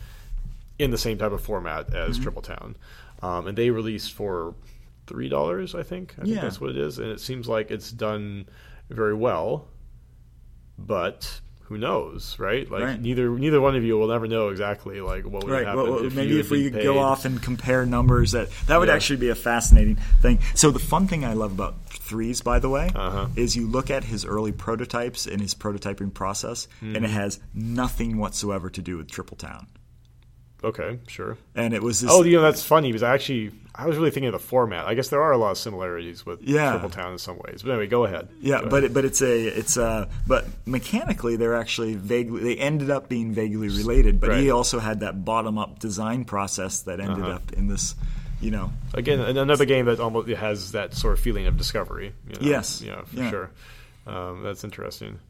[0.78, 2.22] in the same type of format as Mm-hmm.
[2.22, 2.76] Triple Town,
[3.22, 4.54] um, and they released for
[5.06, 5.74] three dollars.
[5.74, 6.14] I think.
[6.18, 6.40] I think Yeah.
[6.42, 8.46] that's what it is, and it seems like it's done
[8.88, 9.68] very well.
[10.78, 12.70] But who knows, right?
[12.70, 13.00] Like Right.
[13.02, 15.66] neither neither one of you will ever know exactly like what would Right.
[15.66, 15.82] happen.
[15.82, 18.94] Well, if maybe if we could go off and compare numbers, that that would Yeah.
[18.94, 20.38] actually be a fascinating thing.
[20.54, 23.26] So the fun thing I love about threes, by the way, Uh-huh.
[23.36, 27.04] is you look at his early prototypes and his prototyping process, and Mm-hmm.
[27.04, 29.66] it has nothing whatsoever to do with Triple Town.
[30.64, 31.36] Okay, sure.
[31.54, 32.10] And it was this.
[32.10, 34.86] Oh, you know that's funny because I actually I was really thinking of the format.
[34.86, 36.72] I guess there are a lot of similarities with Yeah.
[36.72, 37.62] Triple Town in some ways.
[37.62, 38.26] But anyway, go ahead.
[38.40, 42.56] Yeah, Go but it, but it's a it's a but mechanically they're actually vaguely they
[42.56, 44.20] ended up being vaguely related.
[44.20, 47.34] But he also had that bottom up design process that ended Uh-huh.
[47.36, 47.94] up in this,
[48.40, 48.72] you know.
[48.94, 52.12] again another game that almost has that sort of feeling of discovery.
[52.26, 52.38] You know?
[52.40, 52.82] Yes.
[52.84, 53.30] yeah, for Yeah.
[53.30, 53.50] sure.
[54.08, 55.20] Um, that's interesting.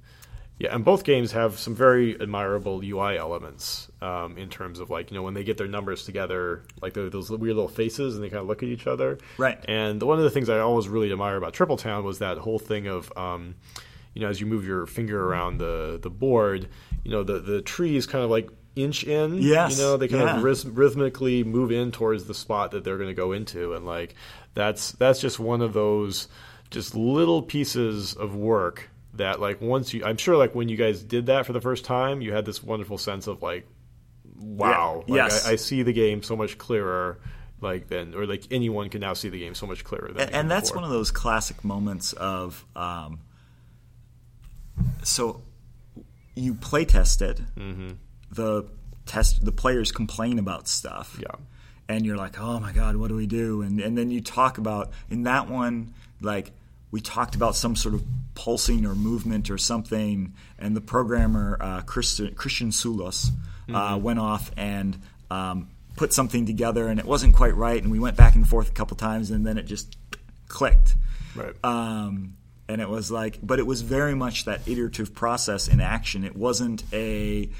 [0.58, 5.10] Yeah, and both games have some very admirable UI elements um, in terms of like
[5.10, 8.28] you know when they get their numbers together, like those weird little faces, and they
[8.28, 9.18] kind of look at each other.
[9.36, 9.64] Right.
[9.68, 12.58] And one of the things I always really admire about Triple Town was that whole
[12.58, 13.54] thing of, um,
[14.14, 16.68] you know, as you move your finger around the the board,
[17.04, 19.40] you know, the the trees kind of like inch in.
[19.40, 20.38] Yes, You know, they kind yeah.
[20.38, 23.86] of rhyth- rhythmically move in towards the spot that they're going to go into, and
[23.86, 24.16] like
[24.54, 26.26] that's that's just one of those
[26.70, 31.02] just little pieces of work that like once you, I'm sure like when you guys
[31.02, 33.66] did that for the first time, you had this wonderful sense of like,
[34.40, 35.14] wow, Yeah.
[35.24, 35.46] like, Yes.
[35.46, 37.18] I, I see the game so much clearer.
[37.60, 40.12] Like then, or like anyone can now see the game so much clearer.
[40.12, 43.18] Than and, and that's one of those classic moments of um,
[45.02, 45.42] so
[46.34, 47.40] you play test it
[48.30, 48.64] the
[49.06, 51.34] test the players complain about stuff Yeah.
[51.88, 54.58] and you're like oh my god what do we do and and then you talk
[54.58, 56.52] about in that one like
[56.90, 58.02] we talked about some sort of
[58.34, 63.30] pulsing or movement or something and the programmer uh, Christian, Christian Sulos
[63.72, 64.96] uh, went off and
[65.30, 68.68] um, put something together and it wasn't quite right and we went back and forth
[68.70, 69.96] a couple times and then it just
[70.48, 70.94] clicked
[71.34, 71.54] Right.
[71.64, 72.34] um,
[72.68, 76.36] and it was like but it was very much that iterative process in action it
[76.36, 77.50] wasn't a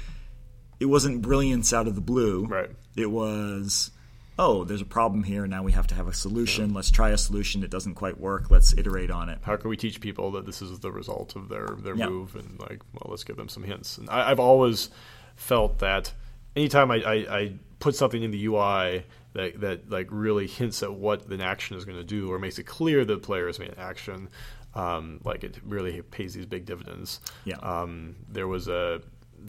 [0.79, 2.69] it wasn't brilliance out of the blue Right.
[2.95, 3.91] it was
[4.39, 7.17] oh there's a problem here now we have to have a solution let's try a
[7.17, 10.45] solution it doesn't quite work let's iterate on it how can we teach people that
[10.45, 12.09] this is the result of their their Yeah.
[12.09, 14.89] move and like well let's give them some hints and I, i've always
[15.35, 16.11] felt that
[16.55, 19.03] anytime I, I, I put something in the ui
[19.33, 22.57] that, that like really hints at what an action is going to do or makes
[22.59, 24.29] it clear that the player has made an action
[24.73, 27.57] um, like it really pays these big dividends Yeah.
[27.57, 29.01] um, there was a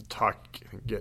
[0.09, 0.47] talk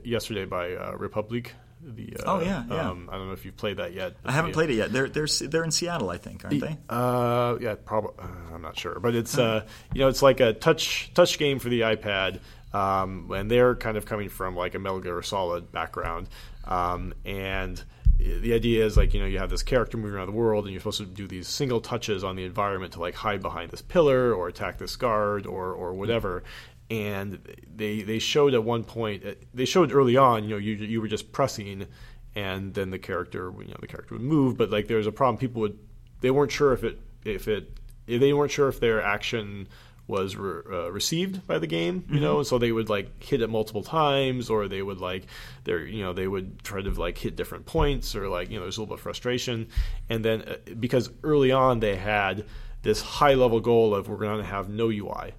[0.05, 2.91] yesterday by uh, republic the uh, Oh, yeah, yeah.
[2.91, 4.15] Um, I don't know if you've played that yet.
[4.25, 7.57] i haven't played it yet they're, they're, they're in seattle i think aren't they Uh,
[7.61, 8.13] yeah, probably.
[8.19, 11.59] Uh, I'm not sure, but it's uh, you know, it's like a touch touch game
[11.59, 12.41] for the iPad,
[12.75, 16.29] um, and they're kind of coming from like a Metal Gear Solid background,
[16.65, 17.83] um, and
[18.19, 20.73] the idea is like you know you have this character moving around the world, and
[20.73, 23.81] you're supposed to do these single touches on the environment to like hide behind this
[23.83, 26.43] pillar or attack this guard or or whatever.
[26.91, 27.39] And
[27.73, 31.09] they they showed at one point they showed early on you know you you were
[31.09, 31.87] just pressing
[32.35, 35.13] and then the character you know the character would move but like there was a
[35.13, 35.39] problem.
[35.39, 35.79] People would
[36.21, 39.69] they weren't sure if it if it if they weren't sure if their action
[40.11, 43.49] was re- uh, received by the game you know so they would like hit it
[43.49, 45.25] multiple times or they would like
[45.65, 48.63] they're you know they would try to like hit different points or like you know
[48.63, 49.69] there's a little bit of frustration.
[50.09, 52.45] And then uh, because early on they had
[52.83, 55.33] this high level goal of we're going to have no UI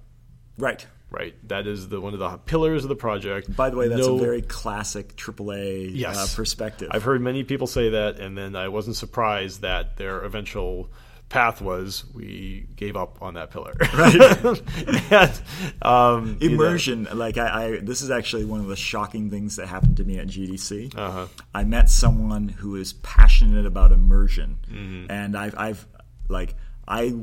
[0.56, 3.86] right right that is the one of the pillars of the project by the way
[3.88, 6.16] that's No- a very classic aaa Yes.
[6.16, 10.20] uh, perspective I've heard many people say that, and then I wasn't surprised that their
[10.22, 10.90] eventual
[11.28, 13.72] path was we gave up on that pillar.
[13.94, 14.62] Right.
[15.10, 15.40] and,
[15.80, 19.56] um, you know, immersion like I, I this is actually one of the shocking things
[19.56, 21.26] that happened to me at gdc Uh-huh.
[21.54, 25.10] i met someone who is passionate about immersion Mm-hmm.
[25.10, 25.86] and i've i've
[26.28, 26.54] like
[26.86, 27.14] i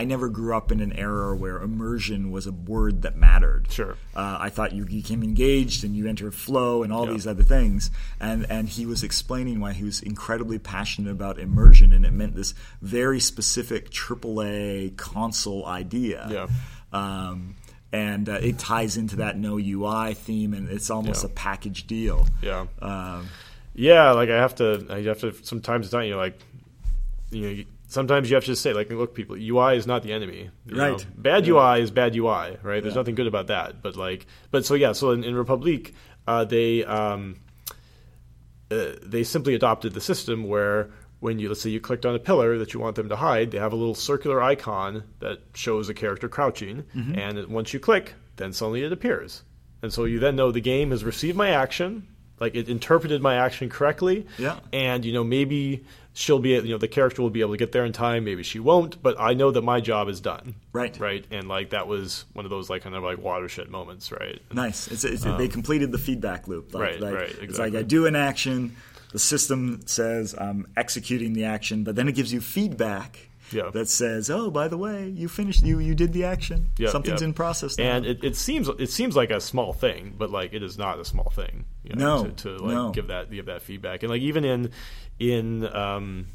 [0.00, 3.66] I never grew up in an era where immersion was a word that mattered.
[3.70, 3.96] Sure.
[4.14, 7.12] Uh, I thought you became engaged and you enter flow and all Yeah.
[7.14, 7.90] these other things.
[8.20, 12.34] And and he was explaining why he was incredibly passionate about immersion, and it meant
[12.34, 12.52] this
[12.82, 16.28] very specific AAA console idea.
[16.30, 16.46] Yeah.
[16.92, 17.56] Um,
[17.92, 21.30] and uh, it ties into that no UI theme, and it's almost Yeah.
[21.30, 22.26] a package deal.
[22.42, 23.28] yeah, Um,
[23.74, 24.10] yeah.
[24.12, 25.32] Like I have to, I have to.
[25.42, 26.00] Sometimes it's not.
[26.00, 26.38] You're like,
[27.30, 30.02] you know, you, sometimes you have to just say, like, look, people, UI is not
[30.02, 30.50] the enemy.
[30.70, 30.98] Right.
[30.98, 31.04] know.
[31.16, 32.56] Bad UI is bad UI.
[32.62, 32.82] Right.
[32.82, 33.00] There's Yeah.
[33.00, 33.82] nothing good about that.
[33.82, 34.92] But like, but so yeah.
[34.92, 35.94] So in, in Republic,
[36.26, 36.84] uh, they.
[36.84, 37.36] Um,
[38.70, 40.90] uh, they simply adopted the system where
[41.20, 43.52] when you let's say you clicked on a pillar that you want them to hide,
[43.52, 46.82] they have a little circular icon that shows a character crouching,
[47.14, 49.44] and once you click, then suddenly it appears,
[49.82, 52.08] and so you then know the game has received my action,
[52.40, 54.58] like it interpreted my action correctly, Yeah.
[54.72, 57.72] and you know maybe she'll be you know the character will be able to get
[57.72, 60.98] there in time, maybe she won't, but I know that my job is done, Right.
[60.98, 64.40] right, and like that was one of those like kind of like watershed moments, right?
[64.52, 64.88] Nice.
[64.88, 66.72] It's, it's, they completed the feedback loop.
[66.74, 67.78] Like, Um, Right, like, right, It's like exactly.
[67.78, 68.76] I do an action,
[69.12, 73.70] the system says I'm executing the action, but then it gives you feedback Yeah.
[73.72, 75.62] that says, "Oh, by the way, you finished.
[75.62, 76.70] You you did the action.
[76.78, 77.28] Yeah, Something's yeah.
[77.28, 80.52] in process now." And it, it seems it seems like a small thing, but like
[80.52, 81.64] it is not a small thing.
[81.84, 82.90] You know, No, to, to like no.
[82.90, 84.70] give that give that feedback, and like even in
[85.18, 86.26] in um,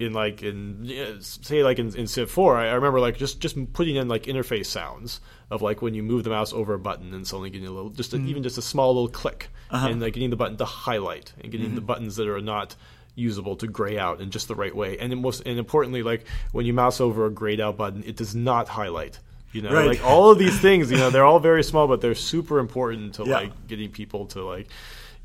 [0.00, 3.96] in like in say like in, in Civ Four, I, remember like just just putting
[3.96, 5.20] in like interface sounds
[5.50, 7.90] of like when you move the mouse over a button and suddenly getting a little
[7.90, 8.26] just a, mm.
[8.28, 9.88] even just a small little click, uh-huh.
[9.88, 11.76] and like getting the button to highlight and getting mm-hmm.
[11.76, 12.74] the buttons that are not
[13.14, 16.26] usable to gray out in just the right way and it most and importantly like
[16.52, 19.18] when you mouse over a grayed out button it does not highlight
[19.52, 19.86] You know, Right.
[19.86, 23.14] like all of these things, you know, they're all very small, but they're super important
[23.14, 23.34] to Yeah.
[23.36, 24.66] like getting people to like,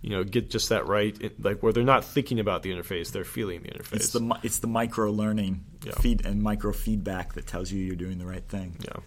[0.02, 1.18] you know, get just that right.
[1.44, 3.96] Like where they're not thinking about the interface, they're feeling the interface.
[3.96, 5.94] It's the it's the micro learning Yeah.
[5.94, 8.76] feed and micro feedback that tells you you're doing the right thing.
[8.86, 9.00] yeah,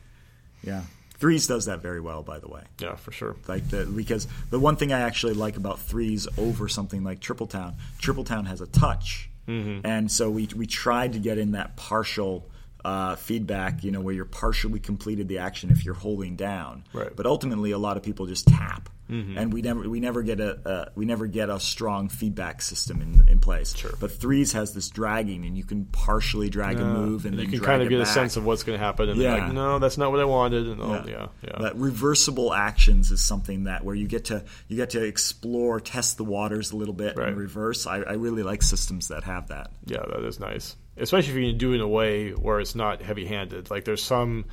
[0.64, 0.82] Yeah,
[1.22, 2.62] threes does that very well, by the way.
[2.80, 3.36] yeah, for sure.
[3.46, 7.46] Like the because the one thing I actually like about threes over something like Triple
[7.46, 9.86] Town, Triple Town has a touch, Mm-hmm.
[9.86, 12.44] and so we we tried to get in that partial.
[12.84, 17.14] Uh, feedback, you know, where you're partially completed the action if you're holding down, Right.
[17.14, 19.36] but ultimately a lot of people just tap, Mm-hmm.
[19.38, 23.02] and we never we never get a uh, we never get a strong feedback system
[23.02, 23.76] in in place.
[23.76, 23.92] Sure.
[24.00, 27.50] But threes has this dragging, and you can partially drag a move, and you then
[27.50, 29.32] can kind of get a sense of what's going to happen, and Yeah.
[29.34, 33.10] they're like, no, that's not what I wanted, and all, yeah, yeah, But reversible actions
[33.10, 36.76] is something that where you get to you get to explore, test the waters a
[36.76, 37.28] little bit, Right.
[37.28, 37.86] and reverse.
[37.86, 39.70] I, I really like systems that have that.
[39.86, 40.76] Yeah, that is nice.
[40.96, 43.70] Especially if you can do it in a way where it's not heavy-handed.
[43.70, 44.44] Like there's some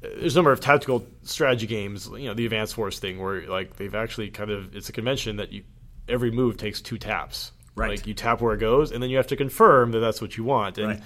[0.00, 3.76] there's a number of tactical strategy games, you know, the Advanced Force thing where like
[3.76, 5.62] they've actually kind of it's a convention that you
[6.08, 7.52] every move takes two taps.
[7.76, 7.90] Right.
[7.90, 10.36] Like you tap where it goes and then you have to confirm that that's what
[10.36, 10.78] you want.
[10.78, 11.00] And Right.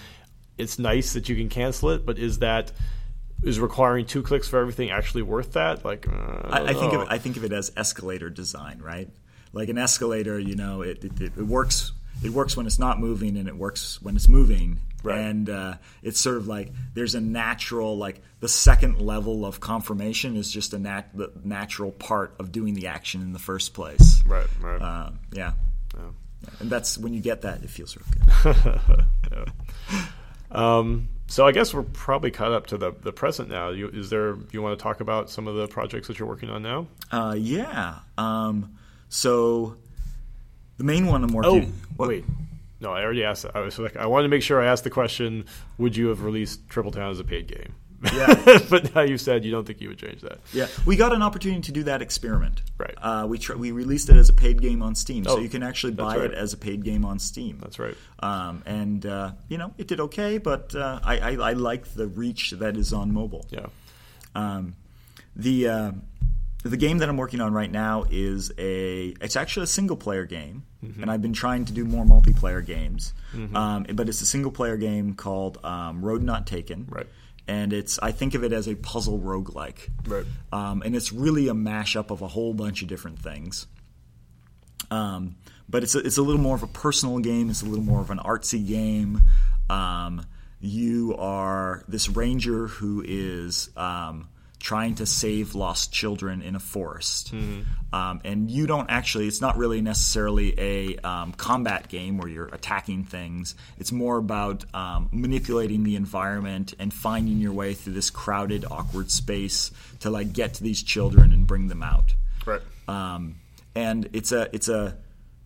[0.58, 2.72] it's nice that you can cancel it, but is that
[3.42, 5.84] is requiring two clicks for everything actually worth that?
[5.84, 6.12] Like uh,
[6.44, 9.08] I, I, I think of it, I think of it as escalator design, right?
[9.52, 11.92] Like an escalator, you know, it, it, it works.
[12.22, 14.78] It works when it's not moving, and it works when it's moving.
[15.04, 15.18] Right.
[15.18, 20.36] And uh, it's sort of like there's a natural, like the second level of confirmation
[20.36, 24.22] is just a nat- the natural part of doing the action in the first place.
[24.26, 24.80] Right, right.
[24.82, 25.52] Um, yeah.
[25.94, 26.00] Yeah.
[26.60, 28.54] And that's when you get that, it feels real
[29.30, 29.52] good.
[30.50, 33.70] Um, so I guess we're probably caught up to the, the present now.
[33.70, 34.36] You, is there?
[34.52, 36.86] You want to talk about some of the projects that you're working on now?
[37.10, 37.98] Uh, yeah.
[38.18, 38.76] Um,
[39.08, 39.76] so
[40.76, 41.72] the main one I'm Oh, working.
[41.96, 42.24] what- wait.
[42.84, 43.46] No, I already asked.
[43.54, 45.46] I was like, I wanted to make sure I asked the question:
[45.78, 47.74] Would you have released Triple Town as a paid game?
[48.12, 48.58] Yeah.
[48.70, 50.38] but now you said you don't think you would change that.
[50.52, 52.62] Yeah, we got an opportunity to do that experiment.
[52.76, 52.94] Right.
[53.00, 55.48] Uh, we tr- we released it as a paid game on Steam, Oh, so you
[55.48, 56.30] can actually buy right.
[56.30, 57.58] it as a paid game on Steam.
[57.62, 57.96] That's right.
[58.18, 62.06] Um, and uh, you know, it did okay, but uh, I, I I like the
[62.06, 63.46] reach that is on mobile.
[63.48, 63.66] Yeah.
[64.34, 64.76] Um,
[65.34, 65.92] the uh,
[66.62, 70.26] the game that I'm working on right now is a it's actually a single player
[70.26, 70.64] game,
[71.02, 73.12] and I've been trying to do more multiplayer games.
[73.54, 76.86] Um, but it's a single player game called um, Road Not Taken.
[76.88, 77.06] Right.
[77.46, 79.90] And it's I think of it as a puzzle roguelike.
[80.06, 80.24] Right.
[80.52, 83.66] Um, and it's really a mashup of a whole bunch of different things.
[84.90, 85.36] Um,
[85.68, 87.50] but it's a, it's a little more of a personal game.
[87.50, 89.22] It's a little more of an artsy game.
[89.68, 90.24] Um,
[90.60, 94.28] you are this ranger who is um,
[94.64, 97.34] trying to save lost children in a forest,
[97.92, 99.28] um, and you don't actually.
[99.28, 103.54] It's not really necessarily a um, combat game where you're attacking things.
[103.78, 109.10] It's more about um, manipulating the environment and finding your way through this crowded, awkward
[109.10, 109.70] space
[110.00, 112.14] to like get to these children and bring them out
[112.46, 112.62] Right.
[112.88, 113.34] um,
[113.74, 114.96] and it's a it's a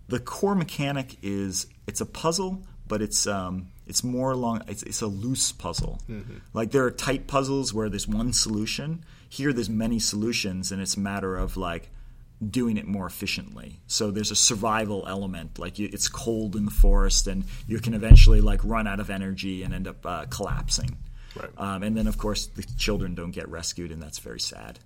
[0.08, 5.02] the core mechanic is it's a puzzle, but it's um, it's more along it's, it's
[5.02, 6.00] a loose puzzle.
[6.52, 9.04] Like there are tight puzzles where there's one solution.
[9.28, 11.90] Here, there's many solutions, and it's a matter of like
[12.46, 13.80] doing it more efficiently.
[13.86, 15.58] So there's a survival element.
[15.58, 19.10] Like you, it's cold in the forest, and you can eventually like run out of
[19.10, 20.96] energy and end up uh, collapsing.
[21.36, 21.50] Right.
[21.58, 24.78] Um, and then, of course, the children don't get rescued, and that's very sad.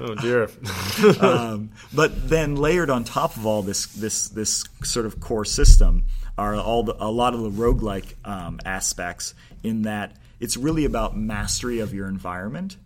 [0.00, 0.50] Oh dear.
[1.20, 6.04] um, but then layered on top of all this this this sort of core system
[6.36, 11.16] are all the, a lot of the roguelike um, aspects in that it's really about
[11.16, 12.76] mastery of your environment.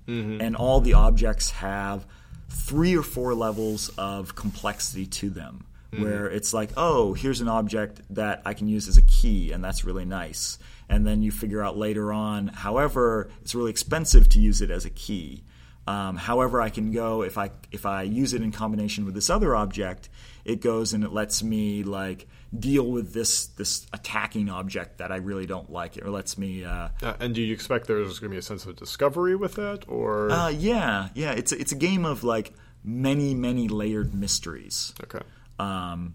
[0.41, 2.07] And all the objects have
[2.51, 5.65] three or four levels of complexity to them
[6.03, 9.65] where it's like oh here's an object that i can use as a key and
[9.65, 10.59] that's really nice.
[10.91, 14.85] And then you figure out later on however it's really expensive to use it as
[14.85, 15.45] a key.
[15.87, 19.31] Um, however, I can go if I if I use it in combination with this
[19.31, 20.11] other object,
[20.45, 25.16] it goes and it lets me like deal with this this attacking object that I
[25.16, 25.97] really don't like.
[25.97, 26.65] It or lets me.
[26.65, 29.55] Uh, Uh, and do you expect there's going to be a sense of discovery with
[29.55, 31.33] that, or uh, yeah, yeah.
[31.33, 32.53] It's it's a game of like
[32.85, 34.95] many many layered mysteries.
[35.03, 35.25] okay?
[35.59, 36.15] Um,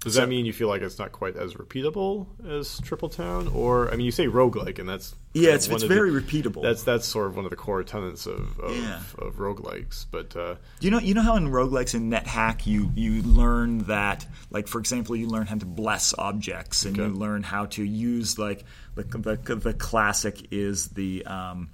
[0.00, 3.90] Does that mean you feel like it's not quite as repeatable as Triple Town, or
[3.90, 6.62] I mean, you say roguelike, and that's yeah, it's it's of the- very repeatable.
[6.62, 9.00] That's that's sort of one of the core tenets of of, Yeah.
[9.18, 10.06] of roguelikes.
[10.10, 14.24] But uh, You know, you know how in roguelikes in NetHack you you learn that,
[14.50, 18.38] like for example, you learn how to bless objects, and you learn how to use
[18.38, 18.64] like
[18.94, 21.70] the the, the classic is the um,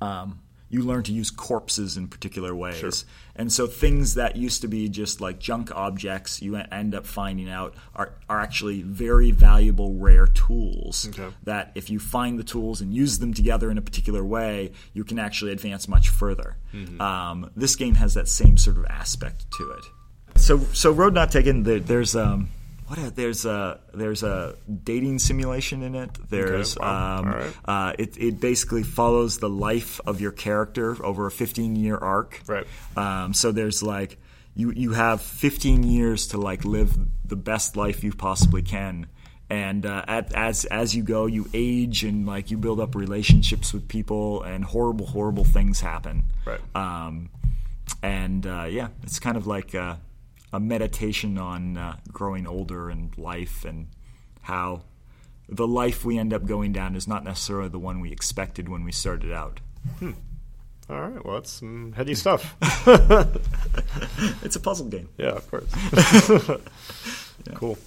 [0.00, 0.38] um,
[0.70, 3.04] you learn to use corpses in particular ways.
[3.36, 7.50] And so things that used to be just like junk objects, you end up finding
[7.50, 11.08] out are, are actually very valuable, rare tools.
[11.08, 11.34] Okay.
[11.42, 15.04] That if you find the tools and use them together in a particular way, you
[15.04, 16.56] can actually advance much further.
[17.00, 19.84] Um, this game has that same sort of aspect to it.
[20.40, 22.48] So, so Road Not Taken, there, there's um,
[22.90, 22.98] what?
[22.98, 26.10] A, there's a there's a dating simulation in it.
[26.28, 27.18] There's wow.
[27.18, 27.52] um, right.
[27.64, 32.42] uh, it it basically follows the life of your character over a 15 year arc.
[32.48, 32.66] Right.
[32.96, 34.18] Um, so there's like
[34.56, 39.06] you you have 15 years to like live the best life you possibly can.
[39.48, 43.72] And uh, at, as as you go, you age and like you build up relationships
[43.72, 46.24] with people, and horrible, horrible things happen.
[46.44, 46.60] Right.
[46.74, 47.30] Um,
[48.02, 49.94] and uh, yeah, it's kind of like uh,
[50.52, 53.88] a meditation on uh, growing older and life and
[54.42, 54.82] how
[55.48, 58.84] the life we end up going down is not necessarily the one we expected when
[58.84, 59.60] we started out.
[60.02, 61.24] All right.
[61.24, 62.56] Well, that's some heady stuff.
[64.42, 65.08] It's a puzzle game.
[65.18, 65.70] yeah, of course.
[67.54, 67.78] Cool.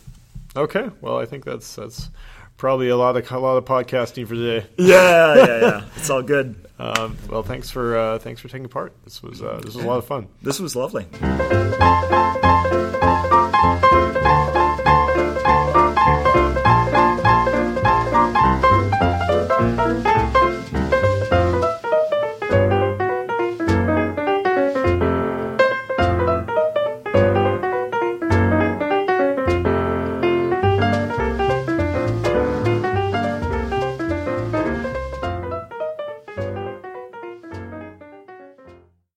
[0.56, 0.90] Okay.
[1.02, 2.10] Well, I think that's that's
[2.57, 4.65] probably a lot of a lot of podcasting for today.
[4.77, 5.85] Yeah, yeah, yeah.
[5.95, 6.56] It's all good.
[6.80, 8.94] Um, well, thanks for uh, thanks for taking part.
[9.03, 10.27] This was uh, this was a lot of fun.
[10.41, 11.06] This was lovely.
[13.81, 14.62] Música